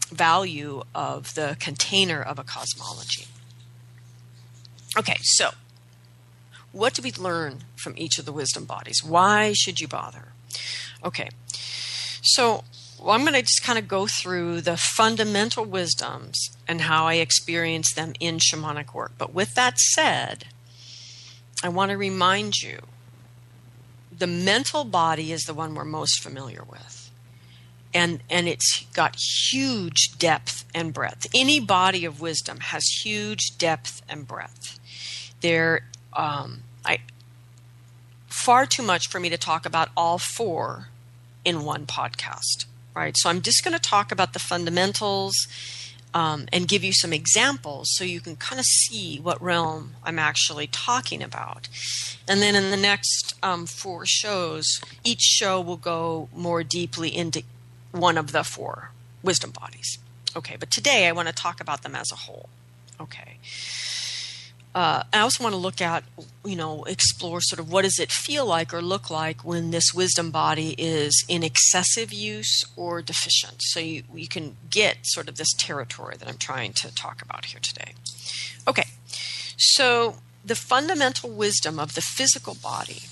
value 0.09 0.83
of 0.95 1.33
the 1.35 1.57
container 1.59 2.21
of 2.21 2.39
a 2.39 2.43
cosmology. 2.43 3.27
Okay, 4.97 5.17
so 5.21 5.51
what 6.73 6.93
do 6.93 7.01
we 7.01 7.13
learn 7.13 7.59
from 7.75 7.93
each 7.95 8.19
of 8.19 8.25
the 8.25 8.33
wisdom 8.33 8.65
bodies? 8.65 9.01
Why 9.01 9.53
should 9.53 9.79
you 9.79 9.87
bother? 9.87 10.33
Okay, 11.05 11.29
so 12.21 12.65
well, 13.03 13.15
I'm 13.15 13.21
going 13.21 13.33
to 13.33 13.41
just 13.41 13.63
kind 13.63 13.77
of 13.77 13.87
go 13.87 14.07
through 14.07 14.61
the 14.61 14.77
fundamental 14.77 15.65
wisdoms 15.65 16.39
and 16.67 16.81
how 16.81 17.05
I 17.05 17.15
experience 17.15 17.93
them 17.93 18.13
in 18.19 18.37
shamanic 18.37 18.93
work. 18.93 19.11
But 19.17 19.33
with 19.33 19.55
that 19.55 19.77
said, 19.77 20.45
I 21.61 21.67
want 21.67 21.91
to 21.91 21.97
remind 21.97 22.61
you 22.61 22.79
the 24.17 24.27
mental 24.27 24.85
body 24.85 25.33
is 25.33 25.43
the 25.43 25.53
one 25.53 25.75
we're 25.75 25.83
most 25.83 26.21
familiar 26.23 26.63
with. 26.63 27.11
And, 27.93 28.23
and 28.29 28.47
it's 28.47 28.85
got 28.93 29.17
huge 29.51 30.17
depth 30.17 30.65
and 30.73 30.93
breadth. 30.93 31.27
Any 31.35 31.59
body 31.59 32.05
of 32.05 32.21
wisdom 32.21 32.59
has 32.61 32.83
huge 33.03 33.57
depth 33.57 34.01
and 34.07 34.27
breadth. 34.27 34.79
There, 35.41 35.89
um, 36.15 36.63
I, 36.85 36.99
far 38.27 38.65
too 38.65 38.83
much 38.83 39.07
for 39.09 39.19
me 39.19 39.29
to 39.29 39.37
talk 39.37 39.65
about 39.65 39.89
all 39.95 40.17
four 40.17 40.89
in 41.45 41.63
one 41.63 41.85
podcast, 41.85 42.65
right? 42.95 43.15
So 43.17 43.29
I'm 43.29 43.41
just 43.41 43.63
going 43.63 43.73
to 43.73 43.81
talk 43.81 44.11
about 44.11 44.33
the 44.33 44.39
fundamentals 44.39 45.35
um, 46.13 46.45
and 46.53 46.67
give 46.67 46.83
you 46.83 46.93
some 46.93 47.11
examples 47.11 47.87
so 47.93 48.03
you 48.03 48.21
can 48.21 48.35
kind 48.35 48.59
of 48.59 48.65
see 48.65 49.19
what 49.19 49.41
realm 49.41 49.95
I'm 50.03 50.19
actually 50.19 50.67
talking 50.67 51.23
about. 51.23 51.67
And 52.27 52.41
then 52.41 52.55
in 52.55 52.69
the 52.69 52.77
next 52.77 53.33
um, 53.41 53.65
four 53.65 54.05
shows, 54.05 54.65
each 55.03 55.21
show 55.21 55.59
will 55.59 55.77
go 55.77 56.29
more 56.35 56.63
deeply 56.63 57.15
into 57.15 57.43
one 57.91 58.17
of 58.17 58.31
the 58.31 58.43
four 58.43 58.91
wisdom 59.23 59.51
bodies. 59.51 59.97
Okay, 60.35 60.55
but 60.59 60.71
today 60.71 61.07
I 61.07 61.11
want 61.11 61.27
to 61.27 61.33
talk 61.33 61.59
about 61.59 61.83
them 61.83 61.95
as 61.95 62.11
a 62.11 62.15
whole. 62.15 62.49
Okay 62.99 63.37
uh, 64.75 65.03
I 65.13 65.19
also 65.19 65.43
want 65.43 65.53
to 65.53 65.59
look 65.59 65.81
at, 65.81 66.03
you 66.43 66.55
know, 66.55 66.83
explore 66.85 67.41
sort 67.41 67.59
of 67.59 67.71
what 67.71 67.83
does 67.83 67.99
it 67.99 68.11
feel 68.11 68.45
like 68.45 68.73
or 68.73 68.81
look 68.81 69.09
like 69.09 69.45
when 69.45 69.71
this 69.71 69.93
wisdom 69.93 70.31
body 70.31 70.73
is 70.77 71.23
in 71.29 71.43
excessive 71.43 72.11
use 72.11 72.63
or 72.75 73.01
deficient. 73.01 73.57
So 73.59 73.79
you, 73.79 74.03
you 74.13 74.27
can 74.27 74.57
get 74.71 74.97
sort 75.03 75.29
of 75.29 75.35
this 75.35 75.53
territory 75.57 76.15
that 76.17 76.27
I'm 76.27 76.37
trying 76.37 76.73
to 76.73 76.93
talk 76.93 77.21
about 77.21 77.45
here 77.45 77.59
today. 77.61 77.93
Okay, 78.67 78.87
so 79.57 80.15
the 80.43 80.55
fundamental 80.55 81.29
wisdom 81.29 81.79
of 81.79 81.93
the 81.93 82.01
physical 82.01 82.55
body 82.55 83.03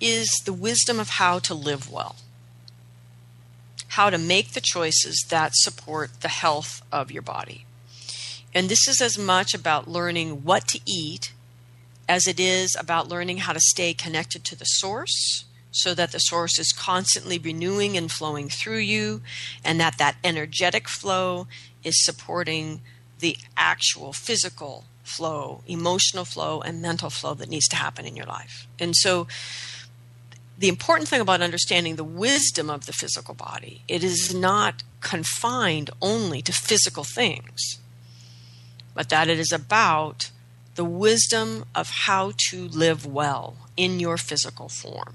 is 0.00 0.28
the 0.44 0.52
wisdom 0.52 1.00
of 1.00 1.10
how 1.10 1.38
to 1.38 1.54
live 1.54 1.90
well, 1.90 2.16
how 3.88 4.10
to 4.10 4.18
make 4.18 4.52
the 4.52 4.60
choices 4.60 5.24
that 5.30 5.52
support 5.54 6.20
the 6.20 6.28
health 6.28 6.82
of 6.92 7.10
your 7.10 7.22
body. 7.22 7.65
And 8.56 8.70
this 8.70 8.88
is 8.88 9.02
as 9.02 9.18
much 9.18 9.52
about 9.52 9.86
learning 9.86 10.42
what 10.42 10.66
to 10.68 10.80
eat 10.86 11.34
as 12.08 12.26
it 12.26 12.40
is 12.40 12.74
about 12.74 13.06
learning 13.06 13.36
how 13.36 13.52
to 13.52 13.60
stay 13.60 13.92
connected 13.92 14.44
to 14.44 14.56
the 14.56 14.64
source 14.64 15.44
so 15.70 15.92
that 15.92 16.10
the 16.10 16.18
source 16.18 16.58
is 16.58 16.72
constantly 16.72 17.36
renewing 17.36 17.98
and 17.98 18.10
flowing 18.10 18.48
through 18.48 18.78
you 18.78 19.20
and 19.62 19.78
that 19.78 19.98
that 19.98 20.16
energetic 20.24 20.88
flow 20.88 21.46
is 21.84 22.02
supporting 22.02 22.80
the 23.18 23.36
actual 23.58 24.14
physical 24.14 24.84
flow, 25.04 25.60
emotional 25.66 26.24
flow 26.24 26.62
and 26.62 26.80
mental 26.80 27.10
flow 27.10 27.34
that 27.34 27.50
needs 27.50 27.68
to 27.68 27.76
happen 27.76 28.06
in 28.06 28.16
your 28.16 28.24
life. 28.24 28.66
And 28.78 28.96
so 28.96 29.26
the 30.58 30.68
important 30.68 31.10
thing 31.10 31.20
about 31.20 31.42
understanding 31.42 31.96
the 31.96 32.04
wisdom 32.04 32.70
of 32.70 32.86
the 32.86 32.94
physical 32.94 33.34
body, 33.34 33.82
it 33.86 34.02
is 34.02 34.34
not 34.34 34.82
confined 35.02 35.90
only 36.00 36.40
to 36.40 36.52
physical 36.52 37.04
things 37.04 37.80
but 38.96 39.10
that 39.10 39.28
it 39.28 39.38
is 39.38 39.52
about 39.52 40.30
the 40.74 40.84
wisdom 40.84 41.66
of 41.74 41.88
how 42.06 42.32
to 42.48 42.66
live 42.68 43.06
well 43.06 43.56
in 43.76 44.00
your 44.00 44.16
physical 44.16 44.68
form. 44.68 45.14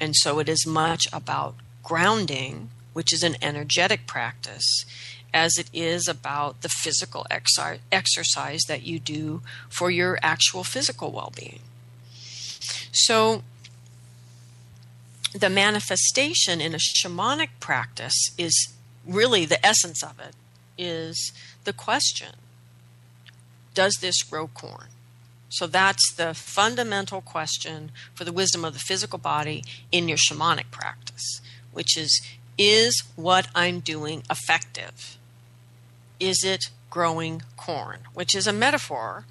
And 0.00 0.16
so 0.16 0.38
it 0.38 0.48
is 0.48 0.66
much 0.66 1.06
about 1.12 1.54
grounding, 1.82 2.70
which 2.94 3.12
is 3.12 3.22
an 3.22 3.36
energetic 3.42 4.06
practice, 4.06 4.84
as 5.32 5.58
it 5.58 5.68
is 5.72 6.08
about 6.08 6.62
the 6.62 6.68
physical 6.68 7.26
exercise 7.30 8.62
that 8.66 8.82
you 8.82 8.98
do 8.98 9.42
for 9.68 9.90
your 9.90 10.18
actual 10.22 10.64
physical 10.64 11.12
well 11.12 11.32
being. 11.36 11.60
So, 12.92 13.42
the 15.34 15.48
manifestation 15.48 16.60
in 16.60 16.74
a 16.74 16.78
shamanic 16.78 17.48
practice 17.60 18.32
is 18.36 18.72
really 19.06 19.46
the 19.46 19.64
essence 19.64 20.02
of 20.02 20.20
it 20.20 20.34
is 20.76 21.32
the 21.64 21.72
question 21.72 22.34
Does 23.74 23.98
this 24.00 24.22
grow 24.22 24.48
corn? 24.48 24.88
So 25.48 25.66
that's 25.66 26.14
the 26.14 26.32
fundamental 26.32 27.20
question 27.20 27.90
for 28.14 28.24
the 28.24 28.32
wisdom 28.32 28.64
of 28.64 28.72
the 28.72 28.78
physical 28.78 29.18
body 29.18 29.62
in 29.90 30.08
your 30.08 30.16
shamanic 30.16 30.70
practice, 30.70 31.40
which 31.72 31.96
is 31.96 32.22
Is 32.56 33.02
what 33.16 33.48
I'm 33.54 33.80
doing 33.80 34.22
effective? 34.30 35.18
Is 36.18 36.42
it 36.44 36.70
growing 36.88 37.42
corn? 37.56 38.00
Which 38.14 38.34
is 38.34 38.46
a 38.46 38.52
metaphor. 38.52 39.24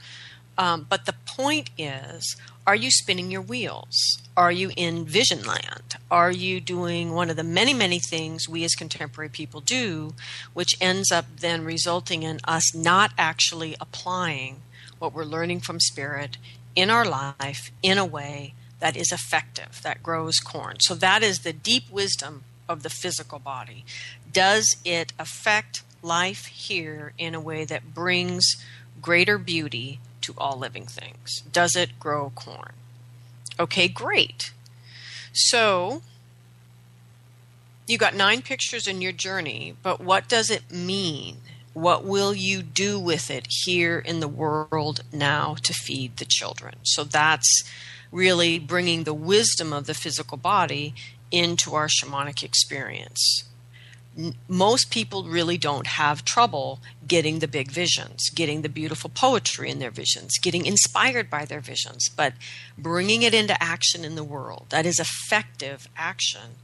Um, 0.58 0.86
but 0.90 1.06
the 1.06 1.16
point 1.26 1.70
is 1.78 2.36
are 2.68 2.76
you 2.76 2.92
spinning 2.92 3.32
your 3.32 3.42
wheels? 3.42 4.22
Are 4.38 4.52
you 4.52 4.72
in 4.78 5.06
vision 5.06 5.44
land? 5.44 5.96
Are 6.12 6.32
you 6.32 6.62
doing 6.62 7.12
one 7.12 7.30
of 7.30 7.36
the 7.36 7.44
many, 7.44 7.74
many 7.74 8.00
things 8.00 8.48
we 8.48 8.64
as 8.64 8.76
contemporary 8.76 9.30
people 9.30 9.62
do, 9.62 10.14
which 10.54 10.78
ends 10.80 11.12
up 11.12 11.26
then 11.40 11.66
resulting 11.66 12.22
in 12.24 12.40
us 12.44 12.76
not 12.76 13.12
actually 13.18 13.76
applying 13.82 14.62
what 15.00 15.14
we're 15.14 15.26
learning 15.26 15.62
from 15.62 15.80
spirit 15.80 16.38
in 16.76 16.92
our 16.92 17.04
life 17.04 17.72
in 17.82 17.98
a 17.98 18.06
way 18.06 18.54
that 18.80 18.96
is 18.96 19.12
effective, 19.12 19.82
that 19.84 20.04
grows 20.04 20.40
corn? 20.40 20.78
So 20.82 20.94
that 20.96 21.24
is 21.24 21.40
the 21.40 21.54
deep 21.54 21.90
wisdom 21.90 22.44
of 22.70 22.84
the 22.84 22.90
physical 22.90 23.40
body. 23.40 23.84
Does 24.32 24.78
it 24.86 25.14
affect 25.18 25.82
life 26.04 26.46
here 26.46 27.14
in 27.18 27.34
a 27.34 27.42
way 27.42 27.66
that 27.66 27.94
brings 27.94 28.64
greater 29.02 29.38
beauty 29.38 30.00
to 30.22 30.34
all 30.38 30.58
living 30.58 30.86
things? 30.86 31.42
Does 31.52 31.76
it 31.76 32.00
grow 32.00 32.32
corn? 32.36 32.74
Okay, 33.60 33.88
great. 33.88 34.52
So 35.34 36.02
you 37.88 37.98
got 37.98 38.16
nine 38.16 38.42
pictures 38.42 38.88
in 38.88 39.02
your 39.02 39.12
journey, 39.12 39.76
but 39.84 40.02
what 40.02 40.28
does 40.28 40.50
it 40.50 40.72
mean? 40.72 41.38
What 41.74 42.04
will 42.04 42.34
you 42.34 42.62
do 42.62 43.00
with 43.00 43.30
it 43.30 43.48
here 43.64 44.00
in 44.00 44.20
the 44.20 44.28
world 44.28 45.04
now 45.12 45.56
to 45.64 45.74
feed 45.74 46.18
the 46.18 46.26
children? 46.26 46.76
So 46.84 47.04
that's 47.04 47.64
really 48.12 48.60
bringing 48.60 49.04
the 49.04 49.14
wisdom 49.14 49.72
of 49.72 49.88
the 49.88 49.94
physical 49.94 50.38
body 50.38 50.94
into 51.32 51.74
our 51.74 51.88
shamanic 51.88 52.44
experience 52.44 53.46
most 54.48 54.92
people 54.92 55.24
really 55.24 55.58
don't 55.58 55.88
have 55.88 56.26
trouble 56.26 56.80
getting 57.08 57.40
the 57.40 57.48
big 57.48 57.72
visions, 57.72 58.30
getting 58.30 58.62
the 58.62 58.70
beautiful 58.70 59.10
poetry 59.10 59.70
in 59.70 59.80
their 59.80 59.92
visions, 59.92 60.38
getting 60.42 60.66
inspired 60.66 61.30
by 61.30 61.46
their 61.46 61.62
visions, 61.62 62.10
but 62.10 62.34
bringing 62.78 63.22
it 63.22 63.34
into 63.34 63.62
action 63.64 64.04
in 64.04 64.16
the 64.16 64.24
world, 64.24 64.66
that 64.70 64.86
is 64.86 65.00
effective 65.00 65.88
action, 65.96 66.58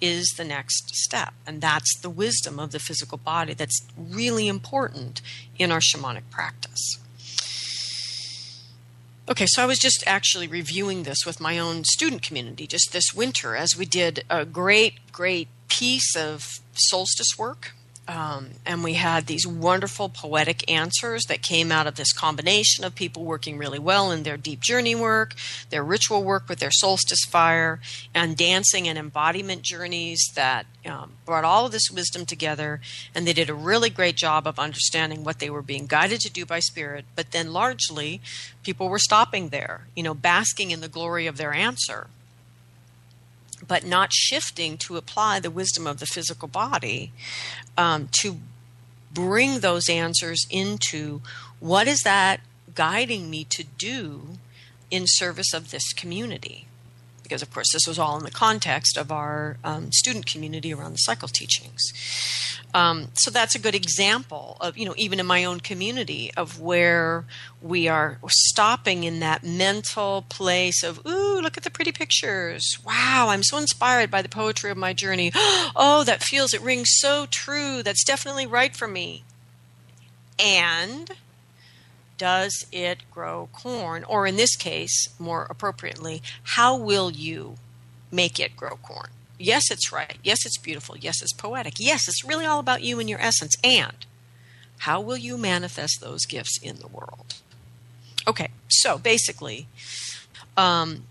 is 0.00 0.34
the 0.36 0.44
next 0.44 0.94
step. 0.94 1.34
And 1.46 1.60
that's 1.60 1.98
the 2.00 2.10
wisdom 2.10 2.58
of 2.58 2.72
the 2.72 2.78
physical 2.78 3.18
body 3.18 3.54
that's 3.54 3.86
really 3.96 4.48
important 4.48 5.20
in 5.58 5.70
our 5.70 5.80
shamanic 5.80 6.30
practice. 6.30 6.98
Okay, 9.26 9.46
so 9.46 9.62
I 9.62 9.66
was 9.66 9.78
just 9.78 10.04
actually 10.06 10.46
reviewing 10.46 11.04
this 11.04 11.24
with 11.24 11.40
my 11.40 11.58
own 11.58 11.84
student 11.84 12.22
community 12.22 12.66
just 12.66 12.92
this 12.92 13.14
winter 13.14 13.56
as 13.56 13.74
we 13.76 13.86
did 13.86 14.24
a 14.28 14.44
great, 14.44 15.12
great 15.12 15.48
piece 15.68 16.14
of 16.14 16.60
solstice 16.78 17.38
work 17.38 17.72
um, 18.06 18.50
and 18.66 18.84
we 18.84 18.94
had 18.94 19.26
these 19.26 19.46
wonderful 19.46 20.10
poetic 20.10 20.70
answers 20.70 21.24
that 21.24 21.40
came 21.40 21.72
out 21.72 21.86
of 21.86 21.94
this 21.94 22.12
combination 22.12 22.84
of 22.84 22.94
people 22.94 23.24
working 23.24 23.56
really 23.56 23.78
well 23.78 24.10
in 24.10 24.24
their 24.24 24.36
deep 24.36 24.60
journey 24.60 24.94
work, 24.94 25.34
their 25.70 25.82
ritual 25.82 26.22
work 26.22 26.46
with 26.46 26.58
their 26.58 26.70
solstice 26.70 27.24
fire, 27.24 27.80
and 28.14 28.36
dancing 28.36 28.86
and 28.86 28.98
embodiment 28.98 29.62
journeys 29.62 30.22
that 30.34 30.66
um, 30.84 31.12
brought 31.24 31.44
all 31.44 31.64
of 31.64 31.72
this 31.72 31.90
wisdom 31.90 32.26
together. 32.26 32.82
And 33.14 33.26
they 33.26 33.32
did 33.32 33.48
a 33.48 33.54
really 33.54 33.88
great 33.88 34.16
job 34.16 34.46
of 34.46 34.58
understanding 34.58 35.24
what 35.24 35.38
they 35.38 35.48
were 35.48 35.62
being 35.62 35.86
guided 35.86 36.20
to 36.20 36.32
do 36.32 36.44
by 36.44 36.60
spirit. 36.60 37.06
But 37.16 37.30
then 37.30 37.54
largely, 37.54 38.20
people 38.62 38.90
were 38.90 38.98
stopping 38.98 39.48
there, 39.48 39.86
you 39.96 40.02
know, 40.02 40.14
basking 40.14 40.72
in 40.72 40.82
the 40.82 40.88
glory 40.88 41.26
of 41.26 41.38
their 41.38 41.54
answer 41.54 42.08
but 43.66 43.84
not 43.84 44.12
shifting 44.12 44.76
to 44.78 44.96
apply 44.96 45.40
the 45.40 45.50
wisdom 45.50 45.86
of 45.86 45.98
the 45.98 46.06
physical 46.06 46.48
body 46.48 47.12
um, 47.76 48.08
to 48.20 48.38
bring 49.12 49.60
those 49.60 49.88
answers 49.88 50.44
into 50.50 51.20
what 51.60 51.86
is 51.86 52.00
that 52.00 52.40
guiding 52.74 53.30
me 53.30 53.44
to 53.44 53.64
do 53.78 54.38
in 54.90 55.04
service 55.06 55.54
of 55.54 55.70
this 55.70 55.92
community 55.92 56.66
because 57.34 57.42
of 57.42 57.52
course 57.52 57.72
this 57.72 57.86
was 57.88 57.98
all 57.98 58.16
in 58.16 58.22
the 58.22 58.30
context 58.30 58.96
of 58.96 59.10
our 59.10 59.56
um, 59.64 59.90
student 59.90 60.24
community 60.24 60.72
around 60.72 60.92
the 60.92 60.98
cycle 60.98 61.26
teachings 61.26 61.82
um, 62.74 63.10
so 63.14 63.30
that's 63.30 63.54
a 63.54 63.60
good 63.60 63.76
example 63.76 64.56
of, 64.60 64.76
you 64.76 64.84
know, 64.84 64.94
even 64.96 65.20
in 65.20 65.26
my 65.26 65.44
own 65.44 65.60
community 65.60 66.32
of 66.36 66.60
where 66.60 67.24
we 67.62 67.86
are 67.86 68.18
stopping 68.26 69.04
in 69.04 69.20
that 69.20 69.44
mental 69.44 70.24
place 70.28 70.82
of, 70.82 71.00
ooh, 71.06 71.40
look 71.40 71.56
at 71.56 71.62
the 71.62 71.70
pretty 71.70 71.92
pictures. 71.92 72.78
Wow, 72.84 73.28
I'm 73.28 73.44
so 73.44 73.58
inspired 73.58 74.10
by 74.10 74.22
the 74.22 74.28
poetry 74.28 74.72
of 74.72 74.76
my 74.76 74.92
journey. 74.92 75.30
Oh, 75.76 76.04
that 76.04 76.22
feels, 76.22 76.54
it 76.54 76.60
rings 76.60 76.88
so 76.90 77.26
true. 77.30 77.82
That's 77.82 78.04
definitely 78.04 78.46
right 78.46 78.74
for 78.76 78.86
me. 78.86 79.24
And 80.38 81.10
does 82.24 82.64
it 82.72 83.00
grow 83.10 83.50
corn? 83.52 84.02
Or 84.02 84.26
in 84.26 84.36
this 84.36 84.56
case, 84.56 85.10
more 85.18 85.46
appropriately, 85.50 86.22
how 86.54 86.74
will 86.74 87.10
you 87.10 87.56
make 88.10 88.40
it 88.40 88.56
grow 88.56 88.76
corn? 88.76 89.10
Yes, 89.38 89.70
it's 89.70 89.92
right. 89.92 90.16
Yes, 90.22 90.46
it's 90.46 90.56
beautiful. 90.56 90.96
Yes, 90.96 91.20
it's 91.20 91.34
poetic. 91.34 91.74
Yes, 91.76 92.08
it's 92.08 92.24
really 92.24 92.46
all 92.46 92.60
about 92.60 92.80
you 92.80 92.98
and 92.98 93.10
your 93.10 93.20
essence. 93.20 93.54
And 93.62 94.06
how 94.78 95.02
will 95.02 95.18
you 95.18 95.36
manifest 95.36 96.00
those 96.00 96.24
gifts 96.24 96.58
in 96.62 96.76
the 96.76 96.86
world? 96.86 97.34
Okay, 98.26 98.48
so 98.68 98.96
basically, 98.96 99.66
um, 100.56 101.02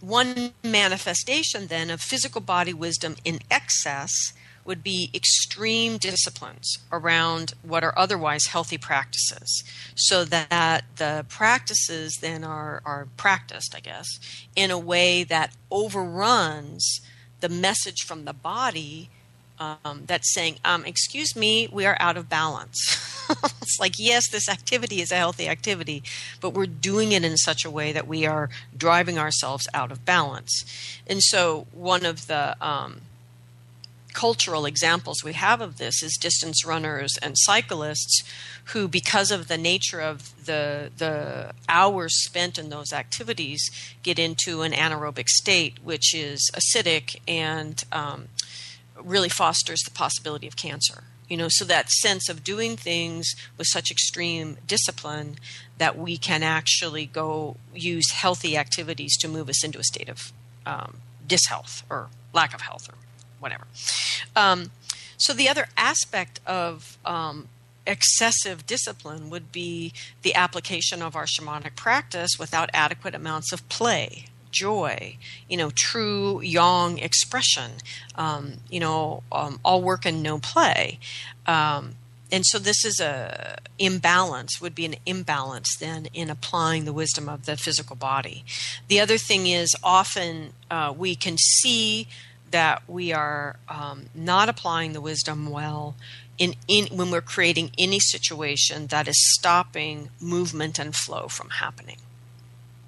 one 0.00 0.50
manifestation 0.64 1.68
then 1.68 1.90
of 1.90 2.00
physical 2.00 2.40
body 2.40 2.74
wisdom 2.74 3.14
in 3.24 3.38
excess 3.52 4.32
would 4.66 4.82
be 4.82 5.10
extreme 5.14 5.96
disciplines 5.98 6.78
around 6.92 7.54
what 7.62 7.84
are 7.84 7.96
otherwise 7.96 8.46
healthy 8.46 8.78
practices 8.78 9.62
so 9.94 10.24
that 10.24 10.84
the 10.96 11.24
practices 11.28 12.18
then 12.20 12.44
are, 12.44 12.82
are 12.84 13.08
practiced, 13.16 13.74
I 13.74 13.80
guess, 13.80 14.06
in 14.54 14.70
a 14.70 14.78
way 14.78 15.24
that 15.24 15.54
overruns 15.70 17.00
the 17.40 17.48
message 17.48 18.02
from 18.06 18.24
the 18.24 18.32
body 18.32 19.10
um, 19.58 20.02
that's 20.06 20.32
saying, 20.34 20.56
um, 20.64 20.84
Excuse 20.84 21.34
me, 21.34 21.68
we 21.72 21.86
are 21.86 21.96
out 21.98 22.16
of 22.16 22.28
balance. 22.28 22.78
it's 23.62 23.78
like, 23.80 23.94
yes, 23.98 24.28
this 24.30 24.48
activity 24.48 25.00
is 25.00 25.10
a 25.10 25.16
healthy 25.16 25.48
activity, 25.48 26.02
but 26.40 26.50
we're 26.50 26.66
doing 26.66 27.12
it 27.12 27.24
in 27.24 27.36
such 27.36 27.64
a 27.64 27.70
way 27.70 27.92
that 27.92 28.06
we 28.06 28.26
are 28.26 28.50
driving 28.76 29.18
ourselves 29.18 29.66
out 29.72 29.90
of 29.90 30.04
balance. 30.04 30.64
And 31.06 31.22
so, 31.22 31.66
one 31.72 32.04
of 32.04 32.26
the 32.26 32.56
um, 32.64 33.00
cultural 34.16 34.64
examples 34.64 35.22
we 35.22 35.34
have 35.34 35.60
of 35.60 35.76
this 35.76 36.02
is 36.02 36.16
distance 36.18 36.64
runners 36.64 37.18
and 37.20 37.34
cyclists 37.36 38.22
who 38.72 38.88
because 38.88 39.30
of 39.30 39.46
the 39.46 39.58
nature 39.58 40.00
of 40.00 40.32
the 40.46 40.90
the 40.96 41.52
hours 41.68 42.24
spent 42.24 42.58
in 42.58 42.70
those 42.70 42.94
activities 42.94 43.70
get 44.02 44.18
into 44.18 44.62
an 44.62 44.72
anaerobic 44.72 45.28
state 45.28 45.74
which 45.84 46.14
is 46.14 46.50
acidic 46.54 47.16
and 47.28 47.84
um, 47.92 48.28
really 48.98 49.28
fosters 49.28 49.82
the 49.82 49.90
possibility 49.90 50.46
of 50.46 50.56
cancer. 50.56 51.04
You 51.28 51.36
know 51.36 51.48
so 51.50 51.66
that 51.66 51.90
sense 51.90 52.30
of 52.30 52.42
doing 52.42 52.78
things 52.78 53.34
with 53.58 53.66
such 53.66 53.90
extreme 53.90 54.56
discipline 54.66 55.36
that 55.76 55.98
we 55.98 56.16
can 56.16 56.42
actually 56.42 57.04
go 57.04 57.58
use 57.74 58.12
healthy 58.12 58.56
activities 58.56 59.14
to 59.18 59.28
move 59.28 59.50
us 59.50 59.62
into 59.62 59.78
a 59.78 59.84
state 59.84 60.08
of 60.08 60.32
um, 60.64 60.98
dishealth 61.26 61.82
or 61.90 62.08
lack 62.32 62.54
of 62.54 62.62
health 62.62 62.88
or 62.88 62.94
whatever. 63.40 63.64
Um, 64.34 64.70
so 65.16 65.32
the 65.32 65.48
other 65.48 65.68
aspect 65.76 66.40
of 66.46 66.98
um, 67.04 67.48
excessive 67.86 68.66
discipline 68.66 69.30
would 69.30 69.52
be 69.52 69.92
the 70.22 70.34
application 70.34 71.02
of 71.02 71.16
our 71.16 71.26
shamanic 71.26 71.76
practice 71.76 72.32
without 72.38 72.70
adequate 72.74 73.14
amounts 73.14 73.52
of 73.52 73.66
play 73.68 74.26
joy 74.50 75.16
you 75.48 75.56
know 75.56 75.70
true 75.74 76.40
yang 76.40 76.98
expression 76.98 77.72
um, 78.14 78.54
you 78.70 78.80
know 78.80 79.22
um, 79.30 79.60
all 79.64 79.82
work 79.82 80.06
and 80.06 80.22
no 80.22 80.38
play 80.38 80.98
um, 81.46 81.94
and 82.32 82.44
so 82.46 82.58
this 82.58 82.84
is 82.84 82.98
a 82.98 83.58
imbalance 83.78 84.60
would 84.60 84.74
be 84.74 84.86
an 84.86 84.96
imbalance 85.04 85.76
then 85.78 86.06
in 86.14 86.30
applying 86.30 86.84
the 86.84 86.92
wisdom 86.92 87.28
of 87.28 87.44
the 87.44 87.56
physical 87.56 87.96
body 87.96 88.44
the 88.88 88.98
other 88.98 89.18
thing 89.18 89.46
is 89.46 89.74
often 89.82 90.52
uh, 90.70 90.92
we 90.96 91.14
can 91.14 91.36
see 91.36 92.08
that 92.56 92.88
we 92.88 93.12
are 93.12 93.56
um, 93.68 94.06
not 94.14 94.48
applying 94.48 94.94
the 94.94 95.00
wisdom 95.02 95.50
well 95.50 95.94
in, 96.38 96.54
in 96.66 96.86
when 96.86 97.10
we're 97.10 97.20
creating 97.20 97.70
any 97.76 98.00
situation 98.00 98.86
that 98.86 99.06
is 99.06 99.34
stopping 99.34 100.08
movement 100.22 100.78
and 100.78 100.96
flow 100.96 101.28
from 101.28 101.50
happening. 101.50 101.98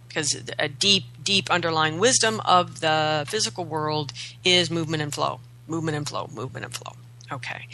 Because 0.07 0.43
a 0.59 0.71
deep 0.71 1.05
deep 1.23 1.51
underlying 1.51 1.99
wisdom 1.99 2.41
of 2.47 2.81
the 2.81 3.27
physical 3.29 3.67
world 3.67 4.15
is 4.43 4.71
movement 4.71 5.03
and 5.03 5.13
flow 5.13 5.41
movement 5.67 5.99
and 5.99 6.09
flow 6.09 6.31
movement 6.33 6.65
and 6.65 6.75
flow. 6.75 6.95
Okay. 7.31 7.69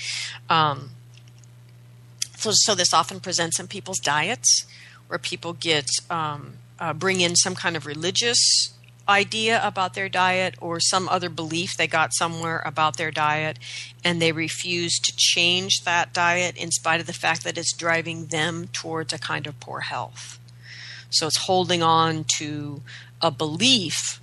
Um, 0.51 0.91
so, 2.37 2.51
so 2.53 2.75
this 2.75 2.93
often 2.93 3.21
presents 3.21 3.61
in 3.61 3.69
people's 3.69 4.01
diets 4.01 4.67
where 5.07 5.21
people 5.21 5.53
get 5.53 5.89
um, 6.11 6.55
uh, 6.81 6.93
bring 6.93 7.21
in 7.21 7.37
some 7.37 7.55
kind 7.55 7.77
of 7.77 7.87
religious 7.87 8.74
idea 9.09 9.61
about 9.63 9.95
their 9.95 10.09
diet 10.09 10.55
or 10.61 10.81
some 10.81 11.09
other 11.09 11.29
belief 11.29 11.77
they 11.77 11.87
got 11.87 12.15
somewhere 12.15 12.63
about 12.65 12.97
their 12.97 13.11
diet 13.11 13.59
and 14.03 14.21
they 14.21 14.33
refuse 14.33 14.99
to 14.99 15.13
change 15.17 15.85
that 15.85 16.13
diet 16.13 16.57
in 16.57 16.71
spite 16.71 17.01
of 17.01 17.07
the 17.07 17.13
fact 17.13 17.45
that 17.45 17.59
it's 17.59 17.77
driving 17.77 18.27
them 18.27 18.69
towards 18.73 19.13
a 19.13 19.19
kind 19.19 19.47
of 19.47 19.59
poor 19.61 19.81
health. 19.81 20.39
So 21.11 21.27
it's 21.27 21.47
holding 21.47 21.83
on 21.83 22.25
to 22.39 22.83
a 23.21 23.31
belief 23.31 24.21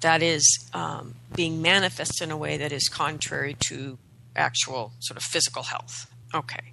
that 0.00 0.22
is 0.22 0.68
um, 0.72 1.16
being 1.34 1.60
manifested 1.60 2.28
in 2.28 2.30
a 2.30 2.36
way 2.36 2.56
that 2.56 2.72
is 2.72 2.88
contrary 2.88 3.56
to 3.68 3.98
actual 4.34 4.92
sort 5.00 5.16
of 5.16 5.22
physical 5.22 5.64
health. 5.64 6.10
Okay. 6.34 6.72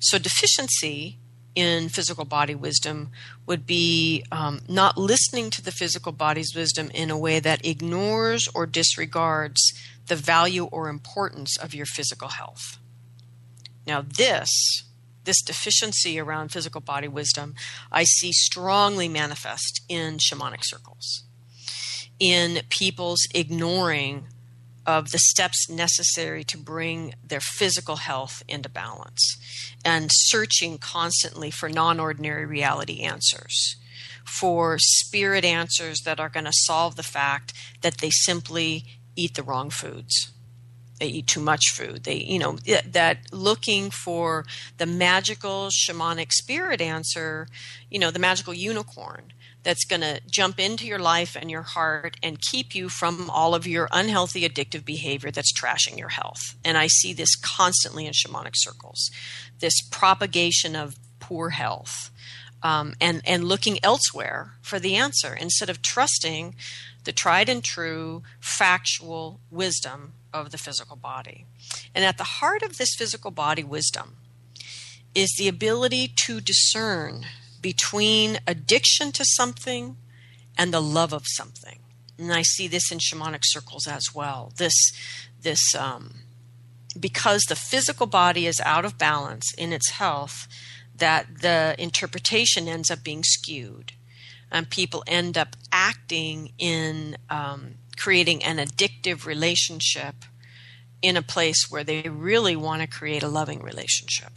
So 0.00 0.18
deficiency 0.18 1.18
in 1.56 1.88
physical 1.88 2.26
body 2.26 2.54
wisdom 2.54 3.10
would 3.46 3.66
be 3.66 4.22
um, 4.30 4.60
not 4.68 4.96
listening 4.96 5.50
to 5.50 5.62
the 5.62 5.72
physical 5.72 6.12
body's 6.12 6.54
wisdom 6.54 6.90
in 6.94 7.10
a 7.10 7.18
way 7.18 7.40
that 7.40 7.64
ignores 7.66 8.46
or 8.54 8.66
disregards 8.66 9.72
the 10.06 10.14
value 10.14 10.66
or 10.66 10.88
importance 10.88 11.56
of 11.56 11.74
your 11.74 11.86
physical 11.86 12.28
health. 12.28 12.78
Now, 13.86 14.02
this 14.02 14.84
this 15.24 15.42
deficiency 15.42 16.20
around 16.20 16.52
physical 16.52 16.80
body 16.80 17.08
wisdom, 17.08 17.56
I 17.90 18.04
see 18.04 18.32
strongly 18.32 19.08
manifest 19.08 19.82
in 19.88 20.18
shamanic 20.18 20.60
circles, 20.62 21.24
in 22.20 22.60
people's 22.70 23.26
ignoring 23.34 24.28
of 24.86 25.10
the 25.10 25.18
steps 25.18 25.68
necessary 25.68 26.44
to 26.44 26.56
bring 26.56 27.14
their 27.26 27.40
physical 27.40 27.96
health 27.96 28.42
into 28.48 28.68
balance 28.68 29.36
and 29.84 30.10
searching 30.12 30.78
constantly 30.78 31.50
for 31.50 31.68
non 31.68 31.98
ordinary 31.98 32.46
reality 32.46 33.00
answers, 33.00 33.76
for 34.24 34.76
spirit 34.78 35.44
answers 35.44 36.00
that 36.04 36.20
are 36.20 36.28
going 36.28 36.44
to 36.44 36.52
solve 36.52 36.96
the 36.96 37.02
fact 37.02 37.52
that 37.82 37.98
they 37.98 38.10
simply 38.10 38.84
eat 39.16 39.34
the 39.34 39.42
wrong 39.42 39.70
foods. 39.70 40.30
They 41.00 41.08
eat 41.08 41.26
too 41.26 41.40
much 41.40 41.72
food. 41.74 42.04
They, 42.04 42.16
you 42.16 42.38
know, 42.38 42.56
that 42.86 43.30
looking 43.30 43.90
for 43.90 44.46
the 44.78 44.86
magical 44.86 45.68
shamanic 45.68 46.32
spirit 46.32 46.80
answer, 46.80 47.48
you 47.90 47.98
know, 47.98 48.10
the 48.10 48.18
magical 48.18 48.54
unicorn 48.54 49.32
that's 49.66 49.84
going 49.84 50.00
to 50.00 50.20
jump 50.30 50.60
into 50.60 50.86
your 50.86 51.00
life 51.00 51.36
and 51.38 51.50
your 51.50 51.62
heart 51.62 52.16
and 52.22 52.40
keep 52.40 52.72
you 52.72 52.88
from 52.88 53.28
all 53.28 53.52
of 53.52 53.66
your 53.66 53.88
unhealthy 53.90 54.48
addictive 54.48 54.84
behavior 54.84 55.32
that's 55.32 55.52
trashing 55.52 55.98
your 55.98 56.10
health. 56.10 56.54
And 56.64 56.78
I 56.78 56.86
see 56.86 57.12
this 57.12 57.34
constantly 57.34 58.06
in 58.06 58.12
shamanic 58.12 58.52
circles 58.54 59.10
this 59.58 59.80
propagation 59.90 60.76
of 60.76 60.96
poor 61.18 61.50
health 61.50 62.10
um, 62.62 62.94
and, 63.00 63.22
and 63.24 63.42
looking 63.42 63.78
elsewhere 63.82 64.52
for 64.62 64.78
the 64.78 64.94
answer 64.94 65.34
instead 65.34 65.68
of 65.68 65.82
trusting 65.82 66.54
the 67.02 67.10
tried 67.10 67.48
and 67.48 67.64
true 67.64 68.22
factual 68.38 69.40
wisdom 69.50 70.12
of 70.32 70.52
the 70.52 70.58
physical 70.58 70.96
body. 70.96 71.44
And 71.92 72.04
at 72.04 72.18
the 72.18 72.24
heart 72.24 72.62
of 72.62 72.78
this 72.78 72.94
physical 72.94 73.32
body 73.32 73.64
wisdom 73.64 74.18
is 75.12 75.34
the 75.36 75.48
ability 75.48 76.12
to 76.26 76.40
discern 76.40 77.26
between 77.66 78.38
addiction 78.46 79.10
to 79.10 79.24
something 79.24 79.96
and 80.56 80.72
the 80.72 80.80
love 80.80 81.12
of 81.12 81.24
something. 81.26 81.80
And 82.16 82.32
I 82.32 82.42
see 82.42 82.68
this 82.68 82.92
in 82.92 82.98
shamanic 82.98 83.40
circles 83.42 83.88
as 83.88 84.14
well. 84.14 84.52
This, 84.56 84.72
this, 85.42 85.74
um, 85.74 86.20
because 86.98 87.42
the 87.48 87.56
physical 87.56 88.06
body 88.06 88.46
is 88.46 88.60
out 88.60 88.84
of 88.84 88.98
balance 88.98 89.52
in 89.58 89.72
its 89.72 89.90
health, 89.90 90.46
that 90.94 91.40
the 91.40 91.74
interpretation 91.76 92.68
ends 92.68 92.88
up 92.88 93.02
being 93.02 93.24
skewed, 93.24 93.90
and 94.48 94.70
people 94.70 95.02
end 95.08 95.36
up 95.36 95.56
acting 95.72 96.52
in 96.60 97.16
um, 97.28 97.74
creating 97.96 98.44
an 98.44 98.58
addictive 98.58 99.26
relationship 99.26 100.14
in 101.02 101.16
a 101.16 101.22
place 101.34 101.66
where 101.68 101.82
they 101.82 102.02
really 102.02 102.54
want 102.54 102.82
to 102.82 102.86
create 102.86 103.24
a 103.24 103.28
loving 103.28 103.60
relationship. 103.60 104.34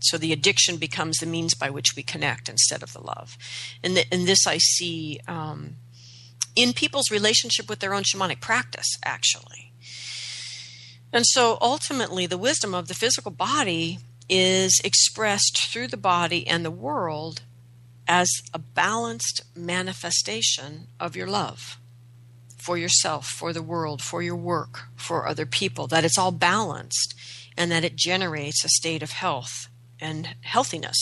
So 0.00 0.18
the 0.18 0.32
addiction 0.32 0.76
becomes 0.76 1.18
the 1.18 1.26
means 1.26 1.54
by 1.54 1.70
which 1.70 1.94
we 1.96 2.02
connect 2.02 2.48
instead 2.48 2.82
of 2.82 2.92
the 2.92 3.00
love. 3.00 3.36
And, 3.82 3.96
the, 3.96 4.04
and 4.12 4.26
this 4.26 4.46
I 4.46 4.58
see 4.58 5.20
um, 5.28 5.76
in 6.56 6.72
people's 6.72 7.10
relationship 7.10 7.68
with 7.68 7.80
their 7.80 7.94
own 7.94 8.02
shamanic 8.02 8.40
practice, 8.40 8.98
actually. 9.04 9.72
And 11.12 11.26
so 11.26 11.58
ultimately, 11.60 12.26
the 12.26 12.38
wisdom 12.38 12.74
of 12.74 12.88
the 12.88 12.94
physical 12.94 13.30
body 13.30 13.98
is 14.28 14.80
expressed 14.84 15.58
through 15.70 15.88
the 15.88 15.96
body 15.96 16.46
and 16.46 16.64
the 16.64 16.70
world 16.70 17.42
as 18.06 18.28
a 18.54 18.58
balanced 18.58 19.42
manifestation 19.54 20.86
of 20.98 21.16
your 21.16 21.26
love 21.26 21.78
for 22.56 22.76
yourself, 22.76 23.26
for 23.26 23.52
the 23.52 23.62
world, 23.62 24.02
for 24.02 24.22
your 24.22 24.36
work, 24.36 24.82
for 24.96 25.26
other 25.26 25.46
people, 25.46 25.86
that 25.86 26.04
it's 26.04 26.18
all 26.18 26.32
balanced 26.32 27.14
and 27.56 27.70
that 27.70 27.84
it 27.84 27.96
generates 27.96 28.64
a 28.64 28.68
state 28.68 29.02
of 29.02 29.12
health 29.12 29.69
and 30.00 30.34
healthiness. 30.42 30.96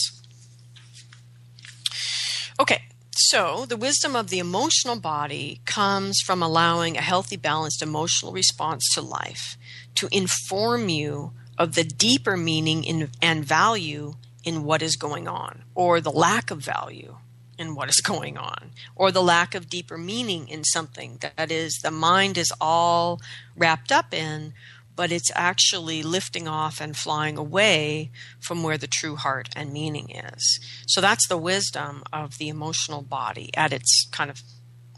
Okay, 2.59 2.83
so 3.11 3.65
the 3.65 3.77
wisdom 3.77 4.15
of 4.15 4.29
the 4.29 4.39
emotional 4.39 4.99
body 4.99 5.61
comes 5.65 6.19
from 6.25 6.41
allowing 6.41 6.97
a 6.97 7.01
healthy, 7.01 7.37
balanced 7.37 7.81
emotional 7.81 8.31
response 8.31 8.83
to 8.93 9.01
life 9.01 9.57
to 9.95 10.07
inform 10.11 10.89
you 10.89 11.31
of 11.57 11.75
the 11.75 11.83
deeper 11.83 12.37
meaning 12.37 12.83
in, 12.83 13.09
and 13.21 13.45
value 13.45 14.13
in 14.43 14.63
what 14.63 14.81
is 14.81 14.95
going 14.95 15.27
on, 15.27 15.63
or 15.75 15.99
the 15.99 16.11
lack 16.11 16.51
of 16.51 16.59
value 16.59 17.17
in 17.57 17.75
what 17.75 17.89
is 17.89 17.99
going 18.03 18.37
on, 18.37 18.71
or 18.95 19.11
the 19.11 19.21
lack 19.21 19.53
of 19.53 19.69
deeper 19.69 19.97
meaning 19.97 20.47
in 20.47 20.63
something 20.63 21.17
that 21.19 21.51
is 21.51 21.79
the 21.83 21.91
mind 21.91 22.37
is 22.37 22.51
all 22.59 23.21
wrapped 23.55 23.91
up 23.91 24.13
in, 24.13 24.53
but 24.99 25.13
it's 25.13 25.31
actually 25.33 26.03
lifting 26.03 26.45
off 26.45 26.81
and 26.81 26.97
flying 26.97 27.37
away 27.37 28.11
from 28.37 28.63
where 28.63 28.77
the 28.77 28.85
true 28.85 29.15
heart 29.15 29.47
and 29.55 29.71
meaning 29.71 30.09
is. 30.09 30.59
So 30.87 30.99
that's 30.99 31.25
the 31.25 31.37
wisdom 31.37 32.03
of 32.11 32.37
the 32.37 32.49
emotional 32.49 33.01
body 33.01 33.49
at 33.55 33.71
its 33.71 34.09
kind 34.11 34.29
of 34.29 34.43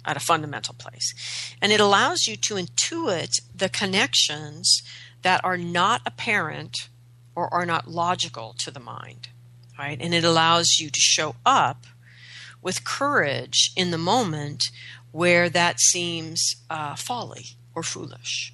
at 0.03 0.17
a 0.17 0.19
fundamental 0.19 0.73
place. 0.73 1.13
And 1.61 1.71
it 1.71 1.79
allows 1.79 2.25
you 2.25 2.35
to 2.35 2.55
intuit 2.55 3.41
the 3.53 3.69
connections 3.69 4.81
that 5.21 5.39
are 5.43 5.55
not 5.55 6.01
apparent 6.03 6.89
or 7.35 7.53
are 7.53 7.67
not 7.67 7.87
logical 7.87 8.55
to 8.61 8.71
the 8.71 8.79
mind. 8.79 9.29
Right? 9.77 9.99
And 10.01 10.15
it 10.15 10.23
allows 10.23 10.79
you 10.79 10.89
to 10.89 10.99
show 10.99 11.35
up 11.45 11.85
with 12.59 12.83
courage 12.83 13.71
in 13.75 13.91
the 13.91 13.99
moment 13.99 14.63
where 15.11 15.47
that 15.47 15.79
seems 15.79 16.55
uh, 16.71 16.95
folly 16.95 17.49
or 17.75 17.83
foolish. 17.83 18.51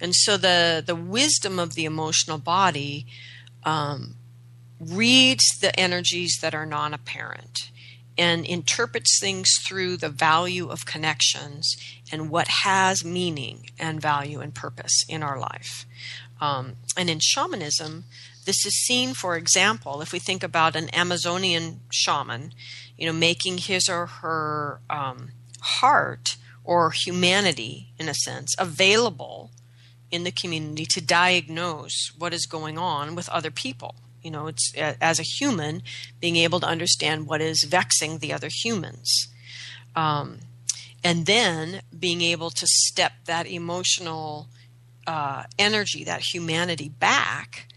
And 0.00 0.14
so 0.14 0.36
the, 0.36 0.82
the 0.84 0.94
wisdom 0.94 1.58
of 1.58 1.74
the 1.74 1.84
emotional 1.84 2.38
body 2.38 3.06
um, 3.64 4.14
reads 4.80 5.44
the 5.60 5.78
energies 5.78 6.38
that 6.40 6.54
are 6.54 6.66
non 6.66 6.94
apparent 6.94 7.70
and 8.16 8.44
interprets 8.44 9.18
things 9.20 9.48
through 9.64 9.96
the 9.96 10.08
value 10.08 10.68
of 10.68 10.84
connections 10.84 11.76
and 12.10 12.30
what 12.30 12.48
has 12.64 13.04
meaning 13.04 13.70
and 13.78 14.02
value 14.02 14.40
and 14.40 14.54
purpose 14.54 15.04
in 15.08 15.22
our 15.22 15.38
life. 15.38 15.86
Um, 16.40 16.76
and 16.96 17.08
in 17.08 17.20
shamanism, 17.20 18.04
this 18.44 18.66
is 18.66 18.74
seen, 18.74 19.14
for 19.14 19.36
example, 19.36 20.00
if 20.00 20.12
we 20.12 20.18
think 20.18 20.42
about 20.42 20.74
an 20.74 20.92
Amazonian 20.94 21.80
shaman, 21.90 22.52
you 22.96 23.06
know, 23.06 23.12
making 23.12 23.58
his 23.58 23.88
or 23.88 24.06
her 24.06 24.80
um, 24.90 25.30
heart 25.60 26.36
or 26.64 26.90
humanity, 26.90 27.92
in 27.98 28.08
a 28.08 28.14
sense, 28.14 28.54
available 28.58 29.50
in 30.10 30.24
the 30.24 30.30
community 30.30 30.86
to 30.86 31.00
diagnose 31.00 32.12
what 32.16 32.32
is 32.32 32.46
going 32.46 32.78
on 32.78 33.14
with 33.14 33.28
other 33.28 33.50
people. 33.50 33.94
You 34.22 34.30
know, 34.30 34.46
it's 34.46 34.72
as 34.74 35.18
a 35.18 35.22
human 35.22 35.82
being 36.20 36.36
able 36.36 36.60
to 36.60 36.66
understand 36.66 37.26
what 37.26 37.40
is 37.40 37.64
vexing 37.64 38.18
the 38.18 38.32
other 38.32 38.48
humans. 38.50 39.28
Um, 39.94 40.40
and 41.04 41.26
then 41.26 41.82
being 41.98 42.20
able 42.20 42.50
to 42.50 42.66
step 42.66 43.12
that 43.26 43.46
emotional 43.46 44.48
uh, 45.06 45.44
energy, 45.58 46.04
that 46.04 46.32
humanity 46.32 46.88
back, 46.88 47.68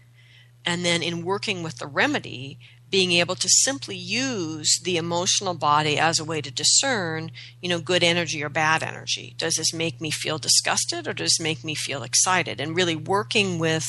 and 0.64 0.84
then 0.84 1.02
in 1.02 1.24
working 1.24 1.62
with 1.62 1.78
the 1.78 1.86
remedy, 1.86 2.58
being 2.92 3.12
able 3.12 3.34
to 3.34 3.48
simply 3.48 3.96
use 3.96 4.78
the 4.84 4.98
emotional 4.98 5.54
body 5.54 5.98
as 5.98 6.18
a 6.18 6.24
way 6.24 6.42
to 6.42 6.50
discern, 6.50 7.30
you 7.62 7.68
know, 7.68 7.80
good 7.80 8.04
energy 8.04 8.44
or 8.44 8.50
bad 8.50 8.82
energy. 8.82 9.34
Does 9.38 9.54
this 9.54 9.72
make 9.72 9.98
me 9.98 10.10
feel 10.10 10.36
disgusted 10.36 11.08
or 11.08 11.14
does 11.14 11.30
this 11.30 11.40
make 11.40 11.64
me 11.64 11.74
feel 11.74 12.02
excited? 12.02 12.60
And 12.60 12.76
really 12.76 12.94
working 12.94 13.58
with 13.58 13.86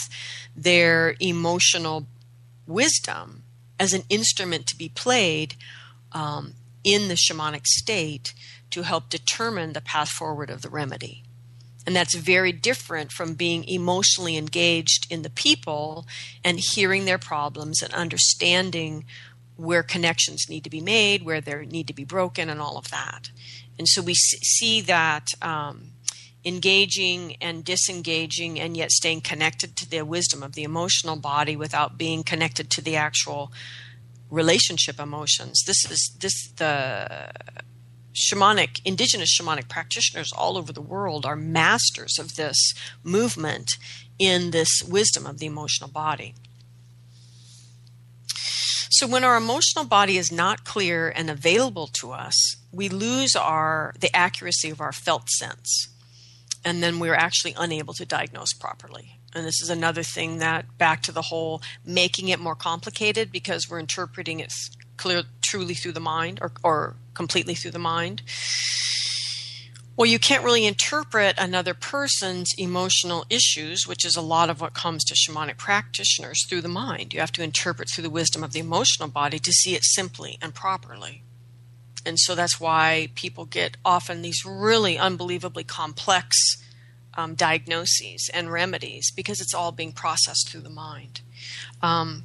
their 0.55 1.17
emotional 1.19 2.07
wisdom 2.65 3.43
as 3.77 3.91
an 3.91 4.03
instrument 4.07 4.67
to 4.67 4.77
be 4.77 4.87
played 4.87 5.55
um, 6.13 6.53
in 6.85 7.09
the 7.09 7.15
shamanic 7.15 7.67
state 7.67 8.33
to 8.69 8.83
help 8.83 9.09
determine 9.09 9.73
the 9.73 9.81
path 9.81 10.09
forward 10.09 10.49
of 10.49 10.61
the 10.61 10.69
remedy. 10.69 11.23
And 11.85 11.95
that's 11.95 12.15
very 12.15 12.51
different 12.51 13.11
from 13.11 13.33
being 13.33 13.63
emotionally 13.65 14.37
engaged 14.37 15.11
in 15.11 15.21
the 15.21 15.29
people 15.29 16.05
and 16.43 16.59
hearing 16.59 17.05
their 17.05 17.17
problems 17.17 17.81
and 17.81 17.93
understanding 17.93 19.05
where 19.55 19.83
connections 19.83 20.45
need 20.49 20.63
to 20.63 20.69
be 20.69 20.81
made, 20.81 21.23
where 21.23 21.41
they 21.41 21.65
need 21.65 21.87
to 21.87 21.93
be 21.93 22.05
broken, 22.05 22.49
and 22.49 22.61
all 22.61 22.77
of 22.77 22.89
that. 22.89 23.29
And 23.77 23.87
so 23.87 24.01
we 24.01 24.13
see 24.15 24.81
that 24.81 25.27
um, 25.41 25.91
engaging 26.45 27.35
and 27.41 27.63
disengaging 27.63 28.59
and 28.59 28.75
yet 28.75 28.91
staying 28.91 29.21
connected 29.21 29.75
to 29.77 29.89
the 29.89 30.01
wisdom 30.03 30.43
of 30.43 30.53
the 30.53 30.63
emotional 30.63 31.15
body 31.15 31.55
without 31.55 31.97
being 31.97 32.23
connected 32.23 32.69
to 32.71 32.81
the 32.81 32.95
actual 32.95 33.51
relationship 34.29 34.99
emotions. 34.99 35.63
This 35.65 35.89
is 35.89 36.15
this 36.19 36.51
the 36.57 37.31
shamanic, 38.13 38.81
indigenous 38.85 39.37
shamanic 39.37 39.67
practitioners 39.67 40.31
all 40.31 40.57
over 40.57 40.71
the 40.71 40.81
world 40.81 41.25
are 41.25 41.35
masters 41.35 42.17
of 42.19 42.35
this 42.35 42.73
movement 43.03 43.71
in 44.19 44.51
this 44.51 44.83
wisdom 44.83 45.25
of 45.25 45.39
the 45.39 45.45
emotional 45.45 45.89
body. 45.89 46.35
So 48.89 49.07
when 49.07 49.23
our 49.23 49.35
emotional 49.35 49.85
body 49.85 50.17
is 50.17 50.31
not 50.31 50.65
clear 50.65 51.09
and 51.09 51.29
available 51.29 51.87
to 51.99 52.11
us, 52.11 52.57
we 52.71 52.89
lose 52.89 53.35
our 53.35 53.93
the 53.99 54.15
accuracy 54.15 54.69
of 54.69 54.79
our 54.79 54.91
felt 54.91 55.29
sense. 55.29 55.89
And 56.63 56.81
then 56.81 56.99
we're 56.99 57.15
actually 57.15 57.55
unable 57.57 57.93
to 57.95 58.05
diagnose 58.05 58.53
properly. 58.53 59.17
And 59.33 59.45
this 59.47 59.61
is 59.61 59.69
another 59.69 60.03
thing 60.03 60.37
that 60.37 60.77
back 60.77 61.01
to 61.03 61.11
the 61.11 61.23
whole 61.23 61.61
making 61.83 62.29
it 62.29 62.39
more 62.39 62.55
complicated 62.55 63.31
because 63.31 63.67
we're 63.67 63.79
interpreting 63.79 64.39
it 64.39 64.53
clear 64.95 65.23
truly 65.41 65.73
through 65.73 65.93
the 65.93 65.99
mind 65.99 66.37
or, 66.41 66.51
or 66.63 66.95
completely 67.13 67.55
through 67.55 67.71
the 67.71 67.79
mind. 67.79 68.21
Well, 69.95 70.09
you 70.09 70.17
can't 70.17 70.43
really 70.43 70.65
interpret 70.65 71.35
another 71.37 71.75
person's 71.75 72.53
emotional 72.57 73.25
issues, 73.29 73.85
which 73.85 74.03
is 74.03 74.15
a 74.15 74.21
lot 74.21 74.49
of 74.49 74.59
what 74.59 74.73
comes 74.73 75.03
to 75.03 75.13
shamanic 75.13 75.57
practitioners 75.57 76.47
through 76.47 76.61
the 76.61 76.67
mind. 76.67 77.13
You 77.13 77.19
have 77.19 77.31
to 77.33 77.43
interpret 77.43 77.89
through 77.89 78.01
the 78.01 78.09
wisdom 78.09 78.43
of 78.43 78.53
the 78.53 78.59
emotional 78.59 79.07
body 79.07 79.37
to 79.37 79.51
see 79.51 79.75
it 79.75 79.83
simply 79.83 80.39
and 80.41 80.55
properly. 80.55 81.21
And 82.05 82.19
so 82.19 82.33
that's 82.33 82.59
why 82.59 83.09
people 83.13 83.45
get 83.45 83.77
often 83.85 84.23
these 84.23 84.43
really 84.45 84.97
unbelievably 84.97 85.65
complex 85.65 86.57
um, 87.15 87.35
diagnoses 87.35 88.31
and 88.33 88.51
remedies 88.51 89.11
because 89.11 89.39
it's 89.39 89.53
all 89.53 89.71
being 89.71 89.91
processed 89.91 90.49
through 90.49 90.61
the 90.61 90.69
mind. 90.71 91.21
Um, 91.83 92.23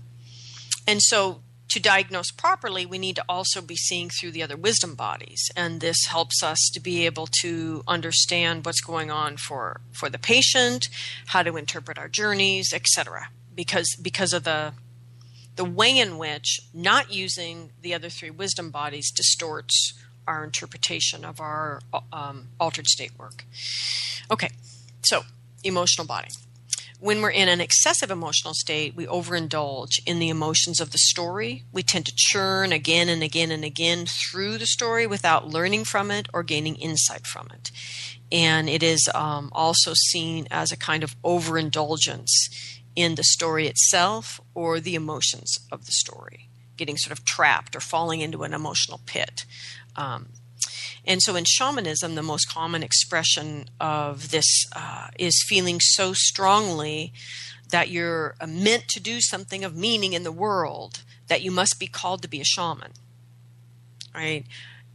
and 0.87 1.03
so 1.03 1.43
to 1.71 1.81
diagnose 1.81 2.31
properly, 2.31 2.87
we 2.87 2.99
need 2.99 3.17
to 3.17 3.25
also 3.29 3.61
be 3.61 3.77
seeing 3.77 4.09
through 4.09 4.31
the 4.33 4.43
other 4.43 4.57
wisdom 4.57 4.95
bodies, 4.95 5.51
and 5.55 5.81
this 5.81 6.07
helps 6.07 6.43
us 6.43 6.71
to 6.73 6.81
be 6.81 7.05
able 7.05 7.29
to 7.43 7.83
understand 7.87 8.65
what's 8.65 8.81
going 8.81 9.11
on 9.11 9.37
for 9.37 9.81
for 9.93 10.09
the 10.09 10.19
patient, 10.19 10.89
how 11.27 11.43
to 11.43 11.57
interpret 11.57 11.99
our 11.99 12.09
journeys, 12.09 12.73
etc. 12.73 13.29
Because 13.55 13.97
because 14.01 14.33
of 14.33 14.45
the 14.45 14.73
the 15.57 15.65
way 15.65 15.99
in 15.99 16.19
which 16.19 16.61
not 16.73 17.13
using 17.13 17.73
the 17.83 17.93
other 17.93 18.09
three 18.09 18.31
wisdom 18.31 18.71
bodies 18.71 19.11
distorts 19.11 19.93
our 20.27 20.45
interpretation 20.45 21.25
of 21.25 21.41
our 21.41 21.81
um, 22.13 22.49
altered 22.61 22.87
state 22.87 23.19
work. 23.19 23.45
Okay, 24.31 24.51
so 25.03 25.23
emotional 25.65 26.07
body. 26.07 26.29
When 27.01 27.23
we're 27.23 27.31
in 27.31 27.49
an 27.49 27.61
excessive 27.61 28.11
emotional 28.11 28.55
state, 28.55 28.97
we 28.97 29.07
overindulge 29.07 30.01
in 30.05 30.19
the 30.19 30.31
emotions 30.31 30.81
of 30.81 30.91
the 30.91 30.99
story. 30.99 31.63
We 31.73 31.85
tend 31.85 32.07
to 32.07 32.15
churn 32.17 32.73
again 32.73 33.09
and 33.09 33.23
again 33.23 33.53
and 33.53 33.65
again 33.65 34.07
through 34.07 34.59
the 34.59 34.67
story 34.67 35.07
without 35.07 35.47
learning 35.47 35.85
from 35.85 36.11
it 36.11 36.27
or 36.35 36.43
gaining 36.43 36.75
insight 36.75 37.25
from 37.25 37.49
it. 37.55 37.71
And 38.33 38.69
it 38.69 38.83
is 38.83 39.09
um, 39.15 39.49
also 39.53 39.93
seen 39.95 40.49
as 40.51 40.73
a 40.73 40.77
kind 40.77 41.05
of 41.05 41.15
overindulgence 41.23 42.81
in 42.97 43.15
the 43.15 43.23
story 43.23 43.69
itself 43.69 44.41
or 44.53 44.81
the 44.81 44.97
emotions 44.97 45.57
of 45.71 45.87
the 45.87 45.93
story, 45.93 46.49
getting 46.77 46.97
sort 46.97 47.17
of 47.17 47.25
trapped 47.25 47.77
or 47.77 47.81
falling 47.81 48.23
into 48.23 48.43
an 48.43 48.53
emotional 48.53 49.01
pit. 49.07 49.45
Um, 49.95 50.31
and 51.09 51.23
so 51.23 51.37
in 51.37 51.45
shamanism, 51.45 52.15
the 52.15 52.23
most 52.23 52.53
common 52.53 52.83
expression 52.83 53.71
of 53.81 54.31
this 54.31 54.67
uh, 54.77 55.09
is 55.19 55.43
feeling 55.49 55.81
so 55.81 56.13
strongly 56.13 57.15
that 57.71 57.89
you're 57.89 58.35
uh, 58.43 58.47
meant 58.47 58.89
to 58.89 59.01
do 59.01 59.23
something 59.23 59.65
of 59.65 59.75
meaning 59.75 60.13
in 60.13 60.23
the 60.23 60.31
world 60.31 61.03
that 61.29 61.41
you 61.41 61.51
must 61.51 61.81
be 61.81 61.87
called 61.87 62.21
to 62.23 62.29
be 62.29 62.43
a 62.43 62.45
shaman. 62.45 62.93
Right? 64.15 64.45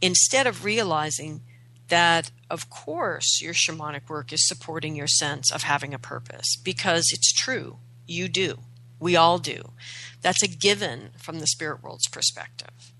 Instead 0.00 0.46
of 0.46 0.64
realizing 0.64 1.40
that, 1.88 2.30
of 2.48 2.70
course, 2.70 3.40
your 3.42 3.52
shamanic 3.52 4.08
work 4.08 4.32
is 4.32 4.46
supporting 4.46 4.94
your 4.94 5.08
sense 5.08 5.50
of 5.50 5.64
having 5.64 5.92
a 5.92 5.98
purpose 5.98 6.56
because 6.62 7.10
it's 7.12 7.32
true. 7.32 7.78
You 8.06 8.28
do. 8.28 8.60
We 9.00 9.16
all 9.16 9.38
do. 9.38 9.72
That's 10.22 10.44
a 10.44 10.48
given 10.48 11.10
from 11.18 11.40
the 11.40 11.48
spirit 11.48 11.82
world's 11.82 12.08
perspective 12.08 12.93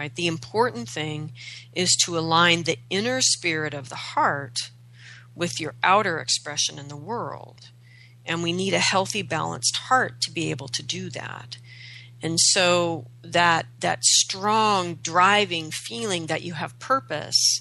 right? 0.00 0.16
The 0.16 0.28
important 0.28 0.88
thing 0.88 1.32
is 1.74 1.94
to 2.04 2.16
align 2.16 2.62
the 2.62 2.78
inner 2.88 3.20
spirit 3.20 3.74
of 3.74 3.90
the 3.90 4.02
heart 4.14 4.56
with 5.34 5.60
your 5.60 5.74
outer 5.82 6.20
expression 6.20 6.78
in 6.78 6.88
the 6.88 6.96
world. 6.96 7.68
And 8.24 8.42
we 8.42 8.54
need 8.54 8.72
a 8.72 8.78
healthy, 8.78 9.20
balanced 9.20 9.76
heart 9.88 10.22
to 10.22 10.30
be 10.30 10.50
able 10.50 10.68
to 10.68 10.82
do 10.82 11.10
that. 11.10 11.58
And 12.22 12.40
so 12.40 13.08
that 13.22 13.66
that 13.80 14.02
strong 14.02 14.94
driving 14.94 15.70
feeling 15.70 16.28
that 16.28 16.42
you 16.42 16.54
have 16.54 16.78
purpose 16.78 17.60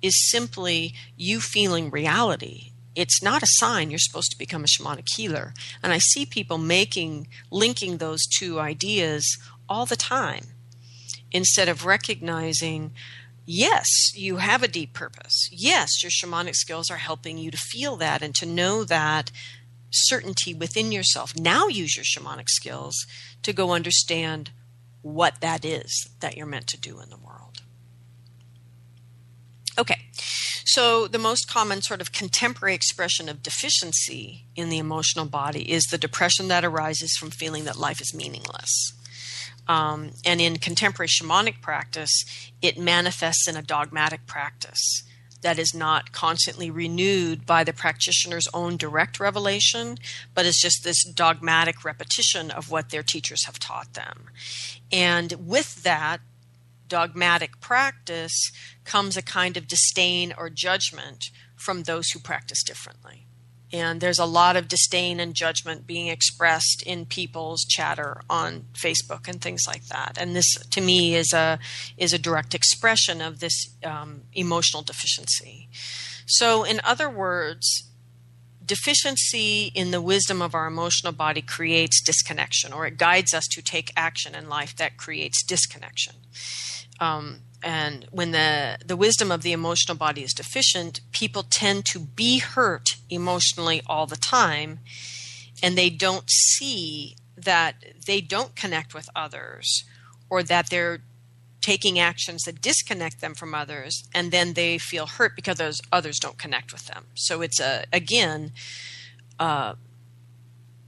is 0.00 0.30
simply 0.30 0.94
you 1.16 1.40
feeling 1.40 1.90
reality. 1.90 2.70
It's 2.94 3.24
not 3.24 3.42
a 3.42 3.56
sign 3.58 3.90
you're 3.90 3.98
supposed 3.98 4.30
to 4.30 4.38
become 4.38 4.62
a 4.62 4.68
shamanic 4.68 5.08
healer. 5.16 5.52
And 5.82 5.92
I 5.92 5.98
see 5.98 6.26
people 6.26 6.58
making 6.58 7.26
linking 7.50 7.96
those 7.96 8.24
two 8.38 8.60
ideas 8.60 9.36
all 9.68 9.84
the 9.84 9.96
time 9.96 10.44
instead 11.32 11.68
of 11.68 11.86
recognizing 11.86 12.92
yes, 13.44 13.86
you 14.14 14.36
have 14.36 14.62
a 14.62 14.68
deep 14.68 14.92
purpose. 14.92 15.48
Yes, 15.50 16.02
your 16.02 16.10
shamanic 16.10 16.54
skills 16.54 16.90
are 16.90 16.98
helping 16.98 17.38
you 17.38 17.50
to 17.50 17.56
feel 17.56 17.96
that 17.96 18.22
and 18.22 18.34
to 18.36 18.46
know 18.46 18.84
that 18.84 19.30
certainty 19.90 20.54
within 20.54 20.92
yourself. 20.92 21.36
Now 21.36 21.68
use 21.68 21.96
your 21.96 22.04
shamanic 22.04 22.48
skills 22.48 23.06
to 23.42 23.52
go 23.52 23.72
understand 23.72 24.50
what 25.02 25.40
that 25.40 25.64
is 25.64 26.08
that 26.20 26.36
you're 26.36 26.46
meant 26.46 26.68
to 26.68 26.80
do 26.80 27.00
in 27.00 27.10
the 27.10 27.16
world. 27.16 27.62
Okay, 29.78 30.00
so 30.64 31.08
the 31.08 31.18
most 31.18 31.48
common 31.48 31.82
sort 31.82 32.00
of 32.00 32.12
contemporary 32.12 32.74
expression 32.74 33.28
of 33.28 33.42
deficiency 33.42 34.44
in 34.54 34.68
the 34.68 34.78
emotional 34.78 35.24
body 35.24 35.70
is 35.70 35.84
the 35.84 35.98
depression 35.98 36.48
that 36.48 36.64
arises 36.64 37.16
from 37.16 37.30
feeling 37.30 37.64
that 37.64 37.76
life 37.76 38.00
is 38.00 38.14
meaningless. 38.14 38.92
Um, 39.68 40.10
and 40.24 40.40
in 40.40 40.56
contemporary 40.58 41.08
shamanic 41.08 41.60
practice, 41.60 42.24
it 42.60 42.78
manifests 42.78 43.46
in 43.48 43.56
a 43.56 43.62
dogmatic 43.62 44.26
practice 44.26 45.04
that 45.42 45.58
is 45.58 45.74
not 45.74 46.12
constantly 46.12 46.70
renewed 46.70 47.44
by 47.44 47.64
the 47.64 47.72
practitioner's 47.72 48.48
own 48.54 48.76
direct 48.76 49.20
revelation, 49.20 49.98
but 50.34 50.46
is 50.46 50.58
just 50.60 50.84
this 50.84 51.04
dogmatic 51.04 51.84
repetition 51.84 52.50
of 52.50 52.70
what 52.70 52.90
their 52.90 53.02
teachers 53.02 53.44
have 53.46 53.58
taught 53.58 53.94
them. 53.94 54.30
And 54.90 55.32
with 55.46 55.82
that 55.82 56.20
dogmatic 56.88 57.60
practice 57.60 58.52
comes 58.84 59.16
a 59.16 59.22
kind 59.22 59.56
of 59.56 59.66
disdain 59.66 60.32
or 60.36 60.48
judgment 60.48 61.24
from 61.56 61.82
those 61.82 62.10
who 62.10 62.20
practice 62.20 62.62
differently 62.62 63.26
and 63.72 64.00
there's 64.00 64.18
a 64.18 64.26
lot 64.26 64.56
of 64.56 64.68
disdain 64.68 65.18
and 65.18 65.34
judgment 65.34 65.86
being 65.86 66.08
expressed 66.08 66.82
in 66.84 67.06
people's 67.06 67.64
chatter 67.64 68.20
on 68.28 68.66
Facebook 68.74 69.28
and 69.28 69.40
things 69.40 69.62
like 69.66 69.86
that. 69.86 70.18
And 70.20 70.36
this, 70.36 70.54
to 70.54 70.80
me, 70.80 71.14
is 71.14 71.32
a 71.32 71.58
is 71.96 72.12
a 72.12 72.18
direct 72.18 72.54
expression 72.54 73.22
of 73.22 73.40
this 73.40 73.74
um, 73.82 74.22
emotional 74.34 74.82
deficiency. 74.82 75.68
So, 76.26 76.64
in 76.64 76.80
other 76.84 77.08
words, 77.08 77.88
deficiency 78.64 79.72
in 79.74 79.90
the 79.90 80.02
wisdom 80.02 80.42
of 80.42 80.54
our 80.54 80.66
emotional 80.66 81.12
body 81.12 81.40
creates 81.40 82.02
disconnection, 82.02 82.72
or 82.72 82.86
it 82.86 82.98
guides 82.98 83.32
us 83.32 83.44
to 83.52 83.62
take 83.62 83.92
action 83.96 84.34
in 84.34 84.48
life 84.48 84.76
that 84.76 84.98
creates 84.98 85.42
disconnection. 85.42 86.16
Um, 87.00 87.40
and 87.62 88.06
when 88.10 88.32
the 88.32 88.78
the 88.84 88.96
wisdom 88.96 89.30
of 89.30 89.42
the 89.42 89.52
emotional 89.52 89.96
body 89.96 90.22
is 90.22 90.34
deficient 90.34 91.00
people 91.12 91.44
tend 91.48 91.86
to 91.86 92.00
be 92.00 92.38
hurt 92.38 92.91
emotionally 93.12 93.82
all 93.86 94.06
the 94.06 94.16
time 94.16 94.80
and 95.62 95.76
they 95.76 95.90
don't 95.90 96.28
see 96.28 97.14
that 97.36 97.74
they 98.06 98.20
don't 98.20 98.56
connect 98.56 98.94
with 98.94 99.08
others 99.14 99.84
or 100.28 100.42
that 100.42 100.70
they're 100.70 101.00
taking 101.60 101.98
actions 101.98 102.42
that 102.42 102.60
disconnect 102.60 103.20
them 103.20 103.34
from 103.34 103.54
others 103.54 104.02
and 104.14 104.32
then 104.32 104.54
they 104.54 104.78
feel 104.78 105.06
hurt 105.06 105.36
because 105.36 105.58
those 105.58 105.80
others 105.92 106.18
don't 106.18 106.38
connect 106.38 106.72
with 106.72 106.86
them 106.86 107.04
so 107.14 107.40
it's 107.40 107.60
a 107.60 107.84
again 107.92 108.52
uh, 109.38 109.74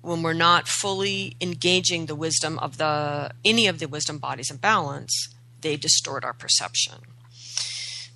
when 0.03 0.23
we're 0.23 0.33
not 0.33 0.69
fully 0.69 1.37
engaging 1.41 2.07
the 2.07 2.15
wisdom 2.15 2.59
of 2.59 2.77
the 2.77 3.31
any 3.45 3.67
of 3.67 3.79
the 3.79 3.87
wisdom 3.87 4.19
bodies 4.19 4.51
in 4.51 4.57
balance 4.57 5.35
they 5.65 5.77
distort 5.77 6.25
our 6.25 6.33
perception. 6.33 6.99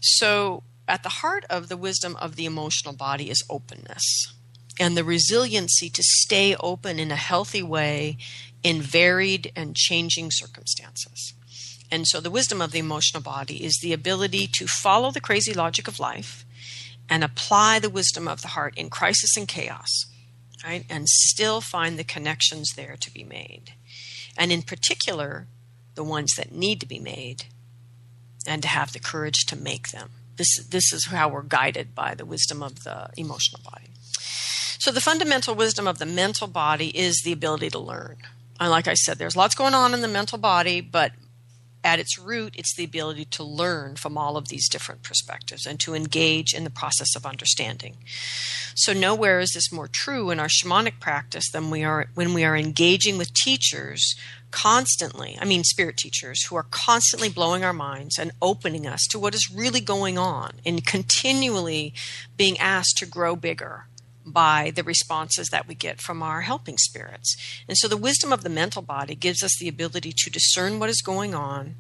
So, 0.01 0.63
at 0.89 1.03
the 1.03 1.09
heart 1.09 1.45
of 1.51 1.69
the 1.69 1.77
wisdom 1.77 2.17
of 2.17 2.37
the 2.37 2.47
emotional 2.47 2.95
body 2.95 3.31
is 3.31 3.45
openness 3.49 4.33
and 4.81 4.97
the 4.97 5.05
resiliency 5.05 5.91
to 5.91 6.03
stay 6.03 6.55
open 6.61 6.99
in 6.99 7.11
a 7.11 7.17
healthy 7.17 7.63
way 7.63 8.17
in 8.63 8.81
varied 8.81 9.53
and 9.55 9.77
changing 9.77 10.31
circumstances. 10.31 11.35
And 11.91 12.07
so, 12.07 12.21
the 12.21 12.31
wisdom 12.31 12.61
of 12.61 12.73
the 12.73 12.79
emotional 12.79 13.23
body 13.23 13.65
is 13.65 13.79
the 13.81 13.93
ability 13.93 14.47
to 14.55 14.67
follow 14.67 15.11
the 15.11 15.21
crazy 15.21 15.55
logic 15.55 15.89
of 15.89 15.99
life 15.99 16.45
and 17.09 17.25
apply 17.25 17.79
the 17.79 17.89
wisdom 17.89 18.29
of 18.29 18.43
the 18.43 18.49
heart 18.49 18.77
in 18.77 18.91
crisis 18.91 19.37
and 19.37 19.49
chaos, 19.49 20.07
right? 20.65 20.85
And 20.91 21.09
still 21.09 21.61
find 21.61 21.99
the 21.99 22.05
connections 22.05 22.73
there 22.77 22.97
to 23.01 23.13
be 23.13 23.25
made. 23.25 23.73
And 24.37 24.53
in 24.53 24.63
particular, 24.63 25.47
the 25.95 26.05
ones 26.05 26.35
that 26.37 26.53
need 26.53 26.81
to 26.81 26.87
be 26.87 26.99
made 26.99 27.45
and 28.47 28.61
to 28.63 28.69
have 28.69 28.93
the 28.93 29.01
courage 29.01 29.47
to 29.47 29.57
make 29.57 29.89
them. 29.89 30.11
This, 30.39 30.57
this 30.71 30.93
is 30.93 31.07
how 31.07 31.29
we're 31.29 31.43
guided 31.43 31.95
by 31.95 32.15
the 32.15 32.25
wisdom 32.25 32.63
of 32.63 32.85
the 32.85 33.11
emotional 33.17 33.61
body. 33.63 33.91
So, 34.79 34.93
the 34.93 35.01
fundamental 35.01 35.55
wisdom 35.55 35.87
of 35.87 35.99
the 35.99 36.07
mental 36.07 36.47
body 36.47 36.97
is 36.97 37.21
the 37.25 37.33
ability 37.33 37.71
to 37.71 37.79
learn. 37.79 38.17
And 38.61 38.71
like 38.71 38.89
I 38.89 38.95
said, 38.95 39.19
there's 39.19 39.37
lots 39.37 39.55
going 39.55 39.75
on 39.75 39.93
in 39.93 40.01
the 40.01 40.09
mental 40.09 40.39
body, 40.39 40.81
but 40.81 41.13
at 41.85 42.01
its 42.01 42.19
root, 42.19 42.55
it's 42.57 42.75
the 42.75 42.85
ability 42.85 43.25
to 43.27 43.45
learn 43.45 43.97
from 43.97 44.19
all 44.19 44.37
of 44.37 44.49
these 44.49 44.69
different 44.69 45.03
perspectives 45.03 45.67
and 45.67 45.79
to 45.81 45.95
engage 45.95 46.53
in 46.55 46.65
the 46.65 46.71
process 46.71 47.15
of 47.15 47.25
understanding. 47.25 47.97
So, 48.75 48.93
nowhere 48.93 49.41
is 49.41 49.53
this 49.53 49.73
more 49.73 49.89
true 49.89 50.31
in 50.31 50.41
our 50.41 50.49
shamanic 50.49 51.01
practice 51.01 51.51
than 51.51 51.71
we 51.71 51.85
are 51.85 52.07
when 52.15 52.35
we 52.35 52.45
are 52.45 52.57
engaging 52.57 53.19
with 53.19 53.35
teachers 53.35 54.15
constantly, 54.51 55.37
I 55.41 55.45
mean, 55.45 55.65
spirit 55.65 55.97
teachers 55.97 56.45
who 56.47 56.57
are 56.57 56.67
constantly 56.71 57.29
blowing 57.29 57.65
our 57.65 57.73
minds 57.73 58.19
and 58.19 58.33
opening 58.41 58.87
us 58.87 59.07
to 59.11 59.19
what 59.19 59.35
is 59.35 59.53
really 59.55 59.81
going 59.81 60.17
on 60.17 60.53
and 60.65 60.87
continually 60.87 61.93
being 62.37 62.59
asked 62.59 62.97
to 62.99 63.07
grow 63.07 63.37
bigger 63.37 63.88
by 64.31 64.73
the 64.75 64.83
responses 64.83 65.49
that 65.49 65.67
we 65.67 65.75
get 65.75 66.01
from 66.01 66.23
our 66.23 66.43
helping 66.43 66.79
spirits. 66.79 67.37
And 67.69 67.77
so 67.77 67.89
the 67.89 67.97
wisdom 67.97 68.33
of 68.33 68.43
the 68.43 68.49
mental 68.49 68.83
body 68.83 69.15
gives 69.15 69.43
us 69.43 69.57
the 69.59 69.69
ability 69.69 70.13
to 70.17 70.31
discern 70.31 70.79
what 70.79 70.91
is 70.91 71.03
going 71.03 71.35
on 71.35 71.75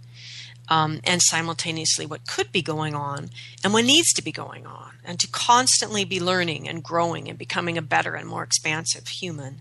um, 0.68 1.01
and 1.05 1.20
simultaneously 1.22 2.07
what 2.07 2.26
could 2.26 2.53
be 2.53 2.62
going 2.62 2.94
on 2.94 3.30
and 3.64 3.72
what 3.72 3.84
needs 3.84 4.12
to 4.12 4.22
be 4.22 4.32
going 4.32 4.66
on, 4.66 4.92
and 5.05 5.18
to 5.20 5.28
constantly 5.28 6.05
be 6.05 6.20
learning 6.20 6.68
and 6.68 6.82
growing 6.82 7.28
and 7.28 7.38
becoming 7.38 7.78
a 7.78 7.82
better 7.82 8.14
and 8.14 8.28
more 8.28 8.42
expansive 8.42 9.09
human. 9.09 9.61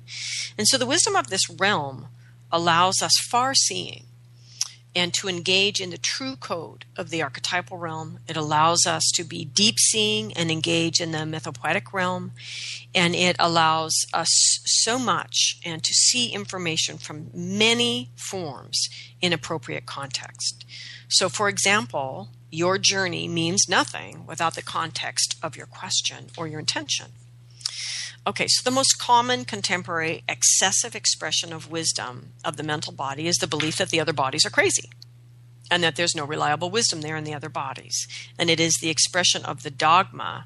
And 0.58 0.68
so 0.68 0.78
the 0.78 0.86
wisdom 0.86 1.16
of 1.16 1.30
this 1.30 1.50
realm 1.50 2.08
allows 2.52 3.02
us 3.02 3.14
far 3.30 3.54
seeing 3.54 4.07
and 4.98 5.14
to 5.14 5.30
engage 5.30 5.80
in 5.80 5.92
the 5.92 5.98
true 6.00 6.36
code 6.36 6.86
of 6.98 7.12
the 7.12 7.22
archetypal 7.22 7.78
realm. 7.78 8.18
It 8.28 8.36
allows 8.36 8.88
us 8.88 9.12
to 9.14 9.24
be 9.24 9.46
deep 9.46 9.78
seeing 9.78 10.34
and 10.34 10.50
engage 10.50 11.00
in 11.00 11.12
the 11.12 11.20
mythopoetic 11.20 11.94
realm. 11.94 12.32
And 12.96 13.14
it 13.14 13.36
allows 13.38 13.94
us 14.12 14.60
so 14.66 14.98
much 14.98 15.60
and 15.64 15.84
to 15.84 15.94
see 15.94 16.34
information 16.34 16.98
from 16.98 17.30
many 17.32 18.10
forms 18.16 18.90
in 19.22 19.34
appropriate 19.34 19.86
context. 19.86 20.66
So, 21.10 21.30
for 21.30 21.48
example, 21.48 22.30
your 22.50 22.80
journey 22.80 23.28
means 23.28 23.70
nothing 23.70 24.26
without 24.26 24.56
the 24.56 24.64
context 24.64 25.36
of 25.44 25.56
your 25.56 25.68
question 25.68 26.32
or 26.36 26.48
your 26.48 26.60
intention. 26.60 27.12
Okay, 28.28 28.48
so 28.50 28.62
the 28.62 28.76
most 28.76 29.00
common 29.00 29.46
contemporary 29.46 30.22
excessive 30.28 30.96
expression 30.96 31.54
of 31.54 31.72
wisdom 31.72 32.34
of 32.44 32.58
the 32.58 32.64
mental 32.64 32.92
body 32.92 33.26
is 33.26 33.38
the 33.38 33.48
belief 33.48 33.78
that 33.78 33.88
the 33.90 34.02
other 34.02 34.12
bodies 34.12 34.46
are 34.46 34.50
crazy 34.50 34.90
and 35.72 35.82
that 35.82 35.96
there's 35.96 36.14
no 36.14 36.26
reliable 36.26 36.70
wisdom 36.70 37.00
there 37.00 37.16
in 37.16 37.24
the 37.24 37.34
other 37.34 37.48
bodies. 37.48 38.06
And 38.38 38.50
it 38.50 38.60
is 38.60 38.80
the 38.82 38.90
expression 38.90 39.46
of 39.46 39.64
the 39.64 39.72
dogma 39.72 40.46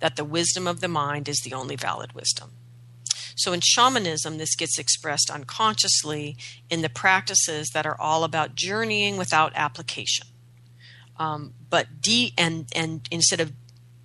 that 0.00 0.16
the 0.16 0.24
wisdom 0.24 0.66
of 0.66 0.80
the 0.80 0.88
mind 0.88 1.28
is 1.28 1.40
the 1.40 1.52
only 1.52 1.76
valid 1.76 2.14
wisdom. 2.14 2.52
So 3.36 3.52
in 3.52 3.60
shamanism, 3.60 4.38
this 4.38 4.56
gets 4.56 4.78
expressed 4.78 5.30
unconsciously 5.30 6.34
in 6.70 6.80
the 6.80 6.88
practices 6.88 7.70
that 7.74 7.84
are 7.84 8.00
all 8.00 8.24
about 8.24 8.54
journeying 8.54 9.18
without 9.18 9.52
application. 9.54 10.28
Um, 11.18 11.52
but 11.68 12.00
de- 12.00 12.32
and 12.38 12.66
and 12.74 13.06
instead 13.10 13.40
of 13.40 13.52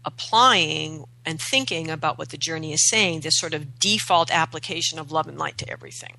applying 0.03 1.05
and 1.25 1.41
thinking 1.41 1.89
about 1.89 2.17
what 2.17 2.29
the 2.29 2.37
journey 2.37 2.73
is 2.73 2.89
saying, 2.89 3.21
this 3.21 3.39
sort 3.39 3.53
of 3.53 3.79
default 3.79 4.31
application 4.31 4.99
of 4.99 5.11
love 5.11 5.27
and 5.27 5.37
light 5.37 5.57
to 5.59 5.69
everything. 5.69 6.17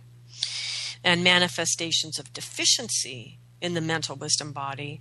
And 1.03 1.23
manifestations 1.23 2.19
of 2.19 2.33
deficiency 2.33 3.39
in 3.61 3.75
the 3.75 3.81
mental 3.81 4.17
wisdom 4.17 4.53
body 4.53 5.01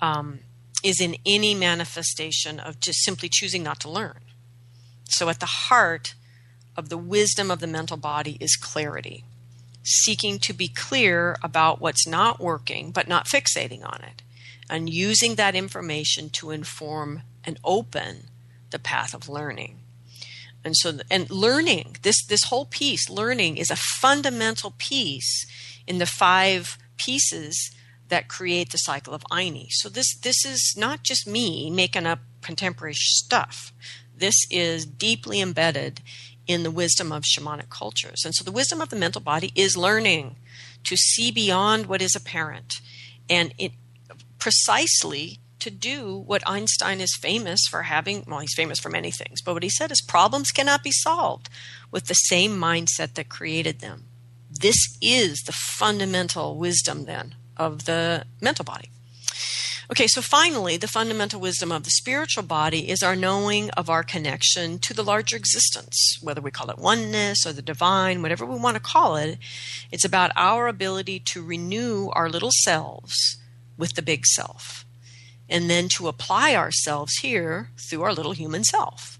um, 0.00 0.40
is 0.84 1.00
in 1.00 1.16
any 1.26 1.54
manifestation 1.54 2.60
of 2.60 2.80
just 2.80 3.02
simply 3.04 3.28
choosing 3.28 3.62
not 3.62 3.80
to 3.80 3.90
learn. 3.90 4.20
So, 5.08 5.28
at 5.28 5.40
the 5.40 5.46
heart 5.46 6.14
of 6.76 6.88
the 6.88 6.96
wisdom 6.96 7.50
of 7.50 7.58
the 7.58 7.66
mental 7.66 7.96
body 7.96 8.36
is 8.40 8.56
clarity, 8.56 9.24
seeking 9.82 10.38
to 10.38 10.52
be 10.52 10.68
clear 10.68 11.36
about 11.42 11.80
what's 11.80 12.06
not 12.06 12.40
working, 12.40 12.92
but 12.92 13.08
not 13.08 13.26
fixating 13.26 13.84
on 13.84 14.02
it, 14.02 14.22
and 14.68 14.88
using 14.88 15.34
that 15.34 15.56
information 15.56 16.30
to 16.30 16.52
inform 16.52 17.22
and 17.44 17.58
open 17.64 18.29
the 18.70 18.78
path 18.78 19.14
of 19.14 19.28
learning. 19.28 19.80
And 20.64 20.76
so, 20.76 20.98
and 21.10 21.30
learning, 21.30 21.96
this, 22.02 22.24
this 22.26 22.44
whole 22.44 22.66
piece, 22.66 23.08
learning 23.08 23.56
is 23.56 23.70
a 23.70 23.76
fundamental 23.76 24.74
piece 24.76 25.46
in 25.86 25.98
the 25.98 26.06
five 26.06 26.76
pieces 26.98 27.74
that 28.08 28.28
create 28.28 28.70
the 28.70 28.78
cycle 28.78 29.14
of 29.14 29.24
Ayni. 29.30 29.68
So 29.70 29.88
this, 29.88 30.14
this 30.18 30.44
is 30.44 30.74
not 30.76 31.02
just 31.02 31.26
me 31.26 31.70
making 31.70 32.06
up 32.06 32.18
contemporary 32.42 32.94
stuff. 32.94 33.72
This 34.14 34.34
is 34.50 34.84
deeply 34.84 35.40
embedded 35.40 36.02
in 36.46 36.62
the 36.62 36.70
wisdom 36.70 37.12
of 37.12 37.22
shamanic 37.22 37.70
cultures. 37.70 38.22
And 38.24 38.34
so 38.34 38.44
the 38.44 38.52
wisdom 38.52 38.80
of 38.80 38.90
the 38.90 38.96
mental 38.96 39.20
body 39.20 39.52
is 39.54 39.76
learning 39.76 40.36
to 40.84 40.96
see 40.96 41.30
beyond 41.30 41.86
what 41.86 42.02
is 42.02 42.14
apparent 42.14 42.74
and 43.30 43.54
it 43.56 43.72
precisely 44.38 45.38
to 45.60 45.70
do 45.70 46.16
what 46.26 46.42
Einstein 46.46 47.00
is 47.00 47.16
famous 47.16 47.66
for 47.68 47.82
having. 47.82 48.24
Well, 48.26 48.40
he's 48.40 48.54
famous 48.54 48.78
for 48.78 48.88
many 48.88 49.10
things, 49.10 49.40
but 49.42 49.54
what 49.54 49.62
he 49.62 49.68
said 49.68 49.90
is 49.90 50.02
problems 50.02 50.50
cannot 50.50 50.82
be 50.82 50.92
solved 50.92 51.48
with 51.90 52.06
the 52.06 52.14
same 52.14 52.58
mindset 52.58 53.14
that 53.14 53.28
created 53.28 53.80
them. 53.80 54.04
This 54.50 54.98
is 55.00 55.42
the 55.42 55.52
fundamental 55.52 56.56
wisdom 56.56 57.04
then 57.04 57.34
of 57.56 57.84
the 57.84 58.24
mental 58.40 58.64
body. 58.64 58.90
Okay, 59.90 60.06
so 60.06 60.22
finally, 60.22 60.76
the 60.76 60.86
fundamental 60.86 61.40
wisdom 61.40 61.72
of 61.72 61.82
the 61.82 61.90
spiritual 61.90 62.44
body 62.44 62.88
is 62.88 63.02
our 63.02 63.16
knowing 63.16 63.70
of 63.70 63.90
our 63.90 64.04
connection 64.04 64.78
to 64.78 64.94
the 64.94 65.02
larger 65.02 65.36
existence, 65.36 66.16
whether 66.22 66.40
we 66.40 66.52
call 66.52 66.70
it 66.70 66.78
oneness 66.78 67.44
or 67.44 67.52
the 67.52 67.60
divine, 67.60 68.22
whatever 68.22 68.46
we 68.46 68.56
want 68.56 68.76
to 68.76 68.80
call 68.80 69.16
it. 69.16 69.38
It's 69.90 70.04
about 70.04 70.30
our 70.36 70.68
ability 70.68 71.18
to 71.30 71.42
renew 71.42 72.08
our 72.12 72.28
little 72.28 72.52
selves 72.52 73.38
with 73.76 73.94
the 73.94 74.02
big 74.02 74.26
self 74.26 74.84
and 75.50 75.68
then 75.68 75.88
to 75.96 76.08
apply 76.08 76.54
ourselves 76.54 77.16
here 77.16 77.70
through 77.76 78.02
our 78.02 78.14
little 78.14 78.32
human 78.32 78.64
self. 78.64 79.18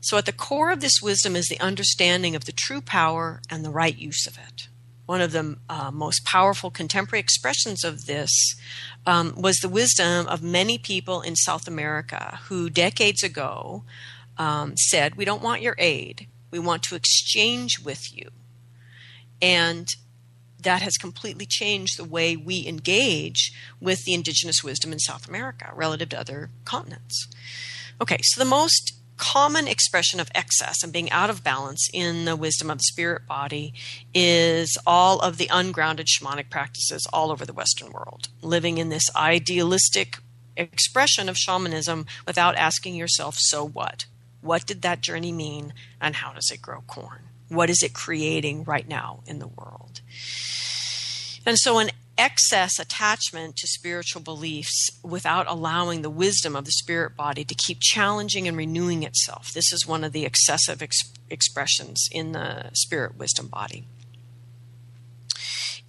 So, 0.00 0.18
at 0.18 0.26
the 0.26 0.32
core 0.32 0.70
of 0.70 0.80
this 0.80 1.00
wisdom 1.02 1.34
is 1.34 1.46
the 1.46 1.60
understanding 1.60 2.36
of 2.36 2.44
the 2.44 2.52
true 2.52 2.82
power 2.82 3.40
and 3.50 3.64
the 3.64 3.70
right 3.70 3.96
use 3.96 4.26
of 4.26 4.36
it. 4.36 4.68
One 5.06 5.20
of 5.20 5.32
the 5.32 5.56
uh, 5.68 5.90
most 5.90 6.24
powerful 6.24 6.70
contemporary 6.70 7.20
expressions 7.20 7.84
of 7.84 8.06
this 8.06 8.54
um, 9.06 9.34
was 9.36 9.56
the 9.56 9.68
wisdom 9.68 10.26
of 10.26 10.42
many 10.42 10.78
people 10.78 11.22
in 11.22 11.36
South 11.36 11.66
America 11.66 12.38
who 12.44 12.70
decades 12.70 13.22
ago 13.22 13.84
um, 14.38 14.76
said, 14.76 15.14
We 15.14 15.24
don't 15.24 15.42
want 15.42 15.62
your 15.62 15.76
aid, 15.78 16.26
we 16.50 16.58
want 16.58 16.82
to 16.84 16.96
exchange 16.96 17.80
with 17.80 18.14
you. 18.14 18.30
And 19.40 19.88
that 20.64 20.82
has 20.82 20.96
completely 20.96 21.46
changed 21.46 21.96
the 21.96 22.04
way 22.04 22.36
we 22.36 22.66
engage 22.66 23.52
with 23.80 24.04
the 24.04 24.14
indigenous 24.14 24.62
wisdom 24.64 24.92
in 24.92 24.98
South 24.98 25.28
America 25.28 25.70
relative 25.74 26.08
to 26.10 26.20
other 26.20 26.50
continents. 26.64 27.28
Okay, 28.00 28.18
so 28.22 28.42
the 28.42 28.48
most 28.48 28.94
common 29.16 29.68
expression 29.68 30.18
of 30.18 30.30
excess 30.34 30.82
and 30.82 30.92
being 30.92 31.10
out 31.10 31.30
of 31.30 31.44
balance 31.44 31.88
in 31.92 32.24
the 32.24 32.34
wisdom 32.34 32.68
of 32.68 32.78
the 32.78 32.84
spirit 32.84 33.26
body 33.26 33.72
is 34.12 34.76
all 34.86 35.20
of 35.20 35.38
the 35.38 35.48
ungrounded 35.52 36.06
shamanic 36.06 36.50
practices 36.50 37.06
all 37.12 37.30
over 37.30 37.46
the 37.46 37.52
Western 37.52 37.92
world, 37.92 38.28
living 38.42 38.78
in 38.78 38.88
this 38.88 39.08
idealistic 39.14 40.18
expression 40.56 41.28
of 41.28 41.36
shamanism 41.36 42.06
without 42.26 42.56
asking 42.56 42.94
yourself, 42.94 43.36
so 43.38 43.66
what? 43.66 44.06
What 44.40 44.66
did 44.66 44.82
that 44.82 45.00
journey 45.00 45.32
mean, 45.32 45.72
and 46.00 46.16
how 46.16 46.32
does 46.32 46.50
it 46.52 46.60
grow 46.60 46.82
corn? 46.82 47.22
What 47.48 47.70
is 47.70 47.82
it 47.82 47.94
creating 47.94 48.64
right 48.64 48.88
now 48.88 49.20
in 49.26 49.38
the 49.38 49.46
world? 49.46 50.00
And 51.46 51.58
so, 51.58 51.78
an 51.78 51.90
excess 52.16 52.78
attachment 52.78 53.56
to 53.56 53.66
spiritual 53.66 54.22
beliefs 54.22 54.90
without 55.02 55.46
allowing 55.48 56.02
the 56.02 56.10
wisdom 56.10 56.54
of 56.54 56.64
the 56.64 56.70
spirit 56.70 57.16
body 57.16 57.44
to 57.44 57.54
keep 57.54 57.78
challenging 57.80 58.46
and 58.46 58.56
renewing 58.56 59.02
itself. 59.02 59.52
This 59.52 59.72
is 59.72 59.86
one 59.86 60.04
of 60.04 60.12
the 60.12 60.24
excessive 60.24 60.82
ex- 60.82 61.12
expressions 61.28 62.08
in 62.12 62.32
the 62.32 62.70
spirit 62.72 63.16
wisdom 63.16 63.48
body. 63.48 63.86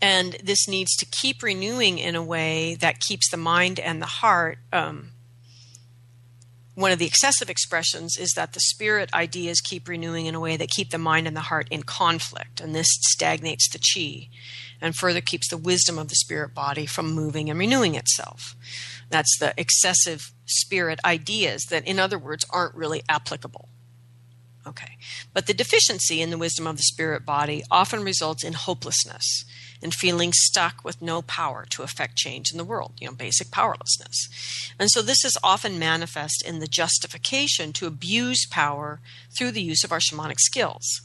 And 0.02 0.34
this 0.44 0.68
needs 0.68 0.96
to 0.98 1.06
keep 1.06 1.42
renewing 1.42 2.00
in 2.00 2.16
a 2.16 2.24
way 2.24 2.76
that 2.76 3.00
keeps 3.00 3.30
the 3.30 3.38
mind 3.38 3.80
and 3.80 4.02
the 4.02 4.08
heart. 4.08 4.58
Um, 4.74 5.12
one 6.74 6.92
of 6.92 7.00
the 7.00 7.06
excessive 7.06 7.50
expressions 7.50 8.18
is 8.18 8.34
that 8.36 8.52
the 8.52 8.60
spirit 8.60 9.14
ideas 9.14 9.62
keep 9.62 9.88
renewing 9.88 10.26
in 10.26 10.36
a 10.36 10.40
way 10.40 10.58
that 10.58 10.70
keep 10.70 10.90
the 10.90 10.98
mind 10.98 11.26
and 11.26 11.36
the 11.36 11.42
heart 11.42 11.70
in 11.72 11.84
conflict, 11.84 12.60
and 12.60 12.76
this 12.76 12.88
stagnates 12.90 13.70
the 13.70 13.80
chi 13.80 14.28
and 14.86 14.96
further 14.96 15.20
keeps 15.20 15.50
the 15.50 15.58
wisdom 15.58 15.98
of 15.98 16.10
the 16.10 16.16
spirit 16.16 16.54
body 16.54 16.86
from 16.86 17.12
moving 17.12 17.50
and 17.50 17.58
renewing 17.58 17.96
itself. 17.96 18.56
That's 19.10 19.36
the 19.40 19.52
excessive 19.58 20.32
spirit 20.46 21.00
ideas 21.04 21.64
that, 21.72 21.88
in 21.88 21.98
other 21.98 22.20
words, 22.20 22.46
aren't 22.52 22.76
really 22.76 23.02
applicable. 23.10 23.68
Okay. 24.68 24.98
But 25.34 25.48
the 25.48 25.56
deficiency 25.56 26.22
in 26.22 26.30
the 26.30 26.38
wisdom 26.38 26.68
of 26.68 26.78
the 26.78 26.84
spirit 26.84 27.26
body 27.26 27.64
often 27.72 28.04
results 28.04 28.44
in 28.44 28.54
hopelessness 28.54 29.44
and 29.82 29.92
feeling 29.92 30.32
stuck 30.34 30.84
with 30.84 31.02
no 31.02 31.24
power 31.24 31.66
to 31.72 31.82
affect 31.82 32.16
change 32.16 32.52
in 32.52 32.60
the 32.60 32.64
world, 32.64 32.94
you 33.00 33.08
know, 33.08 33.14
basic 33.14 33.50
powerlessness. 33.50 34.30
And 34.80 34.92
so 34.92 35.02
this 35.02 35.26
is 35.26 35.38
often 35.44 35.80
manifest 35.80 36.46
in 36.46 36.60
the 36.60 36.68
justification 36.68 37.74
to 37.74 37.88
abuse 37.88 38.46
power 38.52 39.00
through 39.36 39.52
the 39.52 39.64
use 39.64 39.84
of 39.84 39.92
our 39.92 40.00
shamanic 40.00 40.40
skills. 40.40 41.02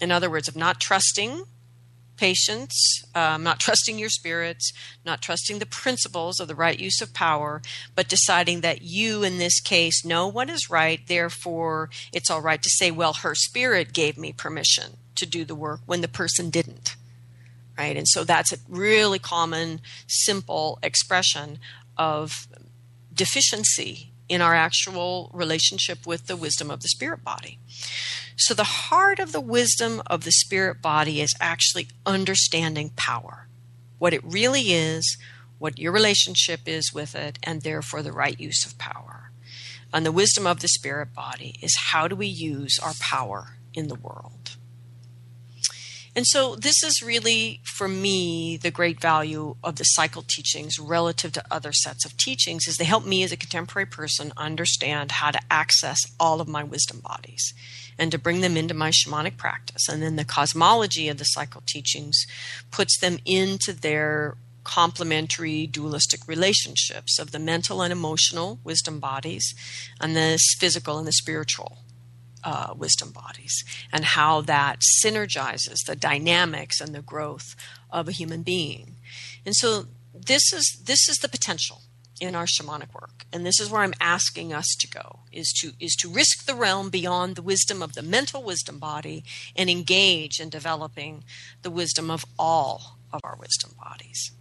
In 0.00 0.12
other 0.12 0.30
words, 0.30 0.46
of 0.46 0.54
not 0.54 0.80
trusting 0.80 1.44
patience, 2.16 3.02
um, 3.14 3.42
not 3.42 3.60
trusting 3.60 3.98
your 3.98 4.08
spirits, 4.08 4.72
not 5.04 5.22
trusting 5.22 5.58
the 5.58 5.66
principles 5.66 6.40
of 6.40 6.48
the 6.48 6.54
right 6.54 6.78
use 6.78 7.00
of 7.00 7.14
power, 7.14 7.62
but 7.94 8.08
deciding 8.08 8.60
that 8.60 8.82
you, 8.82 9.22
in 9.22 9.38
this 9.38 9.60
case, 9.60 10.04
know 10.04 10.26
what 10.26 10.50
is 10.50 10.70
right. 10.70 11.00
Therefore, 11.06 11.90
it's 12.12 12.30
all 12.30 12.40
right 12.40 12.62
to 12.62 12.70
say, 12.70 12.90
well, 12.90 13.14
her 13.14 13.34
spirit 13.34 13.92
gave 13.92 14.16
me 14.16 14.32
permission 14.32 14.98
to 15.16 15.26
do 15.26 15.44
the 15.44 15.54
work 15.54 15.80
when 15.86 16.00
the 16.00 16.08
person 16.08 16.50
didn't. 16.50 16.96
Right? 17.78 17.96
And 17.96 18.08
so 18.08 18.24
that's 18.24 18.52
a 18.52 18.58
really 18.68 19.18
common, 19.18 19.80
simple 20.06 20.78
expression 20.82 21.58
of 21.96 22.48
deficiency 23.12 24.12
in 24.28 24.40
our 24.40 24.54
actual 24.54 25.30
relationship 25.32 26.06
with 26.06 26.26
the 26.26 26.36
wisdom 26.36 26.70
of 26.70 26.80
the 26.80 26.88
spirit 26.88 27.22
body. 27.22 27.58
So, 28.36 28.52
the 28.52 28.64
heart 28.64 29.18
of 29.18 29.32
the 29.32 29.40
wisdom 29.40 30.02
of 30.06 30.24
the 30.24 30.30
spirit 30.30 30.82
body 30.82 31.22
is 31.22 31.34
actually 31.40 31.88
understanding 32.04 32.90
power, 32.94 33.48
what 33.98 34.12
it 34.12 34.22
really 34.22 34.72
is, 34.72 35.16
what 35.58 35.78
your 35.78 35.90
relationship 35.90 36.60
is 36.66 36.92
with 36.92 37.14
it, 37.14 37.38
and 37.42 37.62
therefore 37.62 38.02
the 38.02 38.12
right 38.12 38.38
use 38.38 38.66
of 38.66 38.76
power. 38.76 39.30
And 39.92 40.04
the 40.04 40.12
wisdom 40.12 40.46
of 40.46 40.60
the 40.60 40.68
spirit 40.68 41.14
body 41.14 41.58
is 41.62 41.76
how 41.92 42.08
do 42.08 42.14
we 42.14 42.26
use 42.26 42.78
our 42.82 42.92
power 43.00 43.56
in 43.72 43.88
the 43.88 43.94
world? 43.94 44.35
And 46.16 46.26
so, 46.26 46.56
this 46.56 46.82
is 46.82 47.02
really, 47.02 47.60
for 47.62 47.88
me, 47.88 48.56
the 48.56 48.70
great 48.70 49.02
value 49.02 49.54
of 49.62 49.76
the 49.76 49.84
cycle 49.84 50.24
teachings 50.26 50.78
relative 50.78 51.32
to 51.32 51.44
other 51.50 51.74
sets 51.74 52.06
of 52.06 52.16
teachings 52.16 52.66
is 52.66 52.78
they 52.78 52.84
help 52.84 53.04
me 53.04 53.22
as 53.22 53.32
a 53.32 53.36
contemporary 53.36 53.84
person 53.84 54.32
understand 54.34 55.12
how 55.12 55.30
to 55.30 55.40
access 55.50 56.00
all 56.18 56.40
of 56.40 56.48
my 56.48 56.64
wisdom 56.64 57.00
bodies 57.00 57.52
and 57.98 58.10
to 58.12 58.18
bring 58.18 58.40
them 58.40 58.56
into 58.56 58.72
my 58.72 58.90
shamanic 58.90 59.36
practice. 59.36 59.90
And 59.90 60.02
then 60.02 60.16
the 60.16 60.24
cosmology 60.24 61.10
of 61.10 61.18
the 61.18 61.24
cycle 61.24 61.62
teachings 61.66 62.26
puts 62.70 62.98
them 62.98 63.18
into 63.26 63.74
their 63.74 64.38
complementary 64.64 65.66
dualistic 65.66 66.26
relationships 66.26 67.18
of 67.18 67.30
the 67.30 67.38
mental 67.38 67.82
and 67.82 67.92
emotional 67.92 68.58
wisdom 68.64 69.00
bodies 69.00 69.54
and 70.00 70.16
the 70.16 70.38
physical 70.58 70.98
and 70.98 71.06
the 71.06 71.12
spiritual 71.12 71.78
uh, 72.46 72.72
wisdom 72.76 73.10
bodies 73.10 73.64
and 73.92 74.04
how 74.04 74.40
that 74.40 74.78
synergizes 75.02 75.84
the 75.84 75.96
dynamics 75.96 76.80
and 76.80 76.94
the 76.94 77.02
growth 77.02 77.56
of 77.90 78.06
a 78.06 78.12
human 78.12 78.42
being. 78.42 78.94
And 79.44 79.54
so 79.54 79.86
this 80.14 80.52
is 80.52 80.80
this 80.84 81.08
is 81.08 81.18
the 81.18 81.28
potential 81.28 81.82
in 82.20 82.34
our 82.34 82.46
shamanic 82.46 82.94
work 82.94 83.26
and 83.30 83.44
this 83.44 83.60
is 83.60 83.68
where 83.68 83.82
i'm 83.82 83.92
asking 84.00 84.50
us 84.50 84.74
to 84.80 84.88
go 84.88 85.18
is 85.30 85.52
to 85.52 85.72
is 85.78 85.94
to 85.94 86.08
risk 86.08 86.46
the 86.46 86.54
realm 86.54 86.88
beyond 86.88 87.36
the 87.36 87.42
wisdom 87.42 87.82
of 87.82 87.92
the 87.92 88.02
mental 88.02 88.42
wisdom 88.42 88.78
body 88.78 89.22
and 89.54 89.68
engage 89.68 90.40
in 90.40 90.48
developing 90.48 91.22
the 91.60 91.70
wisdom 91.70 92.10
of 92.10 92.24
all 92.38 92.96
of 93.12 93.20
our 93.22 93.36
wisdom 93.36 93.72
bodies 93.78 94.32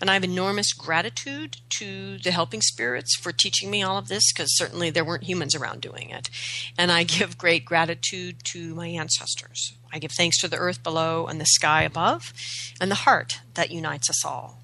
and 0.00 0.10
I 0.10 0.14
have 0.14 0.24
enormous 0.24 0.72
gratitude 0.72 1.58
to 1.78 2.18
the 2.18 2.30
helping 2.30 2.62
spirits 2.62 3.14
for 3.16 3.32
teaching 3.32 3.70
me 3.70 3.82
all 3.82 3.98
of 3.98 4.08
this 4.08 4.32
because 4.32 4.56
certainly 4.56 4.90
there 4.90 5.04
weren't 5.04 5.24
humans 5.24 5.54
around 5.54 5.80
doing 5.82 6.10
it. 6.10 6.30
And 6.78 6.90
I 6.90 7.02
give 7.04 7.38
great 7.38 7.64
gratitude 7.64 8.36
to 8.52 8.74
my 8.74 8.88
ancestors. 8.88 9.74
I 9.92 9.98
give 9.98 10.12
thanks 10.12 10.40
to 10.40 10.48
the 10.48 10.56
earth 10.56 10.82
below 10.82 11.26
and 11.26 11.40
the 11.40 11.46
sky 11.46 11.82
above 11.82 12.32
and 12.80 12.90
the 12.90 12.96
heart 12.96 13.40
that 13.54 13.70
unites 13.70 14.08
us 14.08 14.24
all. 14.24 14.60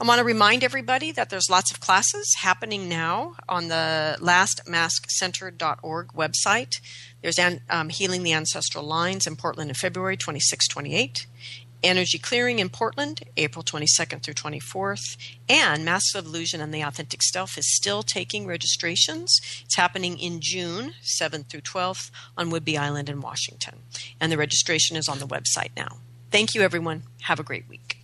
I 0.00 0.04
want 0.04 0.20
to 0.20 0.24
remind 0.24 0.62
everybody 0.62 1.10
that 1.12 1.28
there's 1.28 1.50
lots 1.50 1.72
of 1.72 1.80
classes 1.80 2.36
happening 2.38 2.88
now 2.88 3.34
on 3.48 3.66
the 3.66 4.16
lastmaskcenter.org 4.20 6.08
website. 6.08 6.74
There's 7.20 7.38
um, 7.68 7.88
Healing 7.88 8.22
the 8.22 8.32
Ancestral 8.32 8.84
Lines 8.84 9.26
in 9.26 9.34
Portland 9.34 9.70
in 9.70 9.74
February 9.74 10.16
26 10.16 10.68
28. 10.68 11.26
Energy 11.82 12.18
Clearing 12.18 12.58
in 12.58 12.68
Portland, 12.68 13.22
April 13.36 13.62
22nd 13.62 14.22
through 14.22 14.34
24th, 14.34 15.16
and 15.48 15.88
of 15.88 16.26
Illusion 16.26 16.60
and 16.60 16.74
the 16.74 16.82
Authentic 16.82 17.22
Self 17.22 17.56
is 17.56 17.74
still 17.74 18.02
taking 18.02 18.46
registrations. 18.46 19.40
It's 19.64 19.76
happening 19.76 20.18
in 20.18 20.40
June 20.40 20.94
7th 21.02 21.48
through 21.48 21.60
12th 21.60 22.10
on 22.36 22.50
Whidbey 22.50 22.78
Island 22.78 23.08
in 23.08 23.20
Washington, 23.20 23.80
and 24.20 24.32
the 24.32 24.38
registration 24.38 24.96
is 24.96 25.08
on 25.08 25.18
the 25.18 25.26
website 25.26 25.70
now. 25.76 25.98
Thank 26.30 26.54
you, 26.54 26.62
everyone. 26.62 27.04
Have 27.22 27.40
a 27.40 27.44
great 27.44 27.68
week. 27.68 27.97